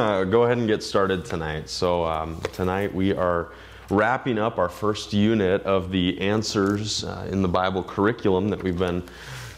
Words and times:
Uh, 0.00 0.24
go 0.24 0.42
ahead 0.42 0.58
and 0.58 0.66
get 0.66 0.82
started 0.82 1.24
tonight. 1.24 1.70
So, 1.70 2.04
um, 2.04 2.40
tonight 2.52 2.92
we 2.92 3.14
are 3.14 3.52
wrapping 3.90 4.40
up 4.40 4.58
our 4.58 4.68
first 4.68 5.12
unit 5.12 5.62
of 5.62 5.92
the 5.92 6.20
Answers 6.20 7.04
uh, 7.04 7.28
in 7.30 7.42
the 7.42 7.48
Bible 7.48 7.84
curriculum 7.84 8.48
that 8.48 8.60
we've 8.60 8.76
been 8.76 9.04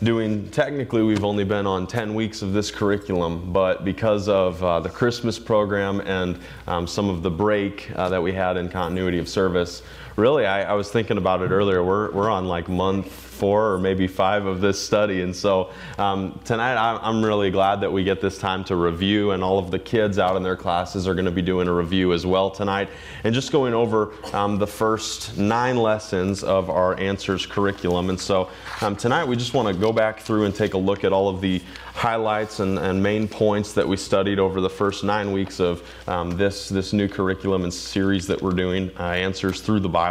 doing. 0.02 0.46
Technically, 0.50 1.02
we've 1.02 1.24
only 1.24 1.44
been 1.44 1.66
on 1.66 1.86
10 1.86 2.14
weeks 2.14 2.42
of 2.42 2.52
this 2.52 2.70
curriculum, 2.70 3.50
but 3.50 3.82
because 3.82 4.28
of 4.28 4.62
uh, 4.62 4.78
the 4.78 4.90
Christmas 4.90 5.38
program 5.38 6.00
and 6.00 6.38
um, 6.66 6.86
some 6.86 7.08
of 7.08 7.22
the 7.22 7.30
break 7.30 7.90
uh, 7.96 8.10
that 8.10 8.22
we 8.22 8.30
had 8.30 8.58
in 8.58 8.68
continuity 8.68 9.18
of 9.18 9.30
service, 9.30 9.84
really, 10.16 10.46
I, 10.46 10.62
I 10.62 10.72
was 10.72 10.90
thinking 10.90 11.18
about 11.18 11.42
it 11.42 11.50
earlier. 11.50 11.84
We're, 11.84 12.10
we're 12.10 12.30
on 12.30 12.46
like 12.46 12.68
month 12.68 13.12
four 13.12 13.74
or 13.74 13.78
maybe 13.78 14.06
five 14.06 14.46
of 14.46 14.62
this 14.62 14.82
study. 14.82 15.20
And 15.20 15.36
so 15.36 15.70
um, 15.98 16.40
tonight 16.44 16.76
I'm 16.76 17.22
really 17.22 17.50
glad 17.50 17.82
that 17.82 17.92
we 17.92 18.02
get 18.02 18.22
this 18.22 18.38
time 18.38 18.64
to 18.64 18.76
review, 18.76 19.32
and 19.32 19.44
all 19.44 19.58
of 19.58 19.70
the 19.70 19.78
kids 19.78 20.18
out 20.18 20.36
in 20.36 20.42
their 20.42 20.56
classes 20.56 21.06
are 21.06 21.14
going 21.14 21.26
to 21.26 21.30
be 21.30 21.42
doing 21.42 21.68
a 21.68 21.72
review 21.72 22.14
as 22.14 22.24
well 22.24 22.50
tonight. 22.50 22.88
And 23.24 23.34
just 23.34 23.52
going 23.52 23.74
over 23.74 24.12
um, 24.32 24.58
the 24.58 24.66
first 24.66 25.36
nine 25.36 25.76
lessons 25.76 26.42
of 26.42 26.70
our 26.70 26.98
Answers 26.98 27.44
curriculum. 27.44 28.08
And 28.08 28.18
so 28.18 28.48
um, 28.80 28.96
tonight 28.96 29.24
we 29.24 29.36
just 29.36 29.52
want 29.52 29.68
to 29.68 29.74
go 29.74 29.92
back 29.92 30.20
through 30.20 30.46
and 30.46 30.54
take 30.54 30.72
a 30.72 30.78
look 30.78 31.04
at 31.04 31.12
all 31.12 31.28
of 31.28 31.42
the 31.42 31.60
highlights 31.92 32.60
and, 32.60 32.78
and 32.78 33.02
main 33.02 33.26
points 33.28 33.72
that 33.72 33.86
we 33.86 33.96
studied 33.96 34.38
over 34.38 34.60
the 34.60 34.70
first 34.70 35.04
nine 35.04 35.32
weeks 35.32 35.60
of 35.60 35.82
um, 36.08 36.36
this, 36.36 36.68
this 36.68 36.92
new 36.92 37.08
curriculum 37.08 37.64
and 37.64 37.72
series 37.72 38.26
that 38.26 38.40
we're 38.40 38.52
doing, 38.52 38.90
uh, 38.98 39.02
Answers 39.02 39.60
Through 39.60 39.80
the 39.80 39.88
Bible. 39.88 40.05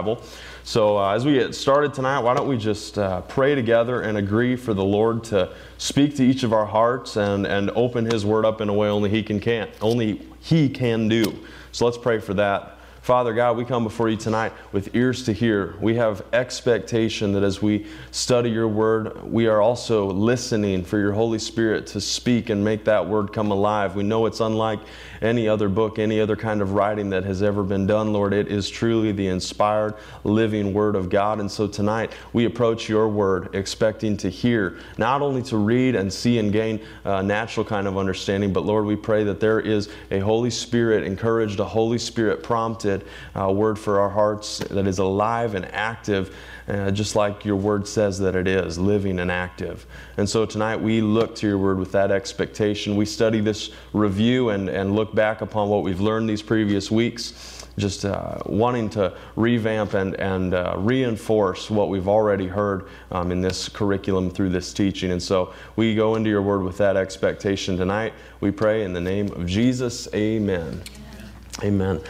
So, 0.63 0.97
uh, 0.97 1.13
as 1.13 1.25
we 1.25 1.33
get 1.33 1.53
started 1.53 1.93
tonight, 1.93 2.19
why 2.19 2.33
don't 2.33 2.47
we 2.47 2.57
just 2.57 2.97
uh, 2.97 3.21
pray 3.21 3.55
together 3.55 4.01
and 4.01 4.17
agree 4.17 4.55
for 4.55 4.73
the 4.73 4.83
Lord 4.83 5.23
to 5.25 5.53
speak 5.77 6.15
to 6.15 6.23
each 6.23 6.43
of 6.43 6.53
our 6.53 6.65
hearts 6.65 7.17
and, 7.17 7.45
and 7.45 7.69
open 7.71 8.05
His 8.05 8.25
Word 8.25 8.45
up 8.45 8.61
in 8.61 8.69
a 8.69 8.73
way 8.73 8.87
only 8.87 9.09
He 9.09 9.21
can, 9.21 9.39
can 9.39 9.69
only 9.81 10.21
He 10.39 10.69
can 10.69 11.07
do. 11.07 11.37
So 11.71 11.85
let's 11.85 11.97
pray 11.97 12.19
for 12.19 12.33
that 12.35 12.75
Father 13.05 13.35
God, 13.35 13.55
we 13.55 13.65
come 13.65 13.83
before 13.83 14.09
you 14.09 14.17
tonight 14.17 14.51
with 14.71 14.95
ears 14.95 15.25
to 15.25 15.31
hear. 15.31 15.75
We 15.79 15.93
have 15.93 16.25
expectation 16.33 17.33
that 17.33 17.43
as 17.43 17.61
we 17.61 17.85
study 18.09 18.49
your 18.49 18.67
word, 18.67 19.21
we 19.21 19.45
are 19.45 19.61
also 19.61 20.07
listening 20.07 20.83
for 20.83 20.97
your 20.97 21.11
Holy 21.11 21.37
Spirit 21.37 21.85
to 21.85 22.01
speak 22.01 22.49
and 22.49 22.65
make 22.65 22.83
that 22.85 23.07
word 23.07 23.31
come 23.31 23.51
alive. 23.51 23.95
We 23.95 24.01
know 24.01 24.25
it's 24.25 24.39
unlike 24.39 24.79
any 25.21 25.47
other 25.47 25.69
book, 25.69 25.99
any 25.99 26.19
other 26.19 26.35
kind 26.35 26.61
of 26.61 26.73
writing 26.73 27.09
that 27.11 27.23
has 27.23 27.43
ever 27.43 27.63
been 27.63 27.85
done, 27.87 28.13
Lord. 28.13 28.33
It 28.33 28.47
is 28.47 28.69
truly 28.69 29.11
the 29.11 29.27
inspired, 29.27 29.95
living 30.23 30.73
word 30.73 30.95
of 30.95 31.09
God. 31.09 31.39
And 31.39 31.49
so 31.49 31.67
tonight 31.67 32.13
we 32.33 32.45
approach 32.45 32.89
your 32.89 33.07
word 33.07 33.55
expecting 33.55 34.17
to 34.17 34.29
hear, 34.29 34.79
not 34.97 35.21
only 35.21 35.41
to 35.43 35.57
read 35.57 35.95
and 35.95 36.11
see 36.11 36.39
and 36.39 36.51
gain 36.51 36.81
a 37.03 37.23
natural 37.23 37.65
kind 37.65 37.87
of 37.87 37.97
understanding, 37.97 38.53
but 38.53 38.65
Lord, 38.65 38.85
we 38.85 38.95
pray 38.95 39.23
that 39.23 39.39
there 39.39 39.59
is 39.59 39.89
a 40.11 40.19
Holy 40.19 40.49
Spirit 40.49 41.03
encouraged, 41.03 41.59
a 41.59 41.65
Holy 41.65 41.97
Spirit 41.97 42.43
prompted 42.43 43.05
uh, 43.35 43.51
word 43.51 43.77
for 43.77 43.99
our 43.99 44.09
hearts 44.09 44.59
that 44.59 44.87
is 44.87 44.99
alive 44.99 45.55
and 45.55 45.65
active, 45.73 46.35
uh, 46.67 46.91
just 46.91 47.15
like 47.15 47.45
your 47.45 47.55
word 47.55 47.87
says 47.87 48.19
that 48.19 48.35
it 48.35 48.47
is, 48.47 48.77
living 48.77 49.19
and 49.19 49.31
active. 49.31 49.85
And 50.17 50.29
so 50.29 50.45
tonight 50.45 50.77
we 50.77 51.01
look 51.01 51.35
to 51.35 51.47
your 51.47 51.57
word 51.57 51.77
with 51.77 51.91
that 51.91 52.11
expectation. 52.11 52.95
We 52.95 53.05
study 53.05 53.39
this 53.39 53.69
review 53.93 54.49
and, 54.49 54.69
and 54.69 54.95
look 54.95 55.13
back 55.13 55.41
upon 55.41 55.69
what 55.69 55.83
we've 55.83 56.01
learned 56.01 56.29
these 56.29 56.41
previous 56.41 56.89
weeks 56.89 57.55
just 57.77 58.05
uh, 58.05 58.37
wanting 58.45 58.89
to 58.89 59.13
revamp 59.35 59.93
and, 59.93 60.15
and 60.15 60.53
uh, 60.53 60.75
reinforce 60.77 61.69
what 61.69 61.89
we've 61.89 62.07
already 62.07 62.47
heard 62.47 62.87
um, 63.11 63.31
in 63.31 63.41
this 63.41 63.67
curriculum 63.67 64.29
through 64.29 64.49
this 64.49 64.73
teaching. 64.73 65.11
And 65.11 65.21
so 65.21 65.53
we 65.75 65.93
go 65.95 66.15
into 66.15 66.29
your 66.29 66.41
word 66.41 66.63
with 66.63 66.77
that 66.77 66.95
expectation 66.95 67.75
tonight. 67.77 68.13
We 68.39 68.51
pray 68.51 68.83
in 68.83 68.93
the 68.93 69.01
name 69.01 69.31
of 69.33 69.45
Jesus. 69.45 70.07
Amen. 70.13 70.81
Amen. 71.63 72.01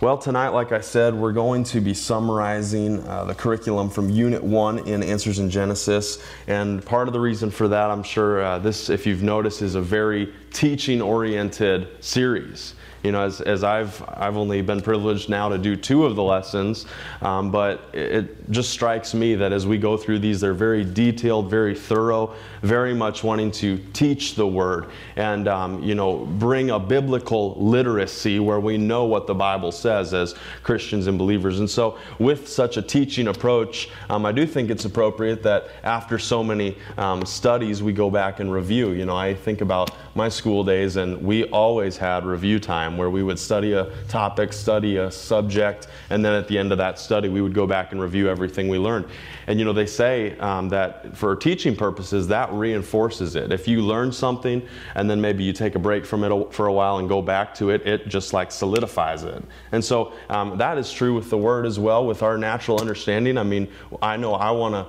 Well, 0.00 0.16
tonight, 0.16 0.48
like 0.48 0.72
I 0.72 0.80
said, 0.80 1.14
we're 1.14 1.34
going 1.34 1.62
to 1.64 1.80
be 1.82 1.92
summarizing 1.92 3.06
uh, 3.06 3.24
the 3.24 3.34
curriculum 3.34 3.90
from 3.90 4.08
Unit 4.08 4.42
1 4.42 4.88
in 4.88 5.02
Answers 5.02 5.38
in 5.38 5.50
Genesis. 5.50 6.24
And 6.46 6.82
part 6.82 7.06
of 7.06 7.12
the 7.12 7.20
reason 7.20 7.50
for 7.50 7.68
that, 7.68 7.90
I'm 7.90 8.02
sure 8.02 8.42
uh, 8.42 8.58
this, 8.58 8.88
if 8.88 9.06
you've 9.06 9.22
noticed, 9.22 9.60
is 9.60 9.74
a 9.74 9.80
very 9.82 10.32
teaching 10.54 11.02
oriented 11.02 12.02
series 12.02 12.72
you 13.02 13.12
know, 13.12 13.22
as, 13.22 13.40
as 13.40 13.64
I've, 13.64 14.02
I've 14.08 14.36
only 14.36 14.60
been 14.62 14.80
privileged 14.80 15.28
now 15.28 15.48
to 15.48 15.56
do 15.56 15.74
two 15.76 16.04
of 16.04 16.16
the 16.16 16.22
lessons, 16.22 16.86
um, 17.22 17.50
but 17.50 17.88
it 17.94 18.50
just 18.50 18.70
strikes 18.70 19.14
me 19.14 19.34
that 19.36 19.52
as 19.52 19.66
we 19.66 19.78
go 19.78 19.96
through 19.96 20.18
these, 20.18 20.40
they're 20.40 20.52
very 20.52 20.84
detailed, 20.84 21.48
very 21.48 21.74
thorough, 21.74 22.34
very 22.62 22.92
much 22.92 23.24
wanting 23.24 23.50
to 23.52 23.78
teach 23.92 24.34
the 24.34 24.46
Word 24.46 24.86
and, 25.16 25.48
um, 25.48 25.82
you 25.82 25.94
know, 25.94 26.26
bring 26.26 26.70
a 26.70 26.78
biblical 26.78 27.54
literacy 27.54 28.38
where 28.38 28.60
we 28.60 28.76
know 28.76 29.04
what 29.04 29.26
the 29.26 29.34
Bible 29.34 29.72
says 29.72 30.12
as 30.12 30.34
Christians 30.62 31.06
and 31.06 31.16
believers. 31.16 31.60
And 31.60 31.70
so, 31.70 31.98
with 32.18 32.48
such 32.48 32.76
a 32.76 32.82
teaching 32.82 33.28
approach, 33.28 33.88
um, 34.10 34.26
I 34.26 34.32
do 34.32 34.46
think 34.46 34.70
it's 34.70 34.84
appropriate 34.84 35.42
that 35.44 35.68
after 35.84 36.18
so 36.18 36.44
many 36.44 36.76
um, 36.98 37.24
studies, 37.24 37.82
we 37.82 37.92
go 37.92 38.10
back 38.10 38.40
and 38.40 38.52
review. 38.52 38.90
You 38.90 39.06
know, 39.06 39.16
I 39.16 39.34
think 39.34 39.60
about 39.62 39.90
my 40.14 40.28
school 40.28 40.64
days, 40.64 40.96
and 40.96 41.22
we 41.22 41.44
always 41.44 41.96
had 41.96 42.26
review 42.26 42.58
time 42.58 42.89
where 42.96 43.10
we 43.10 43.22
would 43.22 43.38
study 43.38 43.72
a 43.72 43.90
topic, 44.08 44.52
study 44.52 44.96
a 44.96 45.10
subject, 45.10 45.88
and 46.10 46.24
then 46.24 46.34
at 46.34 46.48
the 46.48 46.58
end 46.58 46.72
of 46.72 46.78
that 46.78 46.98
study, 46.98 47.28
we 47.28 47.40
would 47.40 47.54
go 47.54 47.66
back 47.66 47.92
and 47.92 48.00
review 48.00 48.28
everything 48.28 48.68
we 48.68 48.78
learned. 48.78 49.06
And 49.46 49.58
you 49.58 49.64
know, 49.64 49.72
they 49.72 49.86
say 49.86 50.38
um, 50.38 50.68
that 50.68 51.16
for 51.16 51.34
teaching 51.36 51.74
purposes, 51.74 52.28
that 52.28 52.52
reinforces 52.52 53.36
it. 53.36 53.52
If 53.52 53.66
you 53.66 53.82
learn 53.82 54.12
something 54.12 54.66
and 54.94 55.10
then 55.10 55.20
maybe 55.20 55.44
you 55.44 55.52
take 55.52 55.74
a 55.74 55.78
break 55.78 56.06
from 56.06 56.24
it 56.24 56.52
for 56.52 56.66
a 56.66 56.72
while 56.72 56.98
and 56.98 57.08
go 57.08 57.20
back 57.22 57.54
to 57.54 57.70
it, 57.70 57.86
it 57.86 58.08
just 58.08 58.32
like 58.32 58.52
solidifies 58.52 59.24
it. 59.24 59.42
And 59.72 59.84
so 59.84 60.12
um, 60.28 60.58
that 60.58 60.78
is 60.78 60.92
true 60.92 61.14
with 61.14 61.30
the 61.30 61.38
Word 61.38 61.66
as 61.66 61.78
well, 61.78 62.06
with 62.06 62.22
our 62.22 62.38
natural 62.38 62.80
understanding. 62.80 63.38
I 63.38 63.42
mean, 63.42 63.68
I 64.00 64.16
know 64.16 64.34
I 64.34 64.50
want 64.50 64.74
to 64.74 64.86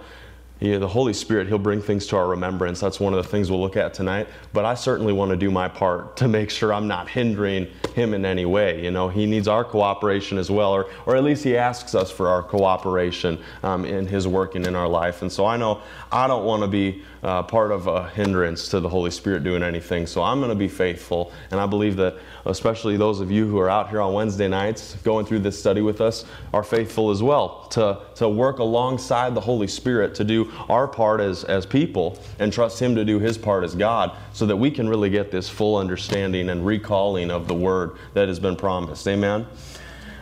know, 0.62 0.80
the 0.80 0.88
Holy 0.88 1.14
Spirit, 1.14 1.48
He'll 1.48 1.58
bring 1.58 1.82
things 1.82 2.06
to 2.08 2.18
our 2.18 2.28
remembrance. 2.28 2.80
That's 2.80 3.00
one 3.00 3.14
of 3.14 3.24
the 3.24 3.28
things 3.28 3.50
we'll 3.50 3.60
look 3.60 3.78
at 3.78 3.96
tonight. 3.96 4.28
But 4.54 4.64
I 4.64 4.76
certainly 4.76 5.12
want 5.12 5.32
to 5.32 5.38
do 5.38 5.50
my 5.50 5.68
part 5.68 6.16
to 6.18 6.28
make 6.28 6.52
sure 6.52 6.72
I'm 6.72 6.88
not 6.88 7.10
hindering 7.10 7.68
Him 7.96 8.14
in 8.14 8.26
any 8.26 8.46
way. 8.46 8.84
You 8.84 8.92
know, 8.92 9.10
He 9.10 9.26
needs 9.26 9.48
our 9.48 9.64
cooperation 9.64 10.38
as 10.38 10.52
well, 10.52 10.72
or, 10.72 10.88
or 11.08 11.16
at 11.16 11.24
least 11.24 11.44
He 11.44 11.58
asks 11.58 11.96
us 11.96 12.12
for 12.12 12.28
our 12.28 12.44
cooperation 12.44 13.40
um, 13.64 13.86
in 13.86 14.06
His 14.06 14.28
working 14.28 14.66
in 14.66 14.76
our 14.76 14.88
life. 14.88 15.24
And 15.24 15.32
so 15.32 15.46
I 15.46 15.58
know 15.58 15.82
I 16.12 16.28
don't 16.28 16.46
want 16.46 16.62
to 16.62 16.68
be 16.68 17.04
uh, 17.24 17.44
part 17.44 17.72
of 17.72 17.88
a 17.88 18.10
hindrance 18.10 18.68
to 18.70 18.80
the 18.80 18.90
Holy 18.90 19.12
Spirit 19.12 19.44
doing 19.44 19.62
anything. 19.64 20.08
So 20.08 20.24
I'm 20.24 20.40
going 20.40 20.50
to 20.50 20.56
be 20.56 20.68
faithful. 20.68 21.32
And 21.52 21.60
I 21.60 21.66
believe 21.66 21.96
that, 21.98 22.16
especially 22.46 22.98
those 22.98 23.20
of 23.20 23.30
you 23.30 23.48
who 23.48 23.60
are 23.60 23.70
out 23.70 23.90
here 23.90 24.02
on 24.02 24.14
Wednesday 24.14 24.48
nights 24.48 24.96
going 25.04 25.26
through 25.26 25.40
this 25.40 25.60
study 25.60 25.82
with 25.82 26.02
us, 26.02 26.26
are 26.54 26.64
faithful 26.64 27.12
as 27.12 27.22
well 27.22 27.68
to, 27.72 28.00
to 28.16 28.28
work 28.28 28.60
alongside 28.60 29.36
the 29.36 29.42
Holy 29.42 29.68
Spirit 29.68 30.16
to 30.16 30.24
do 30.24 30.52
our 30.70 30.88
part 30.88 31.22
as, 31.22 31.44
as 31.44 31.66
people 31.66 32.20
and 32.40 32.52
trust 32.52 32.82
Him 32.82 32.96
to 32.96 33.06
do 33.06 33.20
His 33.20 33.38
part 33.38 33.64
as 33.64 33.76
God 33.76 34.18
so 34.34 34.46
that 34.46 34.58
we 34.58 34.72
can 34.72 34.90
really 34.90 35.10
get 35.10 35.32
this 35.32 35.48
full 35.48 35.78
understanding 35.78 36.50
and 36.50 36.66
recalling 36.66 37.30
of 37.30 37.48
the 37.48 37.56
Word 37.56 37.98
that 38.14 38.28
has 38.28 38.40
been 38.40 38.56
promised. 38.56 39.08
Amen. 39.08 39.46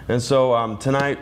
And 0.09 0.21
so 0.21 0.55
um, 0.55 0.77
tonight, 0.77 1.19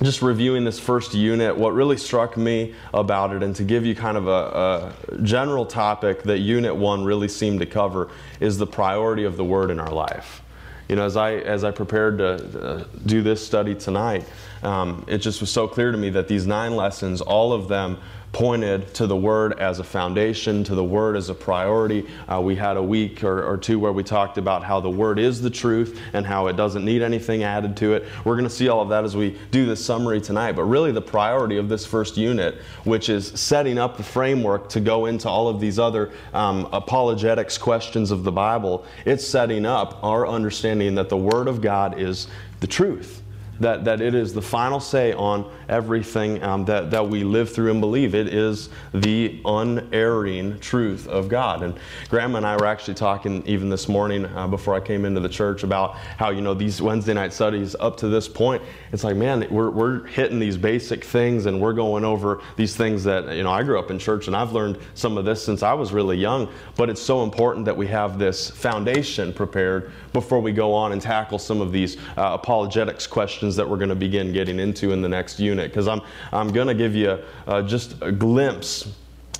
just 0.00 0.22
reviewing 0.22 0.64
this 0.64 0.78
first 0.78 1.14
unit, 1.14 1.56
what 1.56 1.74
really 1.74 1.96
struck 1.96 2.36
me 2.36 2.74
about 2.94 3.34
it, 3.34 3.42
and 3.42 3.54
to 3.56 3.64
give 3.64 3.84
you 3.84 3.94
kind 3.94 4.16
of 4.16 4.26
a, 4.26 4.94
a, 5.10 5.18
general 5.22 5.66
topic 5.66 6.22
that 6.22 6.38
Unit 6.38 6.74
1 6.74 7.04
really 7.04 7.28
seemed 7.28 7.60
to 7.60 7.66
cover, 7.66 8.10
is 8.40 8.58
the 8.58 8.66
priority 8.66 9.24
of 9.24 9.36
the 9.36 9.44
Word 9.44 9.70
in 9.70 9.78
our 9.78 9.92
life. 9.92 10.42
You 10.88 10.96
know, 10.96 11.04
as 11.04 11.16
I, 11.16 11.34
as 11.34 11.62
I 11.64 11.70
prepared 11.70 12.18
to 12.18 12.62
uh, 12.62 12.84
do 13.06 13.22
this 13.22 13.44
study 13.44 13.74
tonight, 13.74 14.24
um, 14.62 15.04
it 15.06 15.18
just 15.18 15.40
was 15.40 15.50
so 15.50 15.68
clear 15.68 15.92
to 15.92 15.98
me 15.98 16.10
that 16.10 16.28
these 16.28 16.46
nine 16.46 16.74
lessons, 16.74 17.20
all 17.20 17.52
of 17.52 17.68
them 17.68 17.98
pointed 18.32 18.92
to 18.94 19.06
the 19.06 19.16
Word 19.16 19.58
as 19.60 19.78
a 19.78 19.84
foundation, 19.84 20.64
to 20.64 20.74
the 20.74 20.84
Word 20.84 21.16
as 21.16 21.28
a 21.28 21.34
priority. 21.34 22.06
Uh, 22.26 22.40
we 22.40 22.56
had 22.56 22.78
a 22.78 22.82
week 22.82 23.22
or, 23.22 23.44
or, 23.44 23.58
two 23.58 23.78
where 23.78 23.92
we 23.92 24.02
talked 24.02 24.38
about 24.38 24.64
how 24.64 24.80
the 24.80 24.90
Word 24.90 25.18
is 25.18 25.42
the 25.42 25.50
truth 25.50 26.00
and 26.14 26.26
how 26.26 26.46
it 26.46 26.56
doesn't 26.56 26.84
need 26.84 27.02
anything 27.02 27.42
added 27.42 27.76
to 27.76 27.92
it. 27.92 28.04
We're 28.24 28.34
going 28.34 28.48
to 28.48 28.54
see 28.54 28.68
all 28.68 28.80
of 28.80 28.88
that 28.88 29.04
as 29.04 29.14
we 29.14 29.38
do 29.50 29.66
this 29.66 29.84
summary 29.84 30.20
tonight. 30.20 30.52
But 30.52 30.64
really, 30.64 30.92
the 30.92 31.02
priority 31.02 31.58
of 31.58 31.68
this 31.68 31.84
first 31.84 32.16
unit, 32.16 32.56
which 32.84 33.10
is 33.10 33.28
setting 33.38 33.78
up 33.78 33.98
the 33.98 34.02
framework 34.02 34.68
to 34.70 34.80
go 34.80 35.06
into 35.06 35.28
all 35.28 35.48
of 35.48 35.60
these 35.60 35.78
other 35.78 36.10
um, 36.32 36.68
apologetics 36.72 37.58
questions 37.58 38.10
of 38.10 38.24
the 38.24 38.32
Bible, 38.32 38.86
it's 39.04 39.26
setting 39.26 39.66
up 39.66 40.02
our 40.02 40.26
understanding 40.26 40.94
that 40.94 41.10
the 41.10 41.16
Word 41.16 41.48
of 41.48 41.60
God 41.60 41.98
is 42.00 42.28
the 42.60 42.66
truth 42.66 43.21
that, 43.62 43.84
that 43.84 44.00
it 44.00 44.14
is 44.14 44.34
the 44.34 44.42
final 44.42 44.80
say 44.80 45.12
on 45.12 45.50
everything 45.68 46.42
um, 46.42 46.64
that, 46.64 46.90
that 46.90 47.08
we 47.08 47.22
live 47.22 47.52
through 47.52 47.70
and 47.70 47.80
believe. 47.80 48.14
It 48.14 48.28
is 48.28 48.68
the 48.92 49.40
unerring 49.44 50.58
truth 50.58 51.06
of 51.06 51.28
God. 51.28 51.62
And 51.62 51.78
Grandma 52.08 52.38
and 52.38 52.46
I 52.46 52.56
were 52.56 52.66
actually 52.66 52.94
talking 52.94 53.46
even 53.46 53.68
this 53.68 53.88
morning 53.88 54.26
uh, 54.26 54.48
before 54.48 54.74
I 54.74 54.80
came 54.80 55.04
into 55.04 55.20
the 55.20 55.28
church 55.28 55.62
about 55.62 55.94
how, 55.94 56.30
you 56.30 56.40
know, 56.40 56.54
these 56.54 56.82
Wednesday 56.82 57.14
night 57.14 57.32
studies 57.32 57.76
up 57.78 57.96
to 57.98 58.08
this 58.08 58.28
point, 58.28 58.62
it's 58.90 59.04
like, 59.04 59.16
man, 59.16 59.46
we're, 59.48 59.70
we're 59.70 60.06
hitting 60.08 60.40
these 60.40 60.56
basic 60.56 61.04
things 61.04 61.46
and 61.46 61.60
we're 61.60 61.72
going 61.72 62.04
over 62.04 62.42
these 62.56 62.76
things 62.76 63.04
that, 63.04 63.36
you 63.36 63.44
know, 63.44 63.52
I 63.52 63.62
grew 63.62 63.78
up 63.78 63.90
in 63.92 63.98
church 63.98 64.26
and 64.26 64.34
I've 64.34 64.52
learned 64.52 64.78
some 64.94 65.16
of 65.16 65.24
this 65.24 65.42
since 65.44 65.62
I 65.62 65.72
was 65.72 65.92
really 65.92 66.16
young, 66.16 66.52
but 66.76 66.90
it's 66.90 67.00
so 67.00 67.22
important 67.22 67.64
that 67.66 67.76
we 67.76 67.86
have 67.86 68.18
this 68.18 68.50
foundation 68.50 69.32
prepared 69.32 69.92
before 70.12 70.40
we 70.40 70.50
go 70.52 70.74
on 70.74 70.92
and 70.92 71.00
tackle 71.00 71.38
some 71.38 71.60
of 71.60 71.70
these 71.70 71.96
uh, 72.16 72.32
apologetics 72.32 73.06
questions 73.06 73.51
that 73.56 73.68
we're 73.68 73.76
going 73.76 73.88
to 73.88 73.94
begin 73.94 74.32
getting 74.32 74.58
into 74.58 74.92
in 74.92 75.02
the 75.02 75.08
next 75.08 75.40
unit. 75.40 75.70
Because 75.70 75.88
I'm, 75.88 76.00
I'm 76.32 76.52
going 76.52 76.68
to 76.68 76.74
give 76.74 76.94
you 76.94 77.18
uh, 77.46 77.62
just 77.62 77.94
a 78.02 78.12
glimpse 78.12 78.88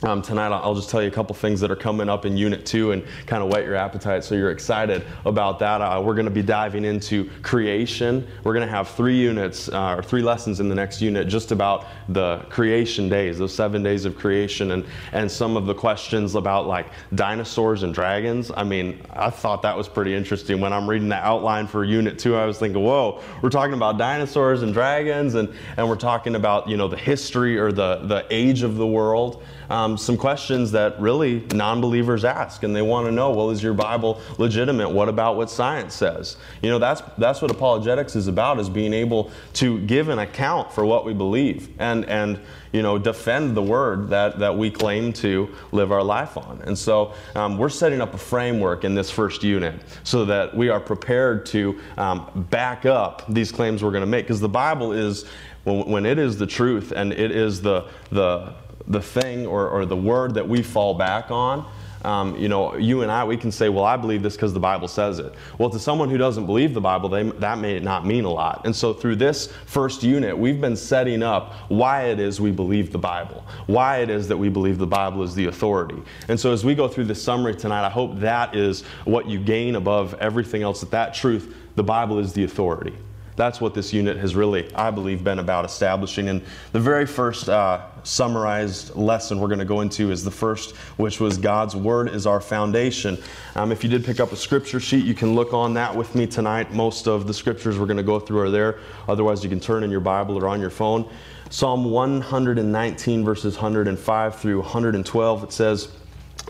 um, 0.04 0.20
tonight, 0.20 0.48
I'll 0.48 0.74
just 0.74 0.90
tell 0.90 1.00
you 1.00 1.08
a 1.08 1.12
couple 1.12 1.34
things 1.34 1.60
that 1.60 1.70
are 1.70 1.76
coming 1.76 2.08
up 2.08 2.26
in 2.26 2.36
Unit 2.36 2.66
2 2.66 2.92
and 2.92 3.04
kind 3.26 3.42
of 3.42 3.50
whet 3.50 3.64
your 3.64 3.76
appetite 3.76 4.24
so 4.24 4.34
you're 4.34 4.50
excited 4.50 5.04
about 5.24 5.60
that. 5.60 5.80
Uh, 5.80 6.02
we're 6.04 6.14
going 6.14 6.26
to 6.26 6.30
be 6.30 6.42
diving 6.42 6.84
into 6.84 7.30
creation. 7.42 8.26
We're 8.42 8.54
going 8.54 8.66
to 8.66 8.72
have 8.72 8.88
three 8.88 9.16
units 9.16 9.68
uh, 9.68 9.94
or 9.96 10.02
three 10.02 10.22
lessons 10.22 10.58
in 10.58 10.68
the 10.68 10.74
next 10.74 11.00
unit 11.00 11.28
just 11.28 11.52
about 11.52 11.86
the 12.08 12.38
creation 12.50 13.08
days, 13.08 13.38
those 13.38 13.54
seven 13.54 13.82
days 13.82 14.04
of 14.04 14.16
creation, 14.16 14.72
and, 14.72 14.84
and 15.12 15.30
some 15.30 15.56
of 15.56 15.66
the 15.66 15.74
questions 15.74 16.34
about 16.34 16.66
like 16.66 16.86
dinosaurs 17.14 17.84
and 17.84 17.94
dragons. 17.94 18.50
I 18.56 18.64
mean, 18.64 19.00
I 19.10 19.30
thought 19.30 19.62
that 19.62 19.76
was 19.76 19.88
pretty 19.88 20.14
interesting. 20.14 20.60
When 20.60 20.72
I'm 20.72 20.88
reading 20.90 21.08
the 21.08 21.16
outline 21.16 21.68
for 21.68 21.84
Unit 21.84 22.18
2, 22.18 22.34
I 22.34 22.44
was 22.44 22.58
thinking, 22.58 22.82
whoa, 22.82 23.22
we're 23.40 23.50
talking 23.50 23.74
about 23.74 23.98
dinosaurs 23.98 24.62
and 24.62 24.74
dragons, 24.74 25.36
and, 25.36 25.52
and 25.76 25.88
we're 25.88 25.94
talking 25.94 26.34
about, 26.34 26.68
you 26.68 26.76
know, 26.76 26.88
the 26.88 26.96
history 26.96 27.56
or 27.56 27.70
the, 27.70 27.98
the 28.04 28.26
age 28.30 28.62
of 28.62 28.76
the 28.76 28.86
world 28.86 29.44
um, 29.72 29.91
some 29.96 30.16
questions 30.16 30.72
that 30.72 31.00
really 31.00 31.40
non 31.54 31.80
believers 31.80 32.24
ask. 32.24 32.62
And 32.62 32.74
they 32.74 32.82
want 32.82 33.06
to 33.06 33.12
know 33.12 33.30
well, 33.32 33.50
is 33.50 33.62
your 33.62 33.74
Bible 33.74 34.20
legitimate? 34.38 34.90
What 34.90 35.08
about 35.08 35.36
what 35.36 35.50
science 35.50 35.94
says? 35.94 36.36
You 36.62 36.70
know, 36.70 36.78
that's, 36.78 37.02
that's 37.18 37.42
what 37.42 37.50
apologetics 37.50 38.16
is 38.16 38.28
about, 38.28 38.58
is 38.58 38.68
being 38.68 38.92
able 38.92 39.30
to 39.54 39.80
give 39.80 40.08
an 40.08 40.18
account 40.18 40.72
for 40.72 40.84
what 40.84 41.04
we 41.04 41.12
believe 41.14 41.68
and, 41.78 42.04
and 42.06 42.40
you 42.72 42.82
know, 42.82 42.98
defend 42.98 43.54
the 43.54 43.62
word 43.62 44.08
that, 44.08 44.38
that 44.38 44.56
we 44.56 44.70
claim 44.70 45.12
to 45.12 45.54
live 45.72 45.92
our 45.92 46.02
life 46.02 46.36
on. 46.36 46.62
And 46.64 46.76
so 46.76 47.12
um, 47.34 47.58
we're 47.58 47.68
setting 47.68 48.00
up 48.00 48.14
a 48.14 48.18
framework 48.18 48.84
in 48.84 48.94
this 48.94 49.10
first 49.10 49.42
unit 49.42 49.74
so 50.04 50.24
that 50.24 50.56
we 50.56 50.70
are 50.70 50.80
prepared 50.80 51.44
to 51.46 51.78
um, 51.98 52.46
back 52.50 52.86
up 52.86 53.24
these 53.28 53.52
claims 53.52 53.84
we're 53.84 53.90
going 53.90 54.00
to 54.02 54.06
make. 54.06 54.24
Because 54.24 54.40
the 54.40 54.48
Bible 54.48 54.92
is, 54.92 55.26
when, 55.64 55.86
when 55.86 56.06
it 56.06 56.18
is 56.18 56.38
the 56.38 56.46
truth 56.46 56.92
and 56.92 57.12
it 57.12 57.30
is 57.30 57.60
the, 57.60 57.86
the 58.10 58.54
the 58.86 59.00
thing 59.00 59.46
or, 59.46 59.68
or 59.68 59.86
the 59.86 59.96
word 59.96 60.34
that 60.34 60.48
we 60.48 60.62
fall 60.62 60.94
back 60.94 61.30
on, 61.30 61.66
um, 62.04 62.36
you 62.36 62.48
know, 62.48 62.74
you 62.76 63.02
and 63.02 63.12
I, 63.12 63.24
we 63.24 63.36
can 63.36 63.52
say, 63.52 63.68
well, 63.68 63.84
I 63.84 63.96
believe 63.96 64.22
this 64.22 64.34
because 64.34 64.52
the 64.52 64.60
Bible 64.60 64.88
says 64.88 65.20
it. 65.20 65.34
Well, 65.58 65.70
to 65.70 65.78
someone 65.78 66.10
who 66.10 66.18
doesn't 66.18 66.46
believe 66.46 66.74
the 66.74 66.80
Bible, 66.80 67.08
they, 67.08 67.22
that 67.22 67.58
may 67.58 67.78
not 67.78 68.04
mean 68.04 68.24
a 68.24 68.30
lot. 68.30 68.62
And 68.64 68.74
so, 68.74 68.92
through 68.92 69.16
this 69.16 69.52
first 69.66 70.02
unit, 70.02 70.36
we've 70.36 70.60
been 70.60 70.76
setting 70.76 71.22
up 71.22 71.52
why 71.68 72.04
it 72.06 72.18
is 72.18 72.40
we 72.40 72.50
believe 72.50 72.90
the 72.90 72.98
Bible, 72.98 73.44
why 73.66 73.98
it 73.98 74.10
is 74.10 74.26
that 74.28 74.36
we 74.36 74.48
believe 74.48 74.78
the 74.78 74.86
Bible 74.86 75.22
is 75.22 75.34
the 75.34 75.46
authority. 75.46 76.02
And 76.28 76.38
so, 76.38 76.52
as 76.52 76.64
we 76.64 76.74
go 76.74 76.88
through 76.88 77.04
this 77.04 77.22
summary 77.22 77.54
tonight, 77.54 77.86
I 77.86 77.90
hope 77.90 78.18
that 78.18 78.56
is 78.56 78.82
what 79.04 79.28
you 79.28 79.38
gain 79.38 79.76
above 79.76 80.14
everything 80.14 80.62
else 80.62 80.80
that 80.80 80.90
that 80.90 81.14
truth, 81.14 81.54
the 81.76 81.84
Bible 81.84 82.18
is 82.18 82.32
the 82.32 82.42
authority. 82.44 82.94
That's 83.34 83.60
what 83.60 83.74
this 83.74 83.92
unit 83.92 84.18
has 84.18 84.34
really, 84.34 84.72
I 84.74 84.90
believe, 84.90 85.24
been 85.24 85.38
about 85.38 85.64
establishing. 85.64 86.28
And 86.28 86.42
the 86.72 86.80
very 86.80 87.06
first 87.06 87.48
uh, 87.48 87.86
summarized 88.02 88.94
lesson 88.94 89.40
we're 89.40 89.48
going 89.48 89.58
to 89.58 89.64
go 89.64 89.80
into 89.80 90.10
is 90.10 90.22
the 90.22 90.30
first, 90.30 90.76
which 90.98 91.18
was 91.18 91.38
God's 91.38 91.74
Word 91.74 92.08
is 92.08 92.26
our 92.26 92.40
foundation. 92.40 93.16
Um, 93.56 93.72
if 93.72 93.82
you 93.82 93.88
did 93.88 94.04
pick 94.04 94.20
up 94.20 94.32
a 94.32 94.36
scripture 94.36 94.80
sheet, 94.80 95.04
you 95.04 95.14
can 95.14 95.34
look 95.34 95.54
on 95.54 95.74
that 95.74 95.94
with 95.94 96.14
me 96.14 96.26
tonight. 96.26 96.72
Most 96.72 97.08
of 97.08 97.26
the 97.26 97.34
scriptures 97.34 97.78
we're 97.78 97.86
going 97.86 97.96
to 97.96 98.02
go 98.02 98.20
through 98.20 98.40
are 98.40 98.50
there. 98.50 98.80
Otherwise, 99.08 99.42
you 99.42 99.48
can 99.48 99.60
turn 99.60 99.82
in 99.82 99.90
your 99.90 100.00
Bible 100.00 100.36
or 100.36 100.46
on 100.48 100.60
your 100.60 100.70
phone. 100.70 101.08
Psalm 101.48 101.84
119, 101.84 103.24
verses 103.24 103.54
105 103.54 104.36
through 104.36 104.60
112, 104.60 105.44
it 105.44 105.52
says, 105.52 105.88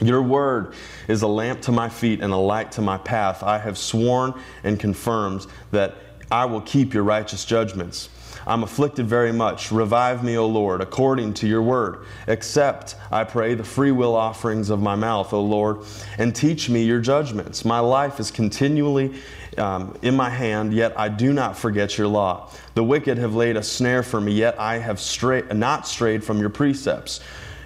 your 0.00 0.23
word 0.23 0.75
is 1.06 1.23
a 1.23 1.29
lamp 1.29 1.61
to 1.62 1.73
my 1.73 1.88
feet 1.88 2.23
and 2.23 2.32
a 2.32 2.37
light 2.37 2.73
to 2.73 2.81
my 2.81 2.99
path. 2.99 3.43
I 3.43 3.58
have 3.58 3.76
sworn 3.76 4.34
and 4.64 4.81
confirmed 4.81 5.46
that 5.70 5.94
I 6.32 6.46
will 6.46 6.62
keep 6.62 6.94
your 6.94 7.02
righteous 7.02 7.44
judgments. 7.44 8.08
I'm 8.46 8.62
afflicted 8.62 9.06
very 9.06 9.32
much. 9.32 9.70
Revive 9.70 10.25
me, 10.25 10.38
O 10.38 10.46
Lord, 10.46 10.81
according 10.81 11.34
to 11.34 11.46
your 11.46 11.61
word. 11.61 12.06
Accept, 12.26 12.96
I 13.11 13.25
pray, 13.25 13.55
the 13.55 13.64
free 13.64 13.93
will 13.93 14.17
offerings 14.17 14.70
of 14.70 14.81
my 14.81 14.94
mouth, 14.94 15.34
O 15.34 15.43
Lord, 15.43 15.81
and 16.17 16.34
teach 16.34 16.70
me 16.70 16.84
your 16.84 17.00
judgments. 17.00 17.67
My 17.67 17.81
life 17.81 18.19
is 18.19 18.31
continually 18.31 19.14
um, 19.58 19.94
in 20.00 20.17
my 20.17 20.31
hand, 20.31 20.73
yet 20.73 20.99
I 20.99 21.11
do 21.11 21.34
not 21.34 21.56
forget 21.56 21.99
your 21.99 22.08
law. 22.08 22.50
The 22.75 22.82
wicked 22.82 23.19
have 23.19 23.34
laid 23.34 23.58
a 23.58 23.62
snare 23.62 24.02
for 24.02 24.20
me, 24.20 24.32
yet 24.32 24.58
I 24.58 24.79
have 24.79 25.00
strayed, 25.00 25.55
not 25.55 25.87
strayed 25.87 26.25
from 26.25 26.40
your 26.40 26.50
precepts. 26.50 27.20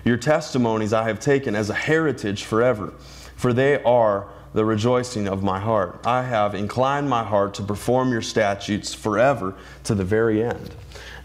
Your 0.04 0.16
testimonies 0.16 0.92
I 0.92 1.04
have 1.04 1.20
taken 1.20 1.54
as 1.54 1.70
a 1.70 1.74
heritage 1.74 2.42
forever, 2.42 2.92
for 3.36 3.52
they 3.52 3.80
are 3.84 4.28
the 4.56 4.64
rejoicing 4.64 5.28
of 5.28 5.42
my 5.42 5.60
heart. 5.60 6.00
I 6.06 6.22
have 6.22 6.54
inclined 6.54 7.10
my 7.10 7.22
heart 7.22 7.52
to 7.54 7.62
perform 7.62 8.10
your 8.10 8.22
statutes 8.22 8.94
forever 8.94 9.54
to 9.84 9.94
the 9.94 10.02
very 10.02 10.42
end. 10.42 10.74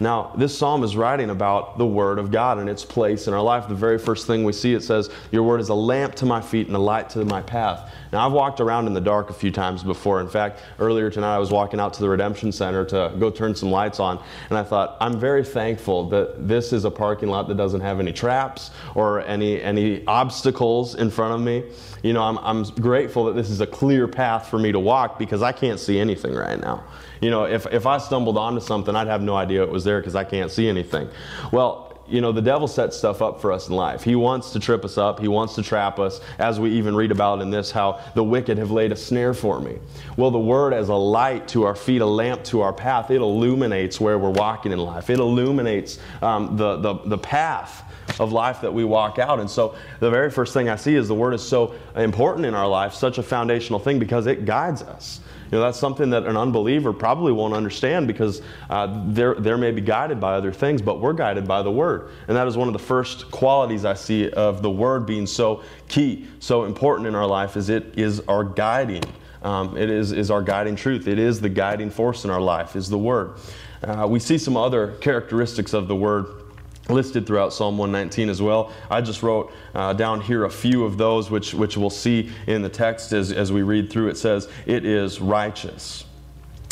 Now, 0.00 0.34
this 0.36 0.56
psalm 0.56 0.84
is 0.84 0.96
writing 0.96 1.30
about 1.30 1.78
the 1.78 1.86
Word 1.86 2.18
of 2.18 2.30
God 2.30 2.58
and 2.58 2.68
its 2.68 2.84
place 2.84 3.28
in 3.28 3.32
our 3.34 3.40
life. 3.40 3.68
The 3.68 3.74
very 3.74 3.98
first 3.98 4.26
thing 4.26 4.44
we 4.44 4.52
see, 4.52 4.74
it 4.74 4.82
says, 4.82 5.10
Your 5.30 5.44
Word 5.44 5.60
is 5.60 5.70
a 5.70 5.74
lamp 5.74 6.14
to 6.16 6.26
my 6.26 6.42
feet 6.42 6.66
and 6.66 6.76
a 6.76 6.78
light 6.78 7.08
to 7.10 7.24
my 7.24 7.40
path. 7.40 7.90
Now, 8.12 8.26
I've 8.26 8.32
walked 8.32 8.60
around 8.60 8.86
in 8.86 8.92
the 8.92 9.00
dark 9.00 9.30
a 9.30 9.32
few 9.32 9.50
times 9.50 9.82
before. 9.82 10.20
In 10.20 10.28
fact, 10.28 10.60
earlier 10.78 11.08
tonight, 11.08 11.36
I 11.36 11.38
was 11.38 11.50
walking 11.50 11.80
out 11.80 11.94
to 11.94 12.02
the 12.02 12.08
Redemption 12.08 12.52
Center 12.52 12.84
to 12.86 13.14
go 13.18 13.30
turn 13.30 13.54
some 13.54 13.70
lights 13.70 13.98
on, 13.98 14.22
and 14.50 14.58
I 14.58 14.62
thought, 14.62 14.98
I'm 15.00 15.18
very 15.18 15.44
thankful 15.44 16.08
that 16.10 16.48
this 16.48 16.72
is 16.72 16.84
a 16.84 16.90
parking 16.90 17.30
lot 17.30 17.48
that 17.48 17.56
doesn't 17.56 17.80
have 17.80 17.98
any 17.98 18.12
traps 18.12 18.72
or 18.94 19.20
any, 19.20 19.62
any 19.62 20.04
obstacles 20.06 20.96
in 20.96 21.10
front 21.10 21.32
of 21.32 21.40
me. 21.40 21.64
You 22.02 22.12
know, 22.12 22.22
I'm, 22.22 22.38
I'm 22.38 22.64
grateful 22.64 23.26
that 23.26 23.34
this 23.34 23.48
is 23.48 23.60
a 23.60 23.66
clear 23.66 24.08
path 24.08 24.48
for 24.48 24.58
me 24.58 24.72
to 24.72 24.80
walk 24.80 25.18
because 25.18 25.42
I 25.42 25.52
can't 25.52 25.78
see 25.78 25.98
anything 25.98 26.34
right 26.34 26.60
now. 26.60 26.84
You 27.20 27.30
know, 27.30 27.44
if, 27.44 27.66
if 27.66 27.86
I 27.86 27.98
stumbled 27.98 28.36
onto 28.36 28.60
something, 28.60 28.96
I'd 28.96 29.06
have 29.06 29.22
no 29.22 29.36
idea 29.36 29.62
it 29.62 29.70
was 29.70 29.84
there 29.84 30.00
because 30.00 30.16
I 30.16 30.24
can't 30.24 30.50
see 30.50 30.68
anything. 30.68 31.08
Well, 31.52 31.92
you 32.08 32.20
know, 32.20 32.32
the 32.32 32.42
devil 32.42 32.66
sets 32.66 32.96
stuff 32.96 33.22
up 33.22 33.40
for 33.40 33.52
us 33.52 33.68
in 33.68 33.76
life. 33.76 34.02
He 34.02 34.16
wants 34.16 34.52
to 34.52 34.60
trip 34.60 34.84
us 34.84 34.98
up. 34.98 35.20
He 35.20 35.28
wants 35.28 35.54
to 35.54 35.62
trap 35.62 35.98
us, 35.98 36.20
as 36.38 36.58
we 36.58 36.70
even 36.72 36.96
read 36.96 37.12
about 37.12 37.40
in 37.40 37.50
this, 37.50 37.70
how 37.70 38.00
the 38.14 38.24
wicked 38.24 38.58
have 38.58 38.70
laid 38.70 38.90
a 38.92 38.96
snare 38.96 39.32
for 39.32 39.60
me. 39.60 39.78
Well, 40.16 40.30
the 40.30 40.38
word 40.38 40.74
as 40.74 40.88
a 40.88 40.94
light 40.94 41.46
to 41.48 41.62
our 41.64 41.76
feet, 41.76 42.02
a 42.02 42.06
lamp 42.06 42.42
to 42.44 42.60
our 42.60 42.72
path, 42.72 43.10
it 43.10 43.20
illuminates 43.20 44.00
where 44.00 44.18
we're 44.18 44.30
walking 44.30 44.72
in 44.72 44.78
life. 44.78 45.10
It 45.10 45.20
illuminates 45.20 45.98
um, 46.20 46.56
the, 46.56 46.76
the, 46.76 46.94
the 47.06 47.18
path 47.18 47.84
of 48.18 48.32
life 48.32 48.60
that 48.60 48.72
we 48.72 48.84
walk 48.84 49.18
out. 49.18 49.40
And 49.40 49.50
so 49.50 49.74
the 50.00 50.10
very 50.10 50.30
first 50.30 50.54
thing 50.54 50.68
I 50.68 50.76
see 50.76 50.94
is 50.94 51.08
the 51.08 51.14
word 51.14 51.34
is 51.34 51.42
so 51.42 51.74
important 51.96 52.46
in 52.46 52.54
our 52.54 52.68
life, 52.68 52.94
such 52.94 53.18
a 53.18 53.22
foundational 53.22 53.78
thing 53.78 53.98
because 53.98 54.26
it 54.26 54.44
guides 54.44 54.82
us. 54.82 55.20
You 55.52 55.58
know, 55.58 55.64
that's 55.64 55.78
something 55.78 56.08
that 56.10 56.24
an 56.24 56.34
unbeliever 56.34 56.94
probably 56.94 57.30
won't 57.30 57.52
understand 57.52 58.06
because 58.06 58.40
uh, 58.70 59.04
they're, 59.08 59.34
they 59.34 59.54
may 59.54 59.70
be 59.70 59.82
guided 59.82 60.18
by 60.18 60.32
other 60.32 60.50
things, 60.50 60.80
but 60.80 60.98
we're 60.98 61.12
guided 61.12 61.46
by 61.46 61.60
the 61.60 61.70
Word. 61.70 62.08
And 62.26 62.34
that 62.38 62.48
is 62.48 62.56
one 62.56 62.68
of 62.68 62.72
the 62.72 62.78
first 62.78 63.30
qualities 63.30 63.84
I 63.84 63.92
see 63.92 64.30
of 64.30 64.62
the 64.62 64.70
Word 64.70 65.04
being 65.04 65.26
so 65.26 65.62
key, 65.88 66.26
so 66.38 66.64
important 66.64 67.06
in 67.06 67.14
our 67.14 67.26
life, 67.26 67.58
is 67.58 67.68
it 67.68 67.98
is 67.98 68.20
our 68.20 68.44
guiding. 68.44 69.04
Um, 69.42 69.76
it 69.76 69.90
is, 69.90 70.12
is 70.12 70.30
our 70.30 70.40
guiding 70.40 70.74
truth. 70.74 71.06
It 71.06 71.18
is 71.18 71.38
the 71.38 71.50
guiding 71.50 71.90
force 71.90 72.24
in 72.24 72.30
our 72.30 72.40
life, 72.40 72.74
is 72.74 72.88
the 72.88 72.96
Word. 72.96 73.34
Uh, 73.82 74.06
we 74.08 74.20
see 74.20 74.38
some 74.38 74.56
other 74.56 74.92
characteristics 75.02 75.74
of 75.74 75.86
the 75.86 75.96
Word 75.96 76.41
listed 76.88 77.26
throughout 77.26 77.52
Psalm 77.52 77.78
119 77.78 78.28
as 78.28 78.42
well. 78.42 78.72
I 78.90 79.00
just 79.00 79.22
wrote 79.22 79.52
uh, 79.74 79.92
down 79.92 80.20
here 80.20 80.44
a 80.44 80.50
few 80.50 80.84
of 80.84 80.98
those, 80.98 81.30
which, 81.30 81.54
which 81.54 81.76
we'll 81.76 81.90
see 81.90 82.30
in 82.46 82.62
the 82.62 82.68
text 82.68 83.12
as, 83.12 83.32
as 83.32 83.52
we 83.52 83.62
read 83.62 83.90
through. 83.90 84.08
It 84.08 84.18
says, 84.18 84.48
It 84.66 84.84
is 84.84 85.20
righteous, 85.20 86.04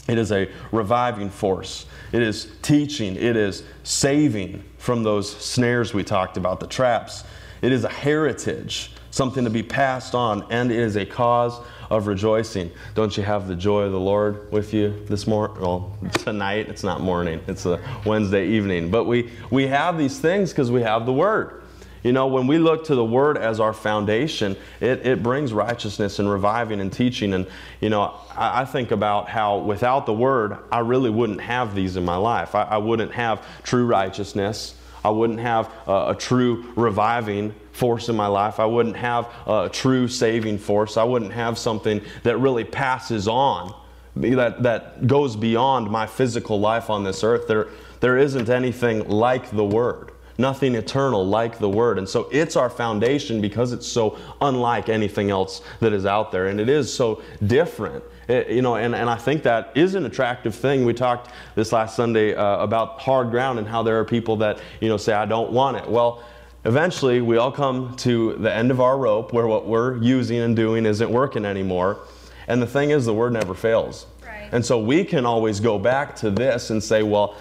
it 0.08 0.18
is 0.18 0.32
a 0.32 0.48
reviving 0.72 1.30
force, 1.30 1.86
it 2.12 2.22
is 2.22 2.48
teaching, 2.62 3.16
it 3.16 3.36
is 3.36 3.62
saving 3.84 4.64
from 4.78 5.02
those 5.02 5.30
snares 5.36 5.94
we 5.94 6.02
talked 6.02 6.36
about, 6.36 6.60
the 6.60 6.66
traps. 6.66 7.24
It 7.62 7.72
is 7.72 7.84
a 7.84 7.88
heritage, 7.88 8.92
something 9.10 9.44
to 9.44 9.50
be 9.50 9.62
passed 9.62 10.14
on, 10.14 10.46
and 10.50 10.72
it 10.72 10.78
is 10.78 10.96
a 10.96 11.04
cause 11.04 11.60
of 11.90 12.06
rejoicing. 12.06 12.70
Don't 12.94 13.16
you 13.16 13.22
have 13.22 13.48
the 13.48 13.56
joy 13.56 13.82
of 13.82 13.92
the 13.92 14.00
Lord 14.00 14.50
with 14.50 14.72
you 14.72 15.04
this 15.06 15.26
morning? 15.26 15.60
Well, 15.60 15.96
tonight, 16.12 16.68
it's 16.68 16.84
not 16.84 17.00
morning, 17.00 17.40
it's 17.46 17.66
a 17.66 17.80
Wednesday 18.06 18.46
evening. 18.46 18.90
But 18.90 19.04
we, 19.04 19.30
we 19.50 19.66
have 19.66 19.98
these 19.98 20.18
things 20.18 20.50
because 20.50 20.70
we 20.70 20.82
have 20.82 21.04
the 21.04 21.12
Word. 21.12 21.59
You 22.02 22.12
know, 22.12 22.28
when 22.28 22.46
we 22.46 22.58
look 22.58 22.84
to 22.86 22.94
the 22.94 23.04
Word 23.04 23.36
as 23.36 23.60
our 23.60 23.74
foundation, 23.74 24.56
it, 24.80 25.06
it 25.06 25.22
brings 25.22 25.52
righteousness 25.52 26.18
and 26.18 26.30
reviving 26.30 26.80
and 26.80 26.90
teaching. 26.90 27.34
And, 27.34 27.46
you 27.80 27.90
know, 27.90 28.14
I, 28.34 28.62
I 28.62 28.64
think 28.64 28.90
about 28.90 29.28
how 29.28 29.58
without 29.58 30.06
the 30.06 30.12
Word, 30.12 30.56
I 30.72 30.78
really 30.78 31.10
wouldn't 31.10 31.42
have 31.42 31.74
these 31.74 31.96
in 31.96 32.04
my 32.04 32.16
life. 32.16 32.54
I, 32.54 32.62
I 32.62 32.78
wouldn't 32.78 33.12
have 33.12 33.46
true 33.64 33.84
righteousness. 33.84 34.76
I 35.04 35.10
wouldn't 35.10 35.40
have 35.40 35.70
a, 35.86 36.10
a 36.10 36.16
true 36.18 36.72
reviving 36.74 37.54
force 37.72 38.08
in 38.08 38.16
my 38.16 38.26
life. 38.26 38.60
I 38.60 38.66
wouldn't 38.66 38.96
have 38.96 39.28
a 39.46 39.68
true 39.70 40.08
saving 40.08 40.58
force. 40.58 40.96
I 40.96 41.04
wouldn't 41.04 41.32
have 41.32 41.58
something 41.58 42.00
that 42.22 42.38
really 42.38 42.64
passes 42.64 43.28
on, 43.28 43.74
that, 44.16 44.62
that 44.62 45.06
goes 45.06 45.36
beyond 45.36 45.90
my 45.90 46.06
physical 46.06 46.60
life 46.60 46.88
on 46.88 47.04
this 47.04 47.22
earth. 47.22 47.46
There, 47.46 47.68
there 48.00 48.16
isn't 48.16 48.48
anything 48.48 49.06
like 49.08 49.50
the 49.50 49.64
Word 49.64 50.09
nothing 50.40 50.74
eternal 50.74 51.24
like 51.26 51.58
the 51.58 51.68
Word. 51.68 51.98
And 51.98 52.08
so 52.08 52.28
it's 52.32 52.56
our 52.56 52.70
foundation 52.70 53.40
because 53.40 53.72
it's 53.72 53.86
so 53.86 54.18
unlike 54.40 54.88
anything 54.88 55.30
else 55.30 55.62
that 55.80 55.92
is 55.92 56.06
out 56.06 56.32
there. 56.32 56.48
And 56.48 56.58
it 56.58 56.68
is 56.68 56.92
so 56.92 57.22
different. 57.46 58.02
It, 58.28 58.48
you 58.50 58.62
know, 58.62 58.76
and, 58.76 58.94
and 58.94 59.10
I 59.10 59.16
think 59.16 59.42
that 59.44 59.72
is 59.74 59.94
an 59.94 60.06
attractive 60.06 60.54
thing. 60.54 60.84
We 60.84 60.94
talked 60.94 61.30
this 61.54 61.72
last 61.72 61.94
Sunday 61.94 62.34
uh, 62.34 62.58
about 62.58 63.00
hard 63.00 63.30
ground 63.30 63.58
and 63.58 63.68
how 63.68 63.82
there 63.82 63.98
are 64.00 64.04
people 64.04 64.36
that, 64.36 64.60
you 64.80 64.88
know, 64.88 64.96
say, 64.96 65.12
I 65.12 65.26
don't 65.26 65.52
want 65.52 65.76
it. 65.76 65.88
Well, 65.88 66.22
eventually 66.64 67.20
we 67.20 67.36
all 67.36 67.52
come 67.52 67.94
to 67.96 68.34
the 68.34 68.52
end 68.52 68.70
of 68.70 68.80
our 68.80 68.98
rope 68.98 69.32
where 69.32 69.46
what 69.46 69.66
we're 69.66 69.96
using 70.02 70.38
and 70.38 70.56
doing 70.56 70.86
isn't 70.86 71.10
working 71.10 71.44
anymore. 71.44 72.00
And 72.48 72.60
the 72.60 72.66
thing 72.66 72.90
is, 72.90 73.04
the 73.04 73.14
Word 73.14 73.32
never 73.32 73.54
fails. 73.54 74.06
Right. 74.24 74.48
And 74.52 74.64
so 74.64 74.78
we 74.78 75.04
can 75.04 75.24
always 75.24 75.60
go 75.60 75.78
back 75.78 76.16
to 76.16 76.30
this 76.30 76.70
and 76.70 76.82
say, 76.82 77.02
well, 77.02 77.36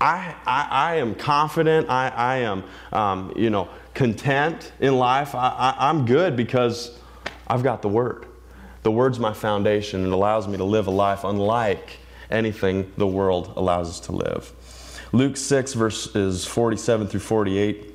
I, 0.00 0.34
I, 0.46 0.68
I 0.70 0.94
am 0.96 1.14
confident. 1.14 1.88
I, 1.88 2.08
I 2.08 2.36
am, 2.38 2.64
um, 2.92 3.32
you 3.36 3.50
know, 3.50 3.68
content 3.94 4.72
in 4.80 4.96
life. 4.96 5.34
I, 5.34 5.48
I, 5.48 5.88
I'm 5.88 6.04
good 6.04 6.36
because 6.36 6.98
I've 7.46 7.62
got 7.62 7.82
the 7.82 7.88
Word. 7.88 8.26
The 8.82 8.90
Word's 8.90 9.18
my 9.18 9.32
foundation 9.32 10.04
and 10.04 10.12
allows 10.12 10.46
me 10.46 10.58
to 10.58 10.64
live 10.64 10.86
a 10.86 10.90
life 10.90 11.24
unlike 11.24 11.98
anything 12.30 12.92
the 12.96 13.06
world 13.06 13.52
allows 13.56 13.88
us 13.88 14.00
to 14.00 14.12
live. 14.12 14.52
Luke 15.12 15.36
6, 15.36 15.72
verses 15.74 16.44
47 16.44 17.06
through 17.06 17.20
48 17.20 17.94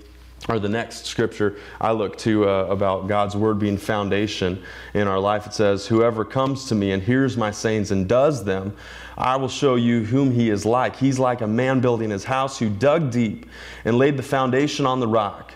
or 0.50 0.58
the 0.58 0.70
next 0.70 1.05
scripture 1.05 1.58
I 1.79 1.91
look 1.91 2.17
to 2.20 2.50
uh, 2.50 2.65
about 2.65 3.08
God's 3.08 3.36
word 3.36 3.60
being 3.60 3.77
foundation 3.77 4.63
in 4.93 5.08
our 5.08 5.20
life. 5.20 5.46
It 5.46 5.53
says, 5.53 5.86
Whoever 5.86 6.25
comes 6.25 6.65
to 6.70 6.75
me 6.75 6.91
and 6.91 7.03
hears 7.03 7.38
my 7.38 7.51
sayings 7.51 7.91
and 7.91 8.08
does 8.08 8.43
them, 8.43 8.75
I 9.18 9.36
will 9.36 9.50
show 9.50 9.75
you 9.75 10.03
whom 10.03 10.32
he 10.32 10.50
is 10.50 10.65
like. 10.65 10.96
He's 10.96 11.20
like 11.20 11.41
a 11.41 11.48
man 11.48 11.80
building 11.80 12.10
his 12.10 12.24
house 12.24 12.58
who 12.58 12.70
dug 12.70 13.12
deep 13.12 13.46
and 13.86 13.98
laid 13.98 14.18
the 14.18 14.24
foundation 14.24 14.86
on 14.86 15.00
the 15.00 15.08
rock. 15.08 15.53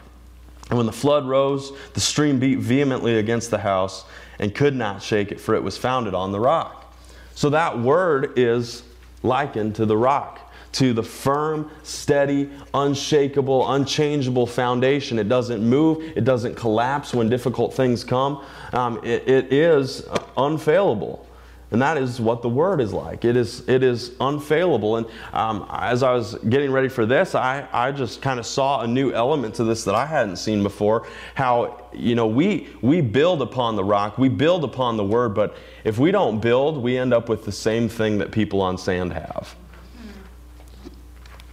And 0.69 0.77
when 0.77 0.85
the 0.85 0.93
flood 0.93 1.27
rose, 1.27 1.71
the 1.93 1.99
stream 1.99 2.39
beat 2.39 2.59
vehemently 2.59 3.17
against 3.17 3.51
the 3.51 3.59
house 3.59 4.05
and 4.39 4.53
could 4.53 4.75
not 4.75 5.01
shake 5.01 5.31
it, 5.31 5.39
for 5.39 5.55
it 5.55 5.63
was 5.63 5.77
founded 5.77 6.13
on 6.13 6.31
the 6.31 6.39
rock. 6.39 6.93
So 7.35 7.49
that 7.51 7.79
word 7.79 8.37
is 8.37 8.83
likened 9.23 9.75
to 9.75 9.85
the 9.85 9.97
rock 9.97 10.45
to 10.75 10.91
the 10.91 11.03
firm, 11.03 11.71
steady, 11.83 12.49
unshakable, 12.73 13.71
unchangeable 13.71 14.45
foundation. 14.45 15.17
It 15.17 15.29
doesn't 15.29 15.63
move, 15.63 16.03
it 16.17 16.25
doesn't 16.25 16.55
collapse 16.55 17.13
when 17.13 17.29
difficult 17.29 17.73
things 17.73 18.03
come. 18.03 18.43
Um, 18.73 18.99
it, 19.01 19.25
it 19.25 19.53
is 19.53 20.05
unfailable. 20.35 21.25
And 21.71 21.81
that 21.81 21.97
is 21.97 22.21
what 22.21 22.41
the 22.41 22.49
word 22.49 22.79
is 22.79 22.93
like. 22.93 23.25
It 23.25 23.35
is, 23.35 23.67
it 23.67 23.83
is 23.83 24.11
unfailable. 24.21 24.97
And 24.97 25.07
um, 25.33 25.67
as 25.71 26.03
I 26.03 26.13
was 26.13 26.35
getting 26.35 26.71
ready 26.71 26.87
for 26.87 27.05
this, 27.05 27.35
I, 27.35 27.67
I 27.73 27.91
just 27.91 28.21
kind 28.21 28.39
of 28.39 28.45
saw 28.45 28.81
a 28.81 28.87
new 28.87 29.11
element 29.11 29.55
to 29.55 29.63
this 29.63 29.83
that 29.85 29.95
I 29.95 30.05
hadn't 30.05 30.37
seen 30.37 30.63
before. 30.63 31.07
How, 31.33 31.89
you 31.91 32.15
know, 32.15 32.27
we, 32.27 32.69
we 32.81 33.01
build 33.01 33.41
upon 33.41 33.75
the 33.75 33.83
rock, 33.83 34.17
we 34.17 34.29
build 34.29 34.63
upon 34.63 34.95
the 34.95 35.03
word, 35.03 35.33
but 35.33 35.57
if 35.83 35.97
we 35.97 36.11
don't 36.11 36.39
build, 36.39 36.77
we 36.77 36.97
end 36.97 37.13
up 37.13 37.29
with 37.29 37.45
the 37.45 37.51
same 37.51 37.89
thing 37.89 38.19
that 38.19 38.31
people 38.31 38.61
on 38.61 38.77
sand 38.77 39.13
have 39.13 39.55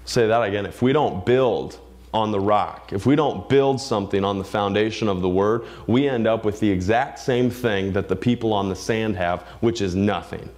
say 0.05 0.27
that 0.27 0.43
again. 0.43 0.67
If 0.67 0.83
we 0.83 0.93
don't 0.93 1.25
build 1.25 1.79
on 2.15 2.31
the 2.31 2.41
rock, 2.41 2.93
if 2.93 3.07
we 3.07 3.17
don't 3.17 3.49
build 3.49 3.81
something 3.81 4.23
on 4.23 4.39
the 4.39 4.45
foundation 4.45 5.09
of 5.09 5.23
the 5.23 5.29
Word, 5.29 5.65
we 5.87 6.09
end 6.09 6.27
up 6.27 6.45
with 6.45 6.61
the 6.61 6.71
exact 6.71 7.19
same 7.19 7.51
thing 7.51 7.93
that 7.93 8.09
the 8.09 8.17
people 8.17 8.53
on 8.53 8.69
the 8.69 8.77
sand 8.77 9.17
have, 9.17 9.43
which 9.61 9.81
is 9.81 9.95
nothing. 9.95 10.49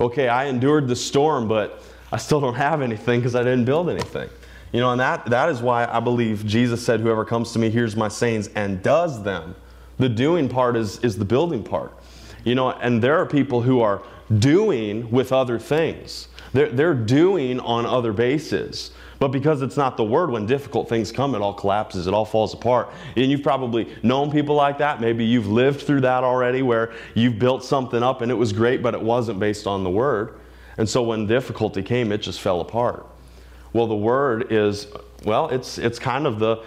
Okay, 0.00 0.28
I 0.28 0.46
endured 0.46 0.88
the 0.88 0.96
storm, 0.96 1.46
but 1.48 1.82
I 2.12 2.16
still 2.16 2.40
don't 2.40 2.54
have 2.54 2.82
anything 2.82 3.20
because 3.20 3.34
I 3.34 3.42
didn't 3.42 3.64
build 3.64 3.88
anything. 3.88 4.28
You 4.72 4.80
know, 4.80 4.90
and 4.90 5.00
that, 5.00 5.26
that 5.26 5.48
is 5.50 5.62
why 5.62 5.86
I 5.86 6.00
believe 6.00 6.44
Jesus 6.44 6.84
said, 6.84 7.00
Whoever 7.00 7.24
comes 7.24 7.52
to 7.52 7.60
me 7.60 7.70
hears 7.70 7.94
my 7.94 8.08
sayings 8.08 8.48
and 8.48 8.82
does 8.82 9.22
them. 9.22 9.54
The 9.98 10.08
doing 10.08 10.48
part 10.48 10.76
is, 10.76 10.98
is 11.00 11.16
the 11.16 11.24
building 11.24 11.62
part. 11.62 11.96
You 12.42 12.56
know, 12.56 12.72
and 12.72 13.00
there 13.00 13.16
are 13.18 13.26
people 13.26 13.62
who 13.62 13.80
are 13.80 14.02
doing 14.38 15.10
with 15.12 15.32
other 15.32 15.60
things. 15.60 16.26
They're, 16.52 16.70
they're 16.70 16.94
doing 16.94 17.60
on 17.60 17.86
other 17.86 18.12
bases. 18.12 18.90
But 19.24 19.32
because 19.32 19.62
it's 19.62 19.78
not 19.78 19.96
the 19.96 20.04
word, 20.04 20.30
when 20.30 20.44
difficult 20.44 20.86
things 20.86 21.10
come, 21.10 21.34
it 21.34 21.40
all 21.40 21.54
collapses, 21.54 22.06
it 22.06 22.12
all 22.12 22.26
falls 22.26 22.52
apart. 22.52 22.90
And 23.16 23.30
you've 23.30 23.42
probably 23.42 23.88
known 24.02 24.30
people 24.30 24.54
like 24.54 24.76
that. 24.76 25.00
Maybe 25.00 25.24
you've 25.24 25.46
lived 25.46 25.80
through 25.80 26.02
that 26.02 26.24
already 26.24 26.60
where 26.60 26.92
you've 27.14 27.38
built 27.38 27.64
something 27.64 28.02
up 28.02 28.20
and 28.20 28.30
it 28.30 28.34
was 28.34 28.52
great, 28.52 28.82
but 28.82 28.92
it 28.92 29.00
wasn't 29.00 29.40
based 29.40 29.66
on 29.66 29.82
the 29.82 29.88
word. 29.88 30.38
And 30.76 30.86
so 30.86 31.02
when 31.02 31.26
difficulty 31.26 31.82
came, 31.82 32.12
it 32.12 32.18
just 32.18 32.38
fell 32.38 32.60
apart. 32.60 33.06
Well, 33.72 33.86
the 33.86 33.96
word 33.96 34.52
is, 34.52 34.88
well, 35.24 35.48
it's, 35.48 35.78
it's 35.78 35.98
kind 35.98 36.26
of 36.26 36.38
the 36.38 36.62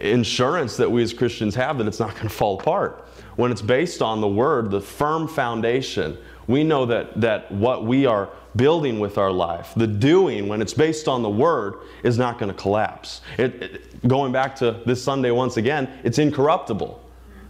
insurance 0.00 0.76
that 0.78 0.90
we 0.90 1.04
as 1.04 1.14
Christians 1.14 1.54
have 1.54 1.78
that 1.78 1.86
it's 1.86 2.00
not 2.00 2.16
going 2.16 2.26
to 2.26 2.34
fall 2.34 2.58
apart. 2.58 3.06
When 3.36 3.52
it's 3.52 3.62
based 3.62 4.02
on 4.02 4.20
the 4.20 4.26
word, 4.26 4.72
the 4.72 4.80
firm 4.80 5.28
foundation, 5.28 6.18
we 6.48 6.64
know 6.64 6.84
that, 6.84 7.20
that 7.20 7.52
what 7.52 7.84
we 7.86 8.06
are 8.06 8.28
building 8.56 9.00
with 9.00 9.18
our 9.18 9.30
life, 9.30 9.72
the 9.76 9.86
doing, 9.86 10.48
when 10.48 10.60
it's 10.60 10.74
based 10.74 11.08
on 11.08 11.22
the 11.22 11.30
Word, 11.30 11.76
is 12.02 12.18
not 12.18 12.38
going 12.38 12.50
to 12.50 12.58
collapse. 12.58 13.22
It, 13.38 13.62
it, 13.62 14.08
going 14.08 14.32
back 14.32 14.56
to 14.56 14.82
this 14.84 15.02
Sunday 15.02 15.30
once 15.30 15.56
again, 15.56 15.88
it's 16.04 16.18
incorruptible. 16.18 17.00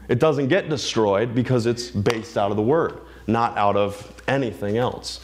It 0.09 0.19
doesn't 0.19 0.49
get 0.49 0.69
destroyed 0.69 1.35
because 1.35 1.67
it's 1.67 1.91
based 1.91 2.37
out 2.37 2.51
of 2.51 2.57
the 2.57 2.63
Word, 2.63 3.01
not 3.27 3.57
out 3.57 3.77
of 3.77 4.13
anything 4.29 4.77
else. 4.77 5.21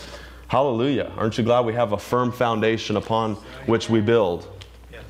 Hallelujah. 0.49 1.13
Aren't 1.17 1.37
you 1.37 1.45
glad 1.45 1.67
we 1.67 1.75
have 1.75 1.93
a 1.93 1.99
firm 1.99 2.33
foundation 2.33 2.97
upon 2.97 3.35
which 3.67 3.91
we 3.91 4.01
build? 4.01 4.49
Yes. 4.91 5.05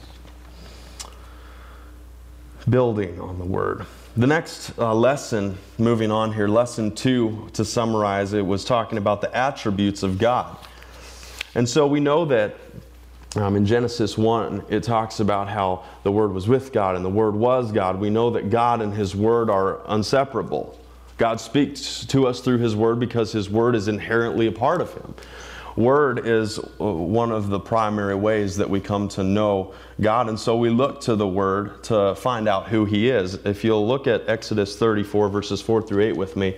Building 2.69 3.21
on 3.21 3.39
the 3.39 3.45
Word. 3.45 3.87
The 4.19 4.27
next 4.27 4.77
uh, 4.81 4.93
lesson, 4.97 5.57
moving 5.79 6.11
on 6.11 6.33
here, 6.33 6.49
lesson 6.49 6.93
two, 6.93 7.49
to 7.53 7.65
summarize 7.65 8.33
it, 8.33 8.45
was 8.45 8.65
talking 8.65 8.99
about 8.99 9.21
the 9.21 9.33
attributes 9.33 10.03
of 10.03 10.19
God. 10.19 10.57
And 11.55 11.69
so 11.69 11.87
we 11.87 12.01
know 12.01 12.25
that 12.25 12.57
um, 13.37 13.55
in 13.55 13.65
Genesis 13.65 14.19
1, 14.19 14.65
it 14.71 14.83
talks 14.83 15.21
about 15.21 15.49
how 15.49 15.85
the 16.03 16.11
Word 16.11 16.33
was 16.33 16.49
with 16.49 16.73
God 16.73 16.97
and 16.97 17.05
the 17.05 17.09
Word 17.09 17.37
was 17.37 17.71
God. 17.71 18.01
We 18.01 18.11
know 18.11 18.31
that 18.31 18.51
God 18.51 18.83
and 18.83 18.93
His 18.93 19.15
Word 19.15 19.51
are 19.51 19.83
inseparable. 19.89 20.77
God 21.17 21.41
speaks 21.41 22.05
to 22.07 22.27
us 22.27 22.41
through 22.41 22.59
His 22.59 22.75
Word 22.75 22.99
because 22.99 23.31
His 23.31 23.49
Word 23.49 23.77
is 23.77 23.87
inherently 23.87 24.49
a 24.49 24.53
part 24.53 24.81
of 24.81 24.93
Him. 24.95 25.15
Word 25.79 26.27
is 26.27 26.59
uh, 26.59 26.63
one 26.93 27.31
of 27.31 27.51
the 27.51 27.61
primary 27.61 28.17
ways 28.17 28.57
that 28.57 28.69
we 28.69 28.81
come 28.81 29.07
to 29.11 29.23
know 29.23 29.75
God, 30.01 30.29
and 30.29 30.39
so 30.39 30.57
we 30.57 30.71
look 30.71 31.01
to 31.03 31.15
the 31.15 31.29
Word 31.29 31.85
to 31.85 32.17
find 32.17 32.49
out 32.49 32.67
who 32.67 32.85
He 32.85 33.09
is. 33.09 33.35
If 33.35 33.63
you'll 33.63 33.87
look 33.87 34.09
at 34.09 34.29
Exodus 34.29 34.77
34, 34.77 35.29
verses 35.29 35.63
4 35.63 35.83
through 35.83 36.03
8 36.03 36.17
with 36.17 36.35
me, 36.35 36.57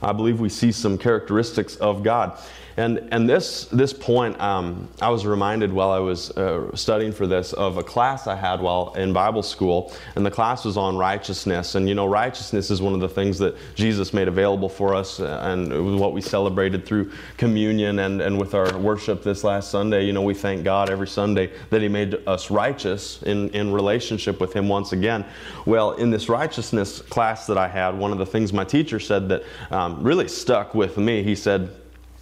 I 0.00 0.12
believe 0.12 0.40
we 0.40 0.48
see 0.48 0.72
some 0.72 0.96
characteristics 0.96 1.76
of 1.76 2.02
God. 2.02 2.38
And, 2.76 3.08
and 3.12 3.28
this, 3.28 3.66
this 3.66 3.92
point, 3.92 4.40
um, 4.40 4.88
I 5.00 5.10
was 5.10 5.26
reminded 5.26 5.72
while 5.72 5.90
I 5.90 5.98
was 5.98 6.30
uh, 6.32 6.74
studying 6.74 7.12
for 7.12 7.26
this 7.26 7.52
of 7.52 7.76
a 7.76 7.82
class 7.82 8.26
I 8.26 8.34
had 8.34 8.60
while 8.60 8.92
in 8.94 9.12
Bible 9.12 9.42
school, 9.42 9.92
and 10.16 10.24
the 10.24 10.30
class 10.30 10.64
was 10.64 10.76
on 10.76 10.96
righteousness. 10.96 11.74
And 11.74 11.88
you 11.88 11.94
know, 11.94 12.06
righteousness 12.06 12.70
is 12.70 12.80
one 12.80 12.94
of 12.94 13.00
the 13.00 13.08
things 13.08 13.38
that 13.38 13.56
Jesus 13.74 14.14
made 14.14 14.28
available 14.28 14.68
for 14.68 14.94
us, 14.94 15.20
uh, 15.20 15.40
and 15.42 15.72
it 15.72 15.80
was 15.80 16.00
what 16.00 16.12
we 16.12 16.20
celebrated 16.20 16.86
through 16.86 17.12
communion 17.36 17.98
and, 17.98 18.20
and 18.22 18.38
with 18.38 18.54
our 18.54 18.76
worship 18.78 19.22
this 19.22 19.44
last 19.44 19.70
Sunday. 19.70 20.04
You 20.04 20.12
know, 20.12 20.22
we 20.22 20.34
thank 20.34 20.64
God 20.64 20.88
every 20.88 21.08
Sunday 21.08 21.50
that 21.70 21.82
He 21.82 21.88
made 21.88 22.14
us 22.26 22.50
righteous 22.50 23.22
in, 23.22 23.50
in 23.50 23.72
relationship 23.72 24.40
with 24.40 24.54
Him 24.54 24.68
once 24.68 24.92
again. 24.92 25.24
Well, 25.66 25.92
in 25.92 26.10
this 26.10 26.28
righteousness 26.28 27.02
class 27.02 27.46
that 27.46 27.58
I 27.58 27.68
had, 27.68 27.96
one 27.98 28.12
of 28.12 28.18
the 28.18 28.26
things 28.26 28.52
my 28.52 28.64
teacher 28.64 28.98
said 28.98 29.28
that 29.28 29.42
um, 29.70 30.02
really 30.02 30.28
stuck 30.28 30.74
with 30.74 30.96
me, 30.96 31.22
he 31.22 31.34
said, 31.34 31.70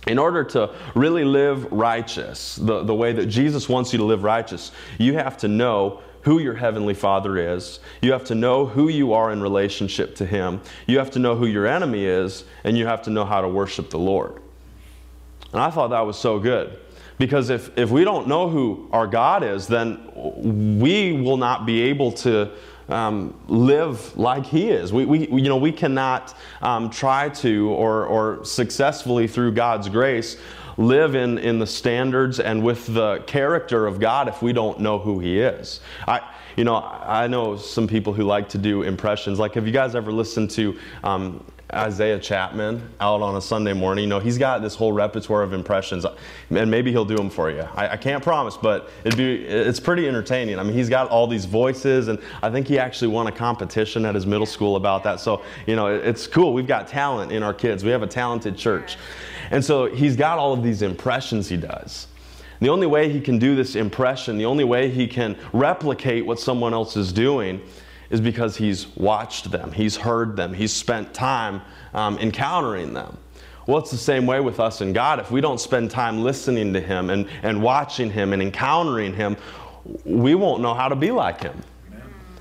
in 0.06 0.18
order 0.18 0.44
to 0.44 0.74
really 0.94 1.24
live 1.24 1.70
righteous, 1.72 2.56
the, 2.56 2.82
the 2.82 2.94
way 2.94 3.12
that 3.12 3.26
Jesus 3.26 3.68
wants 3.68 3.92
you 3.92 3.98
to 3.98 4.04
live 4.04 4.22
righteous, 4.22 4.72
you 4.98 5.14
have 5.14 5.36
to 5.38 5.48
know 5.48 6.00
who 6.22 6.38
your 6.38 6.54
Heavenly 6.54 6.94
Father 6.94 7.36
is. 7.36 7.80
You 8.02 8.12
have 8.12 8.24
to 8.24 8.34
know 8.34 8.66
who 8.66 8.88
you 8.88 9.12
are 9.14 9.30
in 9.32 9.40
relationship 9.42 10.14
to 10.16 10.26
Him. 10.26 10.60
You 10.86 10.98
have 10.98 11.10
to 11.12 11.18
know 11.18 11.34
who 11.34 11.46
your 11.46 11.66
enemy 11.66 12.04
is, 12.04 12.44
and 12.64 12.76
you 12.76 12.86
have 12.86 13.02
to 13.02 13.10
know 13.10 13.24
how 13.24 13.40
to 13.40 13.48
worship 13.48 13.90
the 13.90 13.98
Lord. 13.98 14.40
And 15.52 15.60
I 15.60 15.70
thought 15.70 15.88
that 15.88 16.06
was 16.06 16.18
so 16.18 16.38
good 16.38 16.78
Because 17.20 17.50
if, 17.50 17.76
if 17.76 17.90
we 17.90 18.02
don't 18.02 18.28
know 18.28 18.48
who 18.48 18.88
our 18.92 19.06
God 19.06 19.42
is, 19.42 19.66
then 19.66 20.78
we 20.80 21.12
will 21.12 21.36
not 21.36 21.66
be 21.66 21.82
able 21.82 22.12
to 22.12 22.50
um, 22.90 23.34
live 23.48 24.16
like 24.16 24.46
He 24.46 24.68
is. 24.68 24.92
We, 24.92 25.04
we, 25.04 25.28
you 25.28 25.48
know, 25.48 25.56
we 25.56 25.72
cannot 25.72 26.36
um, 26.62 26.90
try 26.90 27.28
to 27.28 27.70
or, 27.70 28.06
or 28.06 28.44
successfully 28.44 29.26
through 29.26 29.52
God's 29.52 29.88
grace 29.88 30.36
live 30.76 31.14
in, 31.14 31.38
in 31.38 31.58
the 31.58 31.66
standards 31.66 32.40
and 32.40 32.62
with 32.62 32.86
the 32.86 33.18
character 33.26 33.86
of 33.86 34.00
God 34.00 34.28
if 34.28 34.40
we 34.40 34.52
don't 34.52 34.80
know 34.80 34.98
who 34.98 35.18
He 35.20 35.38
is. 35.38 35.80
I, 36.08 36.22
you 36.56 36.64
know, 36.64 36.76
I 36.76 37.26
know 37.26 37.56
some 37.56 37.86
people 37.86 38.12
who 38.12 38.24
like 38.24 38.48
to 38.50 38.58
do 38.58 38.82
impressions. 38.82 39.38
Like, 39.38 39.54
have 39.54 39.66
you 39.66 39.72
guys 39.72 39.94
ever 39.94 40.10
listened 40.10 40.50
to 40.52 40.78
um, 41.04 41.44
Isaiah 41.74 42.18
Chapman 42.18 42.82
out 43.00 43.22
on 43.22 43.36
a 43.36 43.40
Sunday 43.40 43.72
morning. 43.72 44.04
You 44.04 44.08
know, 44.08 44.18
he's 44.18 44.38
got 44.38 44.62
this 44.62 44.74
whole 44.74 44.92
repertoire 44.92 45.42
of 45.42 45.52
impressions, 45.52 46.04
and 46.50 46.70
maybe 46.70 46.90
he'll 46.90 47.04
do 47.04 47.16
them 47.16 47.30
for 47.30 47.50
you. 47.50 47.62
I, 47.74 47.90
I, 47.90 47.96
can't 47.96 48.22
promise, 48.22 48.56
but 48.56 48.90
it'd 49.04 49.16
be 49.16 49.44
it's 49.44 49.78
pretty 49.78 50.08
entertaining. 50.08 50.58
I 50.58 50.62
mean, 50.62 50.72
he's 50.72 50.88
got 50.88 51.08
all 51.08 51.26
these 51.26 51.44
voices, 51.44 52.08
and 52.08 52.18
I 52.42 52.50
think 52.50 52.66
he 52.66 52.78
actually 52.78 53.08
won 53.08 53.28
a 53.28 53.32
competition 53.32 54.04
at 54.04 54.14
his 54.14 54.26
middle 54.26 54.46
school 54.46 54.76
about 54.76 55.04
that. 55.04 55.20
So, 55.20 55.42
you 55.66 55.76
know, 55.76 55.86
it, 55.86 56.04
it's 56.04 56.26
cool. 56.26 56.52
We've 56.52 56.66
got 56.66 56.88
talent 56.88 57.30
in 57.30 57.42
our 57.42 57.54
kids. 57.54 57.84
We 57.84 57.90
have 57.90 58.02
a 58.02 58.08
talented 58.08 58.56
church, 58.56 58.96
and 59.50 59.64
so 59.64 59.86
he's 59.86 60.16
got 60.16 60.38
all 60.38 60.52
of 60.52 60.62
these 60.62 60.82
impressions 60.82 61.48
he 61.48 61.56
does. 61.56 62.08
The 62.60 62.68
only 62.68 62.86
way 62.86 63.10
he 63.10 63.20
can 63.20 63.38
do 63.38 63.54
this 63.56 63.74
impression, 63.74 64.36
the 64.36 64.44
only 64.44 64.64
way 64.64 64.90
he 64.90 65.06
can 65.06 65.36
replicate 65.52 66.26
what 66.26 66.38
someone 66.38 66.74
else 66.74 66.96
is 66.96 67.12
doing 67.12 67.62
is 68.10 68.20
because 68.20 68.56
he's 68.56 68.88
watched 68.96 69.50
them, 69.50 69.72
he's 69.72 69.96
heard 69.96 70.36
them, 70.36 70.52
he's 70.52 70.72
spent 70.72 71.14
time 71.14 71.62
um, 71.94 72.18
encountering 72.18 72.92
them. 72.92 73.16
Well, 73.66 73.78
it's 73.78 73.90
the 73.90 73.98
same 73.98 74.26
way 74.26 74.40
with 74.40 74.58
us 74.58 74.80
and 74.80 74.92
God. 74.94 75.20
If 75.20 75.30
we 75.30 75.40
don't 75.40 75.60
spend 75.60 75.92
time 75.92 76.24
listening 76.24 76.72
to 76.72 76.80
Him 76.80 77.10
and, 77.10 77.28
and 77.42 77.62
watching 77.62 78.10
Him 78.10 78.32
and 78.32 78.42
encountering 78.42 79.14
Him, 79.14 79.36
we 80.04 80.34
won't 80.34 80.60
know 80.60 80.74
how 80.74 80.88
to 80.88 80.96
be 80.96 81.12
like 81.12 81.42
Him. 81.42 81.62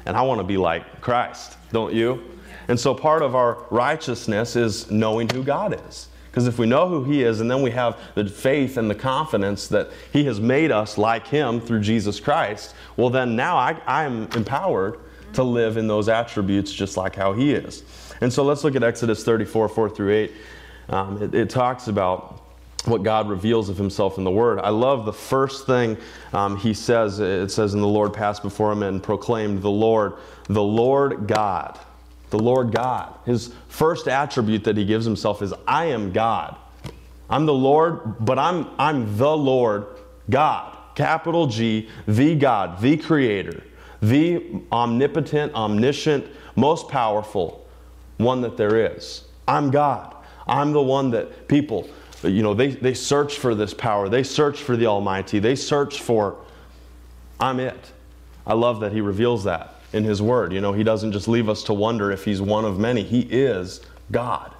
And 0.07 0.17
I 0.17 0.23
want 0.23 0.39
to 0.39 0.43
be 0.43 0.57
like 0.57 1.01
Christ, 1.01 1.57
don't 1.71 1.93
you? 1.93 2.23
And 2.67 2.79
so 2.79 2.95
part 2.95 3.21
of 3.21 3.35
our 3.35 3.65
righteousness 3.69 4.55
is 4.55 4.89
knowing 4.89 5.29
who 5.29 5.43
God 5.43 5.79
is. 5.87 6.07
Because 6.31 6.47
if 6.47 6.57
we 6.57 6.65
know 6.65 6.87
who 6.87 7.03
He 7.03 7.23
is, 7.23 7.41
and 7.41 7.51
then 7.51 7.61
we 7.61 7.71
have 7.71 7.99
the 8.15 8.25
faith 8.25 8.77
and 8.77 8.89
the 8.89 8.95
confidence 8.95 9.67
that 9.67 9.89
He 10.13 10.23
has 10.25 10.39
made 10.39 10.71
us 10.71 10.97
like 10.97 11.27
Him 11.27 11.59
through 11.59 11.81
Jesus 11.81 12.19
Christ, 12.19 12.73
well, 12.97 13.09
then 13.09 13.35
now 13.35 13.55
I, 13.55 13.79
I 13.85 14.03
am 14.05 14.29
empowered 14.35 14.99
to 15.33 15.43
live 15.43 15.77
in 15.77 15.87
those 15.87 16.09
attributes 16.09 16.71
just 16.71 16.97
like 16.97 17.15
how 17.15 17.33
he 17.33 17.53
is. 17.53 17.83
And 18.21 18.31
so 18.31 18.43
let's 18.43 18.63
look 18.63 18.75
at 18.75 18.83
Exodus 18.83 19.23
34, 19.23 19.69
4 19.69 19.89
through 19.89 20.13
8. 20.13 20.31
Um, 20.89 21.21
it, 21.21 21.35
it, 21.35 21.49
talks 21.49 21.87
about 21.87 22.41
what 22.85 23.03
God 23.03 23.29
reveals 23.29 23.69
of 23.69 23.77
himself 23.77 24.17
in 24.17 24.23
the 24.23 24.31
Word. 24.31 24.59
I 24.59 24.69
love 24.69 25.05
the 25.05 25.13
first 25.13 25.67
thing 25.67 25.97
um, 26.33 26.57
he 26.57 26.73
says. 26.73 27.19
It 27.19 27.51
says, 27.51 27.73
And 27.73 27.83
the 27.83 27.87
Lord 27.87 28.13
passed 28.13 28.41
before 28.41 28.71
him 28.71 28.83
and 28.83 29.01
proclaimed, 29.01 29.61
The 29.61 29.69
Lord, 29.69 30.13
the 30.47 30.63
Lord 30.63 31.27
God. 31.27 31.79
The 32.31 32.39
Lord 32.39 32.71
God. 32.71 33.13
His 33.25 33.53
first 33.67 34.07
attribute 34.07 34.63
that 34.63 34.77
he 34.77 34.85
gives 34.85 35.05
himself 35.05 35.41
is, 35.41 35.53
I 35.67 35.85
am 35.85 36.11
God. 36.11 36.57
I'm 37.29 37.45
the 37.45 37.53
Lord, 37.53 38.25
but 38.25 38.39
I'm, 38.39 38.67
I'm 38.79 39.17
the 39.17 39.35
Lord 39.35 39.85
God. 40.29 40.75
Capital 40.95 41.47
G, 41.47 41.87
the 42.07 42.35
God, 42.35 42.81
the 42.81 42.97
Creator 42.97 43.63
the 44.01 44.61
omnipotent, 44.71 45.53
omniscient, 45.53 46.25
most 46.55 46.87
powerful 46.87 47.67
one 48.17 48.41
that 48.41 48.57
there 48.57 48.93
is. 48.95 49.23
I'm 49.47 49.71
God. 49.71 50.15
I'm 50.47 50.71
the 50.71 50.81
one 50.81 51.11
that 51.11 51.47
people, 51.47 51.89
you 52.23 52.43
know, 52.43 52.53
they, 52.53 52.69
they 52.69 52.93
search 52.93 53.37
for 53.37 53.55
this 53.55 53.73
power. 53.73 54.09
They 54.09 54.23
search 54.23 54.61
for 54.61 54.75
the 54.75 54.87
Almighty. 54.87 55.39
They 55.39 55.55
search 55.55 56.01
for, 56.01 56.37
I'm 57.39 57.59
it. 57.59 57.91
I 58.45 58.53
love 58.53 58.79
that 58.81 58.91
He 58.91 59.01
reveals 59.01 59.43
that 59.45 59.75
in 59.93 60.03
His 60.03 60.21
Word. 60.21 60.53
You 60.53 60.61
know, 60.61 60.73
He 60.73 60.83
doesn't 60.83 61.11
just 61.11 61.27
leave 61.27 61.49
us 61.49 61.63
to 61.63 61.73
wonder 61.73 62.11
if 62.11 62.25
He's 62.25 62.41
one 62.41 62.65
of 62.65 62.79
many. 62.79 63.03
He 63.03 63.21
is 63.21 63.81
God, 64.11 64.53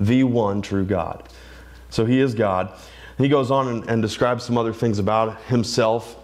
the 0.00 0.24
one 0.24 0.60
true 0.60 0.84
God. 0.84 1.28
So 1.90 2.04
He 2.04 2.20
is 2.20 2.34
God. 2.34 2.72
He 3.16 3.28
goes 3.28 3.50
on 3.50 3.68
and, 3.68 3.88
and 3.88 4.02
describes 4.02 4.44
some 4.44 4.58
other 4.58 4.72
things 4.72 4.98
about 4.98 5.40
Himself 5.42 6.16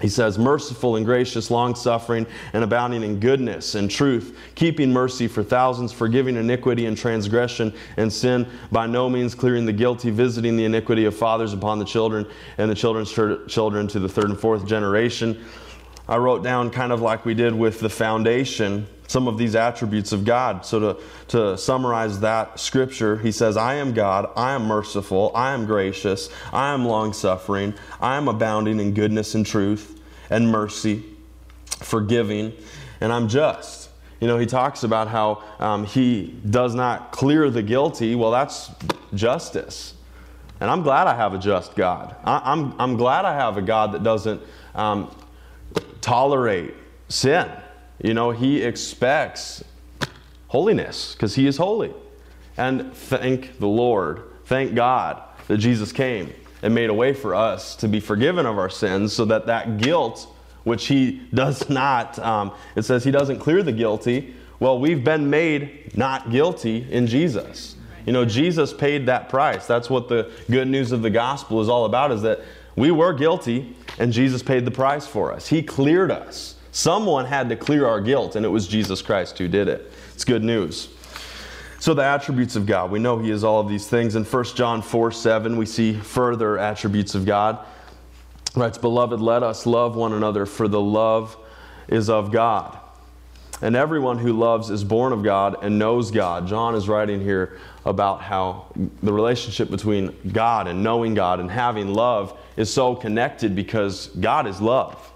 he 0.00 0.08
says, 0.08 0.38
merciful 0.38 0.96
and 0.96 1.04
gracious, 1.04 1.50
long 1.50 1.74
suffering, 1.74 2.26
and 2.52 2.64
abounding 2.64 3.02
in 3.02 3.20
goodness 3.20 3.74
and 3.74 3.90
truth, 3.90 4.36
keeping 4.54 4.92
mercy 4.92 5.28
for 5.28 5.42
thousands, 5.42 5.92
forgiving 5.92 6.36
iniquity 6.36 6.86
and 6.86 6.96
transgression 6.96 7.72
and 7.98 8.10
sin, 8.10 8.46
by 8.72 8.86
no 8.86 9.10
means 9.10 9.34
clearing 9.34 9.66
the 9.66 9.72
guilty, 9.72 10.10
visiting 10.10 10.56
the 10.56 10.64
iniquity 10.64 11.04
of 11.04 11.14
fathers 11.14 11.52
upon 11.52 11.78
the 11.78 11.84
children 11.84 12.26
and 12.56 12.70
the 12.70 12.74
children's 12.74 13.12
children 13.12 13.86
to 13.88 14.00
the 14.00 14.08
third 14.08 14.30
and 14.30 14.40
fourth 14.40 14.66
generation. 14.66 15.44
I 16.08 16.16
wrote 16.16 16.42
down, 16.42 16.70
kind 16.70 16.92
of 16.92 17.00
like 17.00 17.24
we 17.24 17.34
did 17.34 17.54
with 17.54 17.78
the 17.78 17.90
foundation, 17.90 18.88
some 19.06 19.28
of 19.28 19.38
these 19.38 19.54
attributes 19.54 20.12
of 20.12 20.24
God. 20.24 20.64
So, 20.64 20.80
to, 20.80 21.00
to 21.28 21.58
summarize 21.58 22.20
that 22.20 22.58
scripture, 22.58 23.16
he 23.16 23.30
says, 23.30 23.56
I 23.56 23.74
am 23.74 23.92
God, 23.92 24.30
I 24.34 24.54
am 24.54 24.64
merciful, 24.64 25.30
I 25.34 25.52
am 25.52 25.66
gracious, 25.66 26.30
I 26.52 26.72
am 26.72 26.84
long 26.84 27.12
suffering, 27.12 27.74
I 28.00 28.16
am 28.16 28.28
abounding 28.28 28.80
in 28.80 28.92
goodness 28.94 29.34
and 29.34 29.46
truth 29.46 29.99
and 30.30 30.50
mercy, 30.50 31.04
forgiving, 31.66 32.52
and 33.00 33.12
I'm 33.12 33.28
just. 33.28 33.90
You 34.20 34.28
know, 34.28 34.38
he 34.38 34.46
talks 34.46 34.82
about 34.82 35.08
how 35.08 35.42
um, 35.58 35.84
he 35.84 36.38
does 36.48 36.74
not 36.74 37.10
clear 37.10 37.50
the 37.50 37.62
guilty. 37.62 38.14
Well, 38.14 38.30
that's 38.30 38.70
justice. 39.14 39.94
And 40.60 40.70
I'm 40.70 40.82
glad 40.82 41.06
I 41.06 41.14
have 41.14 41.32
a 41.32 41.38
just 41.38 41.74
God. 41.74 42.14
I, 42.22 42.52
am 42.52 42.72
I'm, 42.72 42.80
I'm 42.80 42.96
glad 42.96 43.24
I 43.24 43.34
have 43.34 43.56
a 43.56 43.62
God 43.62 43.92
that 43.92 44.02
doesn't 44.02 44.42
um, 44.74 45.14
tolerate 46.02 46.74
sin. 47.08 47.50
You 48.02 48.12
know, 48.12 48.30
he 48.30 48.62
expects 48.62 49.64
holiness 50.48 51.14
because 51.14 51.34
he 51.34 51.46
is 51.46 51.56
holy. 51.56 51.94
And 52.58 52.92
thank 52.94 53.58
the 53.58 53.68
Lord, 53.68 54.22
thank 54.44 54.74
God 54.74 55.22
that 55.48 55.58
Jesus 55.58 55.92
came 55.92 56.32
and 56.62 56.74
made 56.74 56.90
a 56.90 56.94
way 56.94 57.12
for 57.12 57.34
us 57.34 57.74
to 57.76 57.88
be 57.88 58.00
forgiven 58.00 58.46
of 58.46 58.58
our 58.58 58.70
sins 58.70 59.12
so 59.12 59.24
that 59.26 59.46
that 59.46 59.78
guilt, 59.78 60.28
which 60.64 60.86
he 60.86 61.22
does 61.34 61.68
not, 61.68 62.18
um, 62.18 62.52
it 62.76 62.82
says 62.82 63.04
he 63.04 63.10
doesn't 63.10 63.38
clear 63.38 63.62
the 63.62 63.72
guilty. 63.72 64.34
Well, 64.58 64.78
we've 64.78 65.02
been 65.02 65.30
made 65.30 65.96
not 65.96 66.30
guilty 66.30 66.86
in 66.90 67.06
Jesus. 67.06 67.76
You 68.06 68.12
know, 68.12 68.24
Jesus 68.24 68.72
paid 68.72 69.06
that 69.06 69.28
price. 69.28 69.66
That's 69.66 69.90
what 69.90 70.08
the 70.08 70.30
good 70.50 70.68
news 70.68 70.92
of 70.92 71.02
the 71.02 71.10
gospel 71.10 71.60
is 71.60 71.68
all 71.68 71.84
about 71.84 72.12
is 72.12 72.22
that 72.22 72.40
we 72.76 72.90
were 72.90 73.12
guilty 73.12 73.76
and 73.98 74.12
Jesus 74.12 74.42
paid 74.42 74.64
the 74.64 74.70
price 74.70 75.06
for 75.06 75.32
us. 75.32 75.46
He 75.48 75.62
cleared 75.62 76.10
us. 76.10 76.56
Someone 76.72 77.26
had 77.26 77.48
to 77.48 77.56
clear 77.56 77.86
our 77.86 78.00
guilt, 78.00 78.36
and 78.36 78.46
it 78.46 78.48
was 78.48 78.68
Jesus 78.68 79.02
Christ 79.02 79.38
who 79.38 79.48
did 79.48 79.68
it. 79.68 79.92
It's 80.14 80.24
good 80.24 80.44
news. 80.44 80.88
So, 81.80 81.94
the 81.94 82.04
attributes 82.04 82.56
of 82.56 82.66
God. 82.66 82.90
We 82.90 82.98
know 82.98 83.18
He 83.18 83.30
is 83.30 83.42
all 83.42 83.58
of 83.58 83.68
these 83.68 83.86
things. 83.86 84.14
In 84.14 84.22
1 84.22 84.44
John 84.54 84.82
4 84.82 85.10
7, 85.10 85.56
we 85.56 85.64
see 85.64 85.94
further 85.94 86.58
attributes 86.58 87.14
of 87.14 87.24
God. 87.24 87.58
It 88.48 88.56
writes, 88.56 88.76
Beloved, 88.76 89.18
let 89.18 89.42
us 89.42 89.64
love 89.64 89.96
one 89.96 90.12
another, 90.12 90.44
for 90.44 90.68
the 90.68 90.80
love 90.80 91.38
is 91.88 92.10
of 92.10 92.30
God. 92.30 92.78
And 93.62 93.74
everyone 93.74 94.18
who 94.18 94.34
loves 94.34 94.68
is 94.68 94.84
born 94.84 95.14
of 95.14 95.22
God 95.22 95.56
and 95.62 95.78
knows 95.78 96.10
God. 96.10 96.46
John 96.46 96.74
is 96.74 96.86
writing 96.86 97.18
here 97.18 97.58
about 97.86 98.20
how 98.20 98.66
the 99.02 99.12
relationship 99.12 99.70
between 99.70 100.14
God 100.32 100.68
and 100.68 100.82
knowing 100.82 101.14
God 101.14 101.40
and 101.40 101.50
having 101.50 101.94
love 101.94 102.38
is 102.58 102.70
so 102.70 102.94
connected 102.94 103.56
because 103.56 104.08
God 104.08 104.46
is 104.46 104.60
love. 104.60 105.10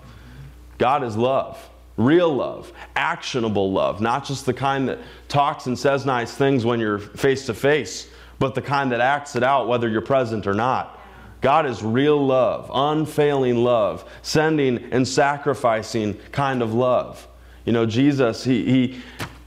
God 0.79 1.05
is 1.05 1.14
love, 1.14 1.59
real 1.96 2.35
love, 2.35 2.72
actionable 2.96 3.72
love, 3.72 4.00
not 4.00 4.24
just 4.24 4.46
the 4.46 4.54
kind 4.54 4.88
that 4.88 4.98
talks 5.28 5.66
and 5.66 5.78
says 5.78 6.04
nice 6.04 6.35
things 6.35 6.64
when 6.64 6.80
you're 6.80 6.98
face 6.98 7.46
to 7.46 7.54
face, 7.54 8.09
but 8.38 8.54
the 8.54 8.62
kind 8.62 8.90
that 8.92 9.00
acts 9.00 9.37
it 9.37 9.42
out 9.42 9.68
whether 9.68 9.88
you're 9.88 10.00
present 10.00 10.46
or 10.46 10.54
not. 10.54 11.00
God 11.40 11.66
is 11.66 11.83
real 11.83 12.24
love, 12.24 12.70
unfailing 12.72 13.62
love, 13.62 14.11
sending 14.22 14.78
and 14.92 15.07
sacrificing 15.07 16.14
kind 16.33 16.62
of 16.62 16.72
love. 16.72 17.28
You 17.66 17.72
know, 17.72 17.87
Jesus, 17.87 18.42
he, 18.42 18.64
he, 18.64 19.00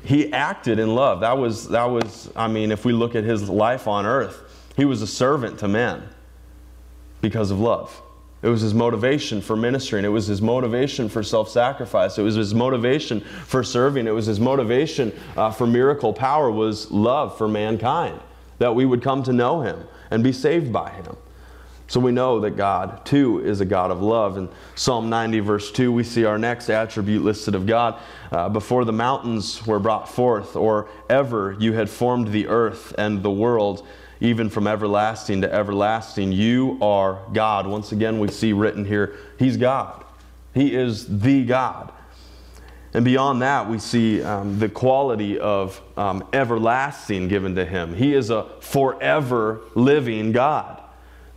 he 0.03 0.31
acted 0.31 0.79
in 0.79 0.93
love. 0.93 1.21
That 1.21 1.37
was, 1.37 1.67
that 1.69 1.85
was, 1.85 2.29
I 2.35 2.47
mean, 2.47 2.71
if 2.71 2.85
we 2.85 2.93
look 2.93 3.15
at 3.15 3.23
his 3.23 3.49
life 3.49 3.87
on 3.87 4.05
earth, 4.05 4.43
he 4.75 4.85
was 4.85 5.01
a 5.01 5.07
servant 5.07 5.59
to 5.59 5.67
men 5.67 6.07
because 7.19 7.51
of 7.51 7.59
love. 7.59 7.99
It 8.47 8.51
was 8.51 8.61
his 8.61 8.73
motivation 8.73 9.41
for 9.41 9.57
ministering. 9.57 10.05
It 10.05 10.07
was 10.07 10.27
his 10.27 10.41
motivation 10.41 11.09
for 11.09 11.21
self 11.21 11.49
sacrifice. 11.49 12.17
It 12.17 12.21
was 12.21 12.35
his 12.35 12.55
motivation 12.55 13.19
for 13.19 13.61
serving. 13.61 14.07
It 14.07 14.11
was 14.11 14.25
his 14.25 14.39
motivation 14.39 15.11
uh, 15.35 15.51
for 15.51 15.67
miracle 15.67 16.13
power 16.13 16.49
was 16.49 16.89
love 16.89 17.37
for 17.37 17.49
mankind, 17.49 18.17
that 18.59 18.73
we 18.73 18.85
would 18.85 19.03
come 19.03 19.21
to 19.23 19.33
know 19.33 19.59
him 19.59 19.83
and 20.11 20.23
be 20.23 20.31
saved 20.31 20.71
by 20.71 20.91
him. 20.91 21.17
So 21.87 21.99
we 21.99 22.13
know 22.13 22.39
that 22.39 22.51
God, 22.51 23.05
too, 23.05 23.43
is 23.43 23.59
a 23.59 23.65
God 23.65 23.91
of 23.91 24.01
love. 24.01 24.37
In 24.37 24.47
Psalm 24.75 25.09
90, 25.09 25.41
verse 25.41 25.69
2, 25.69 25.91
we 25.91 26.05
see 26.05 26.23
our 26.23 26.37
next 26.37 26.69
attribute 26.69 27.25
listed 27.25 27.53
of 27.53 27.65
God. 27.65 27.99
Uh, 28.31 28.47
before 28.47 28.85
the 28.85 28.93
mountains 28.93 29.67
were 29.67 29.79
brought 29.79 30.07
forth, 30.07 30.55
or 30.55 30.87
ever 31.09 31.57
you 31.59 31.73
had 31.73 31.89
formed 31.89 32.29
the 32.29 32.47
earth 32.47 32.95
and 32.97 33.21
the 33.23 33.31
world, 33.31 33.85
even 34.19 34.49
from 34.49 34.67
everlasting 34.67 35.41
to 35.41 35.53
everlasting. 35.53 36.31
You 36.31 36.77
are 36.81 37.19
God. 37.33 37.67
Once 37.67 37.91
again, 37.91 38.19
we 38.19 38.27
see 38.29 38.53
written 38.53 38.85
here, 38.85 39.15
He's 39.37 39.57
God. 39.57 40.03
He 40.53 40.75
is 40.75 41.19
the 41.19 41.45
God. 41.45 41.91
And 42.93 43.05
beyond 43.05 43.41
that, 43.41 43.69
we 43.69 43.79
see 43.79 44.23
um, 44.23 44.57
the 44.57 44.69
quality 44.69 45.37
of 45.37 45.79
um, 45.97 46.27
everlasting 46.33 47.27
given 47.27 47.53
to 47.55 47.65
Him. 47.65 47.93
He 47.93 48.13
is 48.13 48.29
a 48.29 48.47
forever 48.59 49.61
living 49.75 50.31
God. 50.31 50.81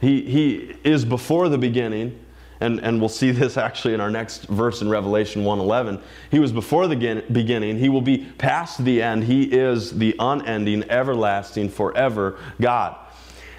He, 0.00 0.22
he 0.22 0.74
is 0.84 1.04
before 1.04 1.48
the 1.48 1.58
beginning 1.58 2.18
and, 2.60 2.78
and 2.80 3.00
we'll 3.00 3.08
see 3.08 3.30
this 3.30 3.56
actually 3.56 3.94
in 3.94 4.00
our 4.00 4.10
next 4.10 4.44
verse 4.44 4.82
in 4.82 4.88
Revelation 4.88 5.42
1:11. 5.44 6.00
He 6.30 6.38
was 6.38 6.52
before 6.52 6.86
the 6.86 7.22
beginning, 7.30 7.78
he 7.78 7.88
will 7.88 8.02
be 8.02 8.18
past 8.38 8.84
the 8.84 9.02
end. 9.02 9.24
He 9.24 9.44
is 9.44 9.98
the 9.98 10.14
unending, 10.18 10.88
everlasting, 10.90 11.70
forever 11.70 12.38
God. 12.60 12.96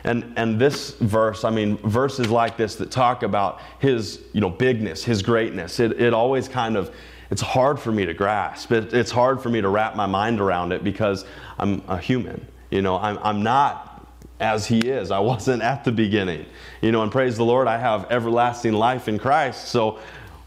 And, 0.04 0.34
and 0.36 0.60
this 0.60 0.92
verse, 0.96 1.44
I 1.44 1.52
mean, 1.52 1.78
verses 1.78 2.30
like 2.30 2.58
this 2.58 2.76
that 2.78 2.90
talk 2.90 3.24
about 3.24 3.62
his, 3.80 4.22
you 4.34 4.42
know, 4.42 4.50
bigness, 4.50 5.04
his 5.04 5.22
greatness, 5.22 5.80
it, 5.80 6.02
it 6.02 6.14
always 6.14 6.48
kind 6.48 6.76
of, 6.76 6.94
it's 7.30 7.42
hard 7.42 7.80
for 7.80 7.92
me 7.92 8.06
to 8.06 8.14
grasp. 8.14 8.72
It, 8.72 8.94
it's 8.94 9.12
hard 9.12 9.42
for 9.42 9.50
me 9.50 9.62
to 9.62 9.70
wrap 9.70 9.96
my 9.96 10.08
mind 10.08 10.42
around 10.42 10.72
it 10.72 10.84
because 10.84 11.26
I'm 11.60 11.84
a 11.88 11.98
human. 11.98 12.48
You 12.72 12.82
know, 12.82 12.98
I'm, 12.98 13.20
I'm 13.20 13.44
not 13.44 14.08
as 14.40 14.66
he 14.66 14.80
is. 14.80 15.12
I 15.12 15.20
wasn't 15.20 15.62
at 15.62 15.84
the 15.84 15.92
beginning. 15.92 16.46
You 16.82 16.92
know, 16.92 17.04
and 17.04 17.12
praise 17.12 17.38
the 17.38 17.46
Lord, 17.46 17.68
I 17.68 17.78
have 17.78 18.12
everlasting 18.12 18.74
life 18.74 19.08
in 19.08 19.20
Christ. 19.20 19.68
So 19.68 20.00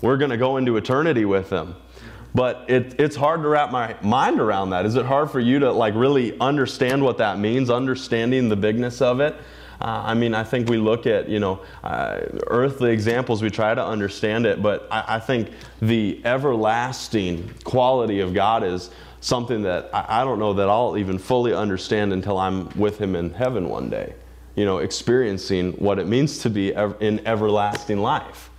we're 0.02 0.16
going 0.16 0.30
to 0.30 0.36
go 0.36 0.56
into 0.56 0.76
eternity 0.76 1.24
with 1.24 1.50
him. 1.50 1.76
But 2.34 2.64
it, 2.68 2.98
it's 2.98 3.14
hard 3.14 3.42
to 3.42 3.48
wrap 3.48 3.70
my 3.70 3.96
mind 4.02 4.40
around 4.40 4.70
that. 4.70 4.84
Is 4.84 4.96
it 4.96 5.06
hard 5.06 5.30
for 5.30 5.38
you 5.38 5.60
to 5.60 5.70
like 5.70 5.94
really 5.94 6.38
understand 6.40 7.02
what 7.02 7.18
that 7.18 7.38
means, 7.38 7.70
understanding 7.70 8.48
the 8.48 8.56
bigness 8.56 9.00
of 9.00 9.20
it? 9.20 9.36
Uh, 9.80 10.02
I 10.06 10.14
mean, 10.14 10.34
I 10.34 10.44
think 10.44 10.68
we 10.68 10.76
look 10.76 11.06
at, 11.06 11.28
you 11.28 11.38
know, 11.38 11.60
uh, 11.82 12.20
earthly 12.46 12.92
examples, 12.92 13.42
we 13.42 13.50
try 13.50 13.74
to 13.74 13.84
understand 13.84 14.46
it, 14.46 14.62
but 14.62 14.88
I, 14.90 15.16
I, 15.16 15.20
think 15.20 15.50
the 15.82 16.20
everlasting 16.24 17.50
quality 17.64 18.20
of 18.20 18.32
God 18.34 18.62
is 18.62 18.90
something 19.20 19.62
that 19.62 19.90
I, 19.92 20.22
I 20.22 20.24
don't 20.24 20.38
know 20.38 20.54
that 20.54 20.68
I'll 20.68 20.96
even 20.96 21.18
fully 21.18 21.52
understand 21.52 22.12
until 22.12 22.38
I'm 22.38 22.68
with 22.78 22.98
Him 22.98 23.16
in 23.16 23.30
heaven 23.34 23.68
one 23.68 23.90
day, 23.90 24.14
you 24.56 24.64
know, 24.64 24.78
experiencing 24.78 25.72
what 25.72 25.98
it 25.98 26.06
means 26.06 26.38
to 26.38 26.50
be 26.50 26.72
in 27.00 27.26
everlasting 27.26 27.98
life. 27.98 28.50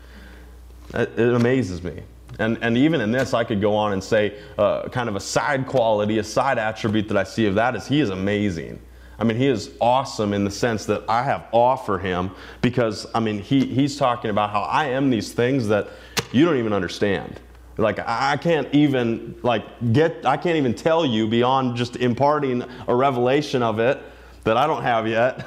It, 0.93 1.17
it 1.17 1.33
amazes 1.33 1.83
me. 1.83 2.03
And, 2.37 2.57
and 2.61 2.77
even 2.77 2.99
in 2.99 3.11
this, 3.11 3.33
I 3.33 3.43
could 3.43 3.61
go 3.61 3.75
on 3.75 3.93
and 3.93 4.03
say 4.03 4.37
uh, 4.57 4.89
kind 4.89 5.07
of 5.07 5.15
a 5.15 5.19
side 5.19 5.67
quality, 5.67 6.17
a 6.17 6.23
side 6.23 6.57
attribute 6.57 7.07
that 7.07 7.17
I 7.17 7.23
see 7.23 7.45
of 7.45 7.55
that 7.55 7.75
is 7.75 7.87
he 7.87 8.01
is 8.01 8.09
amazing. 8.09 8.79
I 9.17 9.23
mean, 9.23 9.37
he 9.37 9.47
is 9.47 9.71
awesome 9.79 10.33
in 10.33 10.43
the 10.43 10.51
sense 10.51 10.85
that 10.87 11.03
I 11.07 11.23
have 11.23 11.47
awe 11.53 11.77
for 11.77 11.97
him 11.97 12.31
because, 12.61 13.07
I 13.15 13.21
mean, 13.21 13.39
he, 13.39 13.65
he's 13.65 13.95
talking 13.95 14.29
about 14.29 14.49
how 14.49 14.63
I 14.63 14.87
am 14.87 15.09
these 15.09 15.31
things 15.31 15.69
that 15.69 15.87
you 16.33 16.43
don't 16.43 16.57
even 16.57 16.73
understand. 16.73 17.39
Like 17.77 17.99
I 17.99 18.37
can't 18.37 18.73
even 18.73 19.35
like 19.43 19.65
get 19.91 20.25
I 20.25 20.37
can't 20.37 20.55
even 20.55 20.73
tell 20.73 21.05
you 21.05 21.27
beyond 21.27 21.75
just 21.75 21.97
imparting 21.97 22.63
a 22.87 22.95
revelation 22.95 23.61
of 23.61 23.79
it 23.79 24.01
that 24.45 24.57
I 24.57 24.65
don't 24.65 24.83
have 24.83 25.07
yet. 25.07 25.45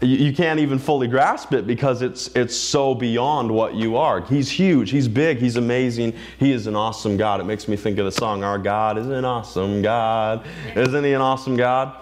You, 0.00 0.16
you 0.16 0.32
can't 0.32 0.60
even 0.60 0.78
fully 0.78 1.08
grasp 1.08 1.52
it 1.52 1.66
because 1.66 2.02
it's 2.02 2.28
it's 2.28 2.56
so 2.56 2.94
beyond 2.94 3.50
what 3.50 3.74
you 3.74 3.96
are. 3.96 4.20
He's 4.20 4.50
huge, 4.50 4.90
he's 4.90 5.08
big, 5.08 5.38
he's 5.38 5.56
amazing, 5.56 6.14
he 6.38 6.52
is 6.52 6.66
an 6.66 6.76
awesome 6.76 7.16
God. 7.16 7.40
It 7.40 7.44
makes 7.44 7.68
me 7.68 7.76
think 7.76 7.98
of 7.98 8.04
the 8.04 8.12
song 8.12 8.42
Our 8.42 8.58
God 8.58 8.98
is 8.98 9.06
an 9.06 9.24
awesome 9.24 9.82
God. 9.82 10.46
Isn't 10.74 11.04
he 11.04 11.12
an 11.12 11.20
awesome 11.20 11.56
God? 11.56 11.94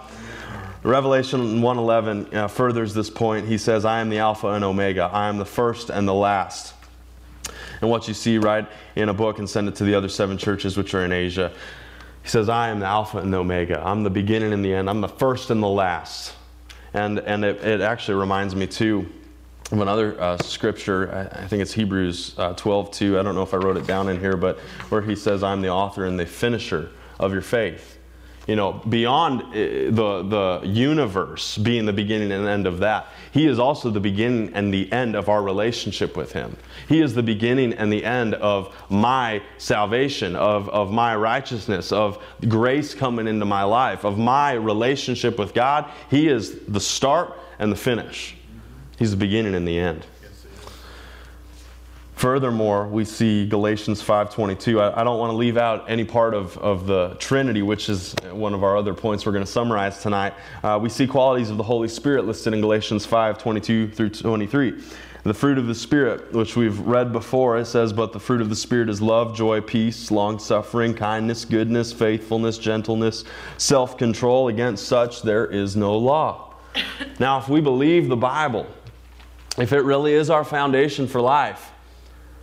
Revelation 0.83 1.61
1:11 1.61 2.33
uh, 2.33 2.47
furthers 2.47 2.93
this 2.93 3.09
point. 3.09 3.47
He 3.47 3.57
says, 3.57 3.85
"I 3.85 3.99
am 4.01 4.09
the 4.09 4.19
Alpha 4.19 4.49
and 4.49 4.63
Omega. 4.63 5.09
I 5.11 5.27
am 5.27 5.37
the 5.37 5.45
first 5.45 5.89
and 5.89 6.07
the 6.07 6.13
last." 6.13 6.73
and 7.81 7.89
what 7.89 8.07
you 8.07 8.13
see, 8.13 8.37
right, 8.37 8.67
in 8.95 9.09
a 9.09 9.13
book 9.13 9.37
and 9.39 9.49
send 9.49 9.67
it 9.67 9.75
to 9.75 9.83
the 9.83 9.93
other 9.93 10.09
seven 10.09 10.37
churches 10.37 10.77
which 10.77 10.93
are 10.93 11.03
in 11.03 11.11
Asia. 11.11 11.51
He 12.25 12.31
says, 12.31 12.49
I 12.49 12.69
am 12.69 12.79
the 12.79 12.87
Alpha 12.87 13.19
and 13.19 13.31
the 13.31 13.37
Omega. 13.37 13.79
I'm 13.85 14.01
the 14.01 14.09
beginning 14.09 14.51
and 14.51 14.65
the 14.65 14.73
end. 14.73 14.89
I'm 14.89 14.99
the 14.99 15.07
first 15.07 15.51
and 15.51 15.61
the 15.61 15.67
last. 15.67 16.33
And, 16.95 17.19
and 17.19 17.45
it, 17.45 17.63
it 17.63 17.81
actually 17.81 18.15
reminds 18.15 18.55
me, 18.55 18.65
too, 18.65 19.07
of 19.71 19.79
another 19.79 20.19
uh, 20.19 20.37
scripture. 20.39 21.13
I, 21.13 21.43
I, 21.43 21.47
think 21.47 21.61
it's 21.61 21.71
Hebrews 21.71 22.33
uh, 22.39 22.53
12, 22.53 22.89
2. 22.89 23.19
I 23.19 23.21
don't 23.21 23.35
know 23.35 23.43
if 23.43 23.53
I 23.53 23.57
wrote 23.57 23.77
it 23.77 23.85
down 23.85 24.09
in 24.09 24.19
here, 24.19 24.35
but 24.37 24.57
where 24.89 25.03
he 25.03 25.15
says, 25.15 25.43
I'm 25.43 25.61
the 25.61 25.69
author 25.69 26.05
and 26.05 26.19
the 26.19 26.25
finisher 26.25 26.89
of 27.19 27.31
your 27.31 27.43
faith 27.43 27.95
you 28.47 28.55
know, 28.55 28.73
beyond 28.73 29.41
eh, 29.55 29.89
the, 29.89 30.21
the 30.23 30.61
universe 30.67 31.57
being 31.57 31.85
the 31.85 31.93
beginning 31.93 32.31
and 32.31 32.47
end 32.47 32.67
of 32.67 32.79
that, 32.79 33.07
He 33.31 33.47
is 33.47 33.59
also 33.59 33.89
the 33.89 33.99
beginning 33.99 34.53
and 34.53 34.73
the 34.73 34.91
end 34.91 35.15
of 35.15 35.29
our 35.29 35.41
relationship 35.41 36.15
with 36.15 36.31
Him. 36.33 36.55
He 36.87 37.01
is 37.01 37.13
the 37.13 37.23
beginning 37.23 37.73
and 37.73 37.91
the 37.91 38.05
end 38.05 38.35
of 38.35 38.75
my 38.89 39.41
salvation, 39.57 40.35
of, 40.35 40.69
of 40.69 40.91
my 40.91 41.15
righteousness, 41.15 41.91
of 41.91 42.23
grace 42.47 42.93
coming 42.93 43.27
into 43.27 43.45
my 43.45 43.63
life, 43.63 44.03
of 44.03 44.17
my 44.17 44.53
relationship 44.53 45.39
with 45.39 45.53
God. 45.53 45.89
He 46.09 46.27
is 46.27 46.59
the 46.67 46.79
start 46.79 47.33
and 47.59 47.71
the 47.71 47.75
finish. 47.75 48.35
He's 48.97 49.11
the 49.11 49.17
beginning 49.17 49.55
and 49.55 49.67
the 49.67 49.79
end. 49.79 50.05
Furthermore, 52.15 52.87
we 52.87 53.03
see 53.03 53.45
Galatians 53.45 54.01
5.22. 54.01 54.79
I, 54.79 55.01
I 55.01 55.03
don't 55.03 55.19
want 55.19 55.31
to 55.31 55.35
leave 55.35 55.57
out 55.57 55.89
any 55.89 56.05
part 56.05 56.33
of, 56.33 56.57
of 56.59 56.87
the 56.87 57.15
Trinity, 57.19 57.61
which 57.61 57.89
is 57.89 58.15
one 58.31 58.53
of 58.53 58.63
our 58.63 58.77
other 58.77 58.93
points 58.93 59.25
we're 59.25 59.33
going 59.33 59.43
to 59.43 59.51
summarize 59.51 60.01
tonight. 60.01 60.33
Uh, 60.63 60.79
we 60.81 60.87
see 60.87 61.07
qualities 61.07 61.49
of 61.49 61.57
the 61.57 61.63
Holy 61.63 61.89
Spirit 61.89 62.25
listed 62.25 62.53
in 62.53 62.61
Galatians 62.61 63.05
5.22 63.05 63.93
through 63.93 64.09
23. 64.11 64.81
The 65.25 65.33
fruit 65.33 65.57
of 65.57 65.65
the 65.65 65.73
Spirit, 65.73 66.31
which 66.33 66.55
we've 66.55 66.79
read 66.81 67.11
before, 67.11 67.57
it 67.57 67.65
says, 67.65 67.91
But 67.91 68.13
the 68.13 68.19
fruit 68.19 68.41
of 68.41 68.49
the 68.49 68.55
Spirit 68.55 68.89
is 68.89 69.01
love, 69.01 69.35
joy, 69.35 69.59
peace, 69.59 70.11
long 70.11 70.37
suffering, 70.37 70.93
kindness, 70.93 71.45
goodness, 71.45 71.91
faithfulness, 71.91 72.59
gentleness, 72.59 73.23
self 73.57 73.97
control. 73.97 74.49
Against 74.49 74.87
such 74.87 75.23
there 75.23 75.47
is 75.47 75.75
no 75.75 75.97
law. 75.97 76.53
now, 77.19 77.39
if 77.39 77.49
we 77.49 77.59
believe 77.59 78.07
the 78.07 78.15
Bible, 78.15 78.67
if 79.57 79.73
it 79.73 79.79
really 79.79 80.13
is 80.13 80.29
our 80.29 80.43
foundation 80.43 81.07
for 81.07 81.19
life, 81.19 81.71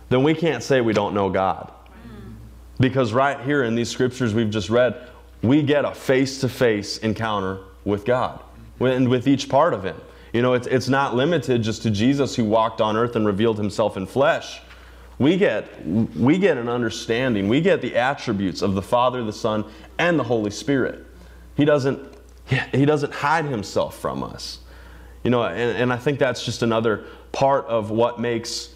then 0.09 0.21
we 0.21 0.33
can't 0.33 0.61
say 0.61 0.81
we 0.81 0.91
don't 0.91 1.13
know 1.13 1.29
God. 1.29 1.71
Mm. 2.05 2.33
Because 2.81 3.13
right 3.13 3.39
here 3.39 3.63
in 3.63 3.75
these 3.75 3.87
scriptures 3.87 4.33
we've 4.33 4.49
just 4.49 4.69
read, 4.69 5.07
we 5.41 5.63
get 5.63 5.85
a 5.85 5.95
face 5.95 6.41
to 6.41 6.49
face 6.49 6.97
encounter 6.97 7.59
with 7.85 8.03
God 8.03 8.41
and 8.81 9.07
with 9.07 9.25
each 9.25 9.47
part 9.47 9.73
of 9.73 9.85
Him. 9.85 9.95
You 10.33 10.41
know, 10.41 10.53
it's, 10.53 10.67
it's 10.67 10.89
not 10.89 11.15
limited 11.15 11.61
just 11.63 11.83
to 11.83 11.91
Jesus 11.91 12.35
who 12.35 12.43
walked 12.43 12.81
on 12.81 12.97
earth 12.97 13.15
and 13.15 13.25
revealed 13.25 13.57
Himself 13.57 13.95
in 13.95 14.07
flesh. 14.07 14.59
We 15.19 15.37
get, 15.37 15.85
we 15.87 16.39
get 16.39 16.57
an 16.57 16.67
understanding, 16.67 17.47
we 17.47 17.61
get 17.61 17.81
the 17.81 17.95
attributes 17.95 18.61
of 18.61 18.73
the 18.73 18.81
Father, 18.81 19.23
the 19.23 19.31
Son, 19.31 19.63
and 19.99 20.17
the 20.17 20.23
Holy 20.23 20.51
Spirit. 20.51 21.05
He 21.55 21.65
doesn't, 21.65 21.99
he 22.73 22.85
doesn't 22.85 23.13
hide 23.13 23.45
Himself 23.45 23.97
from 23.99 24.23
us. 24.23 24.59
You 25.23 25.29
know, 25.29 25.43
and, 25.43 25.77
and 25.77 25.93
I 25.93 25.97
think 25.97 26.19
that's 26.19 26.43
just 26.43 26.63
another 26.63 27.05
part 27.31 27.65
of 27.67 27.91
what 27.91 28.19
makes 28.19 28.73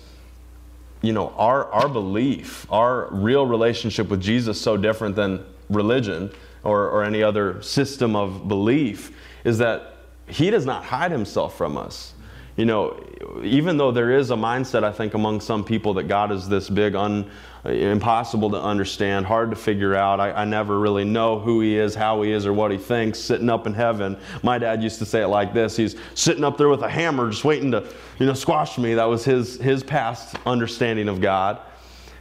you 1.02 1.14
know, 1.14 1.30
our, 1.38 1.66
our 1.72 1.88
belief, 1.88 2.66
our 2.72 3.08
real 3.12 3.46
relationship 3.46 4.10
with 4.10 4.22
Jesus 4.22 4.60
so 4.60 4.78
different 4.78 5.16
than 5.16 5.46
religion 5.70 6.32
or, 6.64 6.90
or 6.90 7.04
any 7.04 7.22
other 7.22 7.62
system 7.62 8.16
of 8.16 8.48
belief 8.48 9.16
is 9.44 9.60
that 9.60 9.97
he 10.28 10.50
does 10.50 10.66
not 10.66 10.84
hide 10.84 11.12
himself 11.12 11.58
from 11.58 11.78
us 11.78 12.14
you 12.58 12.66
know, 12.66 13.00
even 13.44 13.78
though 13.78 13.92
there 13.92 14.12
is 14.18 14.32
a 14.32 14.36
mindset, 14.36 14.84
I 14.84 14.92
think, 14.92 15.14
among 15.14 15.42
some 15.42 15.64
people 15.64 15.94
that 15.94 16.08
God 16.08 16.32
is 16.32 16.50
this 16.50 16.72
big, 16.72 16.96
un, 16.96 17.30
impossible 17.64 18.50
to 18.50 18.60
understand, 18.60 19.28
hard 19.28 19.52
to 19.52 19.56
figure 19.56 19.94
out. 19.94 20.20
I, 20.20 20.32
I, 20.32 20.46
never 20.46 20.80
really 20.80 21.06
know 21.06 21.38
who 21.38 21.62
He 21.62 21.78
is, 21.78 21.94
how 21.94 22.24
He 22.24 22.32
is, 22.32 22.48
or 22.48 22.54
what 22.54 22.72
He 22.72 22.80
thinks, 22.80 23.20
sitting 23.20 23.48
up 23.48 23.68
in 23.68 23.76
heaven. 23.76 24.18
My 24.42 24.58
dad 24.58 24.82
used 24.82 24.98
to 25.00 25.06
say 25.06 25.22
it 25.22 25.28
like 25.28 25.54
this 25.54 25.78
He's 25.78 25.96
sitting 26.16 26.44
up 26.44 26.58
there 26.58 26.68
with 26.68 26.82
a 26.82 26.90
hammer, 26.90 27.30
just 27.30 27.46
waiting 27.46 27.70
to, 27.72 27.88
you 28.18 28.26
know, 28.26 28.34
squash 28.34 28.80
me. 28.80 28.96
That 28.96 29.06
was 29.06 29.24
his, 29.24 29.58
his 29.58 29.84
past 29.84 30.36
understanding 30.48 31.10
of 31.10 31.22
God. 31.22 31.60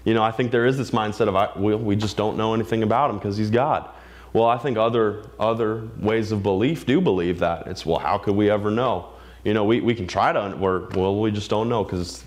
You 0.05 0.13
know, 0.13 0.23
I 0.23 0.33
think 0.33 0.51
there 0.51 0.67
is 0.67 0.77
this 0.77 0.91
mindset 0.91 1.29
of, 1.29 1.35
I, 1.35 1.51
we, 1.59 1.75
we 1.75 1.97
just 1.97 2.19
don't 2.19 2.37
know 2.37 2.53
anything 2.53 2.83
about 2.83 3.09
Him 3.09 3.17
because 3.17 3.39
He's 3.39 3.51
God. 3.51 3.89
Well, 4.37 4.49
I 4.49 4.59
think 4.59 4.77
other, 4.77 5.23
other 5.41 5.89
ways 5.99 6.31
of 6.31 6.43
belief 6.43 6.85
do 6.85 7.01
believe 7.01 7.39
that. 7.39 7.69
It's, 7.69 7.87
well, 7.87 7.99
how 7.99 8.19
could 8.19 8.37
we 8.37 8.51
ever 8.51 8.71
know? 8.71 9.09
you 9.47 9.55
know, 9.55 9.65
we, 9.65 9.81
we 9.81 9.95
can 9.95 10.07
try 10.07 10.31
to, 10.31 10.57
we're, 10.59 10.89
well, 10.89 11.19
we 11.19 11.31
just 11.31 11.49
don't 11.49 11.71
know 11.71 11.85
because 11.85 12.23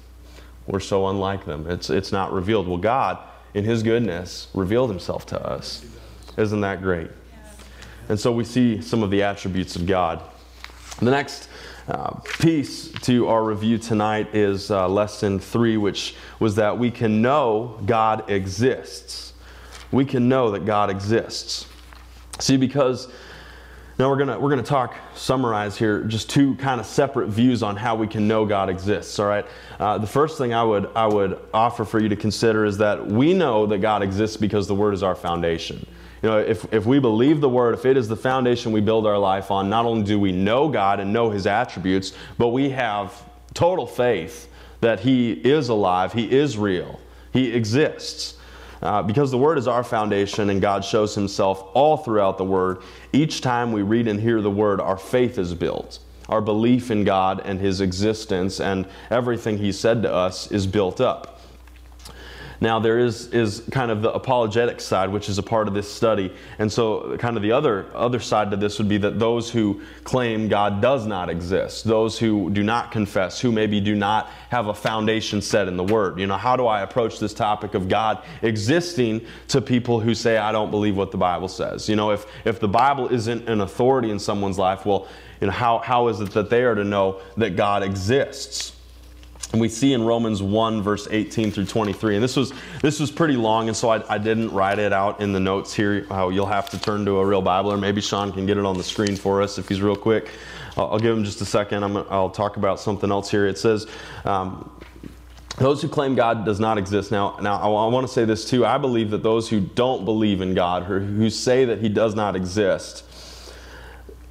we're 0.66 0.80
so 0.80 1.10
unlike 1.10 1.46
them. 1.46 1.70
It's, 1.70 1.92
it's 1.92 2.12
not 2.12 2.32
revealed. 2.32 2.66
Well, 2.68 2.78
God, 2.78 3.20
in 3.54 3.66
His 3.66 3.84
goodness, 3.84 4.48
revealed 4.56 4.90
Himself 4.90 5.28
to 5.28 5.40
us. 5.40 5.86
Isn't 6.36 6.62
that 6.62 6.82
great? 6.82 7.12
And 8.08 8.18
so 8.18 8.32
we 8.32 8.44
see 8.44 8.82
some 8.82 9.04
of 9.04 9.12
the 9.12 9.22
attributes 9.22 9.76
of 9.76 9.86
God. 9.86 10.24
The 11.00 11.12
next 11.12 11.48
uh, 11.90 12.14
piece 12.40 12.90
to 13.02 13.28
our 13.28 13.44
review 13.44 13.78
tonight 13.78 14.34
is 14.34 14.72
uh, 14.72 14.88
lesson 14.88 15.40
three, 15.40 15.76
which 15.76 16.16
was 16.40 16.56
that 16.56 16.80
we 16.80 16.90
can 16.90 17.22
know 17.22 17.80
God 17.86 18.30
exists. 18.32 19.34
We 19.92 20.06
can 20.06 20.28
know 20.30 20.52
that 20.52 20.66
God 20.66 20.90
exists. 20.90 21.68
See, 22.40 22.58
because 22.58 23.08
Now 24.00 24.10
we're 24.10 24.16
gonna 24.16 24.40
we're 24.40 24.50
gonna 24.50 24.64
talk 24.64 24.96
summarize 25.14 25.78
here 25.78 26.06
just 26.06 26.30
two 26.30 26.56
kind 26.56 26.80
of 26.80 26.86
separate 26.86 27.28
views 27.28 27.62
on 27.62 27.76
how 27.76 27.96
we 27.96 28.08
can 28.08 28.30
know 28.30 28.46
God 28.46 28.70
exists. 28.70 29.20
All 29.20 29.28
right. 29.28 29.46
Uh, 29.78 29.98
the 29.98 30.08
first 30.08 30.38
thing 30.38 30.54
I 30.54 30.64
would 30.64 30.90
I 30.96 31.06
would 31.06 31.38
offer 31.54 31.84
for 31.84 32.00
you 32.00 32.08
to 32.08 32.16
consider 32.16 32.64
is 32.64 32.78
that 32.78 33.06
we 33.06 33.34
know 33.34 33.66
that 33.66 33.80
God 33.80 34.02
exists 34.02 34.38
because 34.38 34.70
the 34.70 34.76
Word 34.76 34.94
is 34.94 35.04
our 35.04 35.16
foundation. 35.16 35.86
You 36.24 36.30
know, 36.30 36.38
if, 36.40 36.74
if 36.74 36.86
we 36.86 37.00
believe 37.00 37.42
the 37.42 37.50
Word, 37.50 37.74
if 37.74 37.86
it 37.86 37.98
is 37.98 38.08
the 38.08 38.16
foundation 38.16 38.72
we 38.72 38.80
build 38.80 39.06
our 39.06 39.18
life 39.18 39.52
on, 39.52 39.70
not 39.70 39.86
only 39.86 40.04
do 40.04 40.18
we 40.18 40.32
know 40.32 40.70
God 40.70 41.02
and 41.02 41.12
know 41.12 41.30
His 41.30 41.46
attributes, 41.46 42.14
but 42.38 42.50
we 42.50 42.70
have 42.70 43.22
total 43.54 43.86
faith 43.86 44.50
that 44.80 45.02
He 45.02 45.32
is 45.32 45.68
alive, 45.68 46.14
He 46.14 46.32
is 46.32 46.58
real, 46.58 47.02
He 47.34 47.52
exists. 47.52 48.36
Uh, 48.82 49.04
because 49.04 49.32
the 49.32 49.38
Word 49.38 49.58
is 49.58 49.68
our 49.68 49.84
foundation 49.84 50.50
and 50.50 50.62
God 50.62 50.86
shows 50.86 51.16
Himself 51.16 51.64
all 51.74 51.98
throughout 51.98 52.38
the 52.38 52.46
Word, 52.46 52.82
each 53.12 53.42
time 53.42 53.72
we 53.72 53.82
read 53.82 54.08
and 54.08 54.20
hear 54.20 54.42
the 54.42 54.52
Word, 54.52 54.80
our 54.80 54.98
faith 54.98 55.38
is 55.38 55.54
built. 55.54 56.00
Our 56.30 56.42
belief 56.42 56.92
in 56.92 57.04
God 57.04 57.42
and 57.44 57.60
His 57.60 57.82
existence 57.82 58.60
and 58.60 58.88
everything 59.10 59.58
He 59.58 59.72
said 59.72 60.04
to 60.04 60.14
us 60.14 60.52
is 60.52 60.66
built 60.68 61.02
up. 61.02 61.39
Now, 62.62 62.80
there 62.80 63.00
is, 63.00 63.28
is 63.28 63.64
kind 63.72 63.90
of 63.90 64.02
the 64.02 64.12
apologetic 64.12 64.82
side, 64.82 65.10
which 65.10 65.30
is 65.30 65.38
a 65.38 65.44
part 65.44 65.70
of 65.70 65.74
this 65.74 65.90
study. 65.92 66.34
And 66.58 66.70
so, 66.72 67.16
kind 67.18 67.38
of 67.38 67.44
the 67.44 67.54
other, 67.54 67.86
other 67.94 68.20
side 68.20 68.52
to 68.52 68.58
this 68.58 68.78
would 68.80 68.90
be 68.90 68.98
that 68.98 69.18
those 69.18 69.50
who 69.50 69.82
claim 70.04 70.50
God 70.50 70.82
does 70.82 71.08
not 71.08 71.30
exist, 71.30 71.86
those 71.86 72.20
who 72.20 72.50
do 72.50 72.62
not 72.62 72.92
confess, 72.92 73.40
who 73.40 73.52
maybe 73.54 73.80
do 73.80 73.96
not 73.96 74.30
have 74.50 74.68
a 74.68 74.74
foundation 74.74 75.42
set 75.42 75.70
in 75.70 75.78
the 75.78 75.84
Word. 75.86 76.20
You 76.20 76.28
know, 76.28 76.38
how 76.38 76.58
do 76.58 76.68
I 76.68 76.82
approach 76.82 77.20
this 77.20 77.34
topic 77.34 77.76
of 77.76 77.88
God 77.88 78.24
existing 78.42 79.26
to 79.50 79.62
people 79.62 80.02
who 80.02 80.14
say, 80.14 80.38
I 80.38 80.52
don't 80.52 80.70
believe 80.70 80.98
what 80.98 81.12
the 81.12 81.18
Bible 81.18 81.48
says? 81.48 81.88
You 81.88 81.96
know, 81.96 82.12
if, 82.12 82.26
if 82.46 82.60
the 82.60 82.68
Bible 82.68 83.08
isn't 83.08 83.48
an 83.48 83.62
authority 83.62 84.12
in 84.12 84.20
someone's 84.20 84.58
life, 84.58 84.86
well, 84.86 85.08
you 85.40 85.48
know, 85.48 85.54
how, 85.54 85.78
how 85.78 86.10
is 86.10 86.20
it 86.20 86.32
that 86.32 86.50
they 86.50 86.64
are 86.64 86.76
to 86.76 86.84
know 86.84 87.22
that 87.38 87.56
God 87.56 87.84
exists? 87.84 88.74
And 89.52 89.60
we 89.60 89.68
see 89.68 89.94
in 89.94 90.04
Romans 90.04 90.44
1, 90.44 90.82
verse 90.84 91.08
18 91.10 91.52
through 91.52 91.66
23. 91.66 92.16
And 92.16 92.24
this 92.24 92.36
was, 92.36 92.54
this 92.82 93.00
was 93.00 93.10
pretty 93.10 93.36
long, 93.36 93.68
and 93.68 93.76
so 93.76 93.90
I, 93.90 94.14
I 94.14 94.18
didn't 94.20 94.52
write 94.52 94.78
it 94.78 94.94
out 94.94 95.22
in 95.22 95.34
the 95.34 95.40
notes 95.40 95.74
here. 95.74 96.06
How 96.10 96.30
you'll 96.30 96.46
have 96.46 96.70
to 96.70 96.80
turn 96.80 97.04
to 97.06 97.18
a 97.18 97.26
real 97.26 97.42
Bible, 97.42 97.74
or 97.74 97.78
maybe 97.78 98.00
Sean 98.00 98.32
can 98.32 98.46
get 98.46 98.58
it 98.58 98.66
on 98.66 98.78
the 98.78 98.84
screen 98.84 99.16
for 99.16 99.42
us 99.42 99.58
if 99.58 99.68
he's 99.68 99.82
real 99.82 99.96
quick. 99.96 100.30
I'll, 100.78 100.92
I'll 100.92 101.00
give 101.00 101.18
him 101.18 101.24
just 101.24 101.42
a 101.42 101.46
second. 101.46 101.84
i 101.84 101.88
will 101.88 102.30
talk 102.30 102.58
about 102.58 102.80
something 102.80 103.10
else 103.10 103.32
here. 103.32 103.48
It 103.48 103.58
says, 103.58 103.88
um, 104.24 104.70
those 105.58 105.82
who 105.82 105.90
claim 105.90 106.14
God 106.14 106.46
does 106.46 106.60
not 106.60 106.78
exist. 106.78 107.12
Now, 107.12 107.38
now 107.42 107.60
I, 107.60 107.68
I 107.68 107.88
want 107.88 108.08
to 108.08 108.14
say 108.14 108.26
this 108.26 108.48
too. 108.48 108.66
I 108.68 108.78
believe 108.78 109.10
that 109.10 109.24
those 109.24 109.50
who 109.50 109.60
don't 109.60 110.06
believe 110.06 110.42
in 110.42 110.54
God, 110.54 110.90
or 110.90 111.00
who 111.00 111.30
say 111.32 111.66
that 111.66 111.80
He 111.80 111.90
does 111.90 112.14
not 112.14 112.36
exist, 112.36 113.04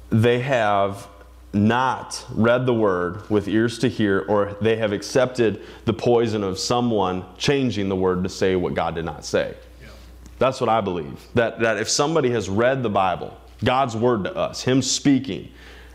they 0.09 0.39
have 0.39 1.07
not 1.53 2.25
read 2.31 2.65
the 2.65 2.73
word 2.73 3.27
with 3.29 3.47
ears 3.47 3.79
to 3.79 3.89
hear, 3.89 4.25
or 4.27 4.55
they 4.61 4.75
have 4.75 4.91
accepted 4.91 5.61
the 5.85 5.93
poison 5.93 6.43
of 6.43 6.59
someone 6.59 7.25
changing 7.37 7.89
the 7.89 7.95
word 7.95 8.23
to 8.23 8.29
say 8.29 8.55
what 8.55 8.75
God 8.75 8.95
did 8.95 9.05
not 9.05 9.25
say. 9.25 9.55
Yeah. 9.81 9.87
That's 10.37 10.61
what 10.61 10.69
I 10.69 10.81
believe. 10.81 11.19
That, 11.33 11.59
that 11.59 11.77
if 11.77 11.89
somebody 11.89 12.29
has 12.31 12.49
read 12.49 12.83
the 12.83 12.89
Bible, 12.89 13.35
God's 13.63 13.95
word 13.95 14.25
to 14.25 14.35
us, 14.35 14.61
Him 14.61 14.81
speaking, 14.81 15.51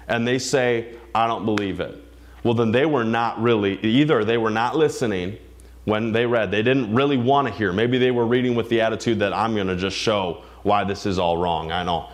and 0.08 0.26
they 0.26 0.38
say, 0.38 0.96
I 1.14 1.26
don't 1.26 1.44
believe 1.44 1.80
it, 1.80 2.02
well, 2.42 2.54
then 2.54 2.72
they 2.72 2.84
were 2.84 3.04
not 3.04 3.40
really, 3.40 3.80
either 3.80 4.24
they 4.24 4.36
were 4.36 4.50
not 4.50 4.76
listening 4.76 5.38
when 5.84 6.12
they 6.12 6.26
read, 6.26 6.50
they 6.50 6.62
didn't 6.62 6.94
really 6.94 7.16
want 7.16 7.46
to 7.46 7.54
hear. 7.54 7.72
Maybe 7.72 7.98
they 7.98 8.10
were 8.10 8.26
reading 8.26 8.54
with 8.54 8.68
the 8.68 8.80
attitude 8.80 9.18
that 9.20 9.32
I'm 9.32 9.54
going 9.54 9.66
to 9.66 9.76
just 9.76 9.96
show 9.96 10.42
why 10.62 10.84
this 10.84 11.06
is 11.06 11.18
all 11.18 11.36
wrong. 11.36 11.72
I 11.72 11.82
know. 11.84 12.08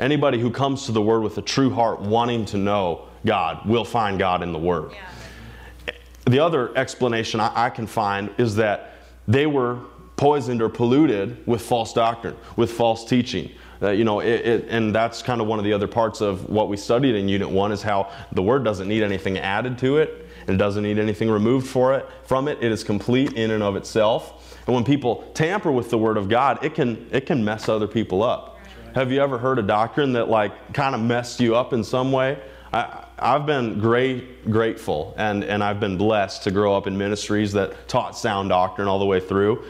Anybody 0.00 0.40
who 0.40 0.50
comes 0.50 0.86
to 0.86 0.92
the 0.92 1.02
Word 1.02 1.20
with 1.20 1.36
a 1.36 1.42
true 1.42 1.68
heart 1.68 2.00
wanting 2.00 2.46
to 2.46 2.56
know 2.56 3.06
God 3.26 3.66
will 3.68 3.84
find 3.84 4.18
God 4.18 4.42
in 4.42 4.52
the 4.52 4.58
Word. 4.58 4.92
Yeah. 4.92 5.94
The 6.24 6.38
other 6.38 6.76
explanation 6.76 7.38
I, 7.38 7.66
I 7.66 7.70
can 7.70 7.86
find 7.86 8.30
is 8.38 8.56
that 8.56 8.94
they 9.28 9.46
were 9.46 9.80
poisoned 10.16 10.62
or 10.62 10.70
polluted 10.70 11.46
with 11.46 11.60
false 11.60 11.92
doctrine, 11.92 12.36
with 12.56 12.72
false 12.72 13.04
teaching. 13.04 13.50
Uh, 13.82 13.90
you 13.90 14.04
know, 14.04 14.20
it, 14.20 14.46
it, 14.46 14.66
and 14.68 14.94
that's 14.94 15.22
kind 15.22 15.40
of 15.40 15.46
one 15.46 15.58
of 15.58 15.64
the 15.64 15.72
other 15.72 15.86
parts 15.86 16.20
of 16.20 16.48
what 16.48 16.68
we 16.68 16.76
studied 16.76 17.14
in 17.14 17.28
Unit 17.28 17.48
1 17.48 17.72
is 17.72 17.82
how 17.82 18.10
the 18.32 18.42
Word 18.42 18.64
doesn't 18.64 18.88
need 18.88 19.02
anything 19.02 19.38
added 19.38 19.76
to 19.78 19.98
it 19.98 20.28
and 20.46 20.50
it 20.50 20.58
doesn't 20.58 20.82
need 20.82 20.98
anything 20.98 21.30
removed 21.30 21.66
for 21.66 21.94
it, 21.94 22.08
from 22.24 22.48
it. 22.48 22.58
It 22.62 22.72
is 22.72 22.84
complete 22.84 23.34
in 23.34 23.50
and 23.50 23.62
of 23.62 23.76
itself. 23.76 24.56
And 24.66 24.74
when 24.74 24.84
people 24.84 25.30
tamper 25.34 25.70
with 25.70 25.90
the 25.90 25.98
Word 25.98 26.16
of 26.16 26.30
God, 26.30 26.64
it 26.64 26.74
can, 26.74 27.06
it 27.12 27.26
can 27.26 27.44
mess 27.44 27.68
other 27.68 27.86
people 27.86 28.22
up. 28.22 28.59
Have 28.94 29.12
you 29.12 29.20
ever 29.20 29.38
heard 29.38 29.58
a 29.58 29.62
doctrine 29.62 30.12
that 30.14 30.28
like 30.28 30.72
kind 30.72 30.94
of 30.94 31.00
messed 31.00 31.40
you 31.40 31.54
up 31.54 31.72
in 31.72 31.84
some 31.84 32.10
way? 32.10 32.38
I, 32.72 33.04
I've 33.18 33.46
been 33.46 33.78
great, 33.78 34.50
grateful, 34.50 35.14
and, 35.16 35.44
and 35.44 35.62
I've 35.62 35.78
been 35.78 35.96
blessed 35.96 36.42
to 36.44 36.50
grow 36.50 36.74
up 36.76 36.86
in 36.86 36.96
ministries 36.96 37.52
that 37.52 37.88
taught 37.88 38.16
sound 38.16 38.48
doctrine 38.48 38.88
all 38.88 38.98
the 38.98 39.06
way 39.06 39.20
through. 39.20 39.64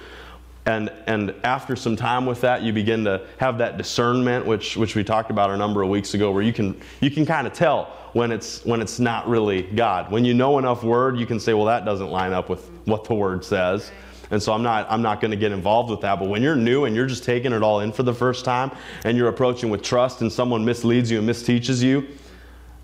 And, 0.66 0.92
and 1.06 1.34
after 1.42 1.76
some 1.76 1.96
time 1.96 2.26
with 2.26 2.40
that, 2.42 2.62
you 2.62 2.72
begin 2.72 3.04
to 3.04 3.26
have 3.38 3.58
that 3.58 3.76
discernment, 3.76 4.46
which, 4.46 4.76
which 4.76 4.94
we 4.94 5.02
talked 5.02 5.30
about 5.30 5.50
a 5.50 5.56
number 5.56 5.82
of 5.82 5.88
weeks 5.88 6.14
ago, 6.14 6.30
where 6.30 6.42
you 6.42 6.52
can, 6.52 6.80
you 7.00 7.10
can 7.10 7.26
kind 7.26 7.46
of 7.46 7.52
tell 7.52 7.86
when 8.12 8.30
it's, 8.30 8.64
when 8.64 8.80
it's 8.80 9.00
not 9.00 9.28
really 9.28 9.62
God. 9.62 10.10
When 10.10 10.24
you 10.24 10.34
know 10.34 10.58
enough 10.58 10.82
word, 10.84 11.18
you 11.18 11.26
can 11.26 11.40
say, 11.40 11.54
well, 11.54 11.66
that 11.66 11.84
doesn't 11.84 12.10
line 12.10 12.32
up 12.32 12.48
with 12.48 12.70
what 12.84 13.04
the 13.04 13.14
word 13.14 13.44
says. 13.44 13.90
And 14.30 14.42
so 14.42 14.52
I'm 14.52 14.62
not, 14.62 14.86
I'm 14.90 15.02
not 15.02 15.20
going 15.20 15.32
to 15.32 15.36
get 15.36 15.52
involved 15.52 15.90
with 15.90 16.00
that. 16.02 16.18
But 16.18 16.28
when 16.28 16.42
you're 16.42 16.56
new 16.56 16.84
and 16.84 16.94
you're 16.94 17.06
just 17.06 17.24
taking 17.24 17.52
it 17.52 17.62
all 17.62 17.80
in 17.80 17.92
for 17.92 18.02
the 18.02 18.14
first 18.14 18.44
time 18.44 18.70
and 19.04 19.16
you're 19.16 19.28
approaching 19.28 19.70
with 19.70 19.82
trust 19.82 20.20
and 20.20 20.32
someone 20.32 20.64
misleads 20.64 21.10
you 21.10 21.18
and 21.18 21.28
misteaches 21.28 21.82
you, 21.82 22.06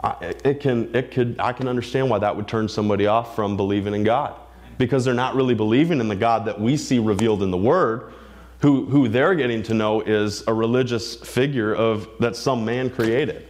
I, 0.02 0.34
it 0.44 0.60
can, 0.60 0.94
it 0.94 1.10
could, 1.10 1.36
I 1.38 1.52
can 1.52 1.68
understand 1.68 2.10
why 2.10 2.18
that 2.18 2.34
would 2.34 2.48
turn 2.48 2.68
somebody 2.68 3.06
off 3.06 3.36
from 3.36 3.56
believing 3.56 3.94
in 3.94 4.04
God. 4.04 4.34
Because 4.78 5.04
they're 5.04 5.14
not 5.14 5.34
really 5.34 5.54
believing 5.54 6.00
in 6.00 6.08
the 6.08 6.16
God 6.16 6.44
that 6.46 6.60
we 6.60 6.76
see 6.76 6.98
revealed 6.98 7.42
in 7.42 7.50
the 7.50 7.56
Word. 7.56 8.12
Who, 8.60 8.86
who 8.86 9.08
they're 9.08 9.34
getting 9.34 9.62
to 9.64 9.74
know 9.74 10.00
is 10.00 10.42
a 10.46 10.52
religious 10.52 11.16
figure 11.16 11.74
of 11.74 12.08
that 12.20 12.36
some 12.36 12.64
man 12.64 12.90
created. 12.90 13.46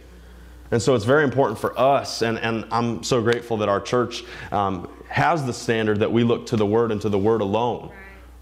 And 0.71 0.81
so 0.81 0.95
it's 0.95 1.05
very 1.05 1.23
important 1.23 1.59
for 1.59 1.77
us, 1.79 2.21
and, 2.21 2.37
and 2.39 2.65
I'm 2.71 3.01
so 3.03 3.21
grateful 3.21 3.57
that 3.57 3.69
our 3.69 3.79
church 3.79 4.23
um, 4.51 4.89
has 5.07 5.45
the 5.45 5.53
standard 5.53 5.99
that 5.99 6.11
we 6.11 6.23
look 6.23 6.45
to 6.47 6.57
the 6.57 6.65
Word 6.65 6.91
and 6.91 7.01
to 7.01 7.09
the 7.09 7.17
Word 7.17 7.41
alone 7.41 7.91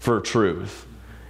for 0.00 0.20
truth. 0.20 0.86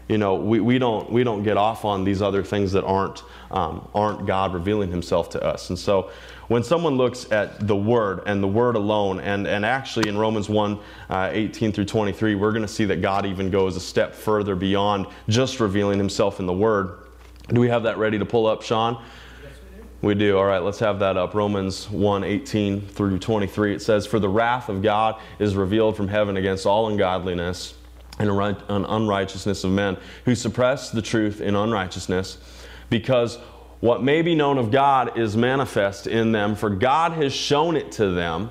You 0.09 0.19
know, 0.19 0.37
we, 0.37 0.61
we, 0.61 0.79
don't, 0.79 1.11
we 1.11 1.25
don't 1.25 1.43
get 1.43 1.57
off 1.57 1.85
on 1.85 2.05
these 2.05 2.23
other 2.23 2.43
things 2.43 2.73
that 2.73 2.85
aren't, 2.85 3.25
um, 3.51 3.89
aren't 3.95 4.25
God 4.25 4.55
revealing 4.55 4.91
Himself 4.91 5.31
to 5.31 5.43
us. 5.43 5.69
And 5.69 5.79
so 5.79 6.11
when 6.49 6.63
someone 6.63 6.97
looks 6.97 7.31
at 7.33 7.67
the 7.67 7.77
Word 7.77 8.23
and 8.25 8.43
the 8.43 8.49
Word 8.49 8.77
alone, 8.77 9.21
and, 9.21 9.47
and 9.47 9.67
actually 9.67 10.09
in 10.09 10.17
Romans 10.17 10.49
1 10.49 10.79
uh, 11.11 11.31
18 11.33 11.73
through 11.73 11.87
23, 11.87 12.37
we're 12.37 12.53
going 12.53 12.63
to 12.63 12.69
see 12.69 12.85
that 12.87 13.03
God 13.03 13.27
even 13.27 13.51
goes 13.51 13.77
a 13.77 13.81
step 13.81 14.15
further 14.15 14.55
beyond 14.55 15.07
just 15.29 15.59
revealing 15.61 15.99
Himself 15.99 16.41
in 16.41 16.47
the 16.47 16.53
Word. 16.53 17.01
Do 17.49 17.61
we 17.61 17.69
have 17.69 17.83
that 17.83 17.99
ready 17.99 18.19
to 18.19 18.25
pull 18.25 18.47
up, 18.47 18.63
Sean? 18.63 19.03
We 20.03 20.15
do. 20.15 20.37
All 20.37 20.45
right, 20.45 20.63
let's 20.63 20.79
have 20.81 20.99
that 20.99 21.17
up. 21.17 21.35
Romans 21.35 21.91
1 21.91 22.23
18 22.23 22.81
through 22.83 23.19
23. 23.19 23.75
It 23.75 23.83
says, 23.83 24.07
For 24.07 24.19
the 24.19 24.29
wrath 24.29 24.69
of 24.69 24.83
God 24.83 25.21
is 25.39 25.57
revealed 25.57 25.97
from 25.97 26.09
heaven 26.09 26.37
against 26.37 26.67
all 26.67 26.89
ungodliness 26.89 27.75
and 28.19 28.31
unrighteousness 28.31 29.65
of 29.65 29.71
men 29.71 29.97
who 30.25 30.35
suppress 30.35 30.91
the 30.91 31.03
truth 31.03 31.41
in 31.41 31.55
unrighteousness, 31.55 32.39
because 32.89 33.37
what 33.81 34.03
may 34.03 34.23
be 34.23 34.35
known 34.35 34.59
of 34.59 34.71
God 34.71 35.19
is 35.19 35.37
manifest 35.37 36.07
in 36.07 36.33
them, 36.33 36.57
for 36.57 36.71
God 36.71 37.13
has 37.13 37.35
shown 37.35 37.77
it 37.77 37.93
to 37.93 38.11
them. 38.11 38.51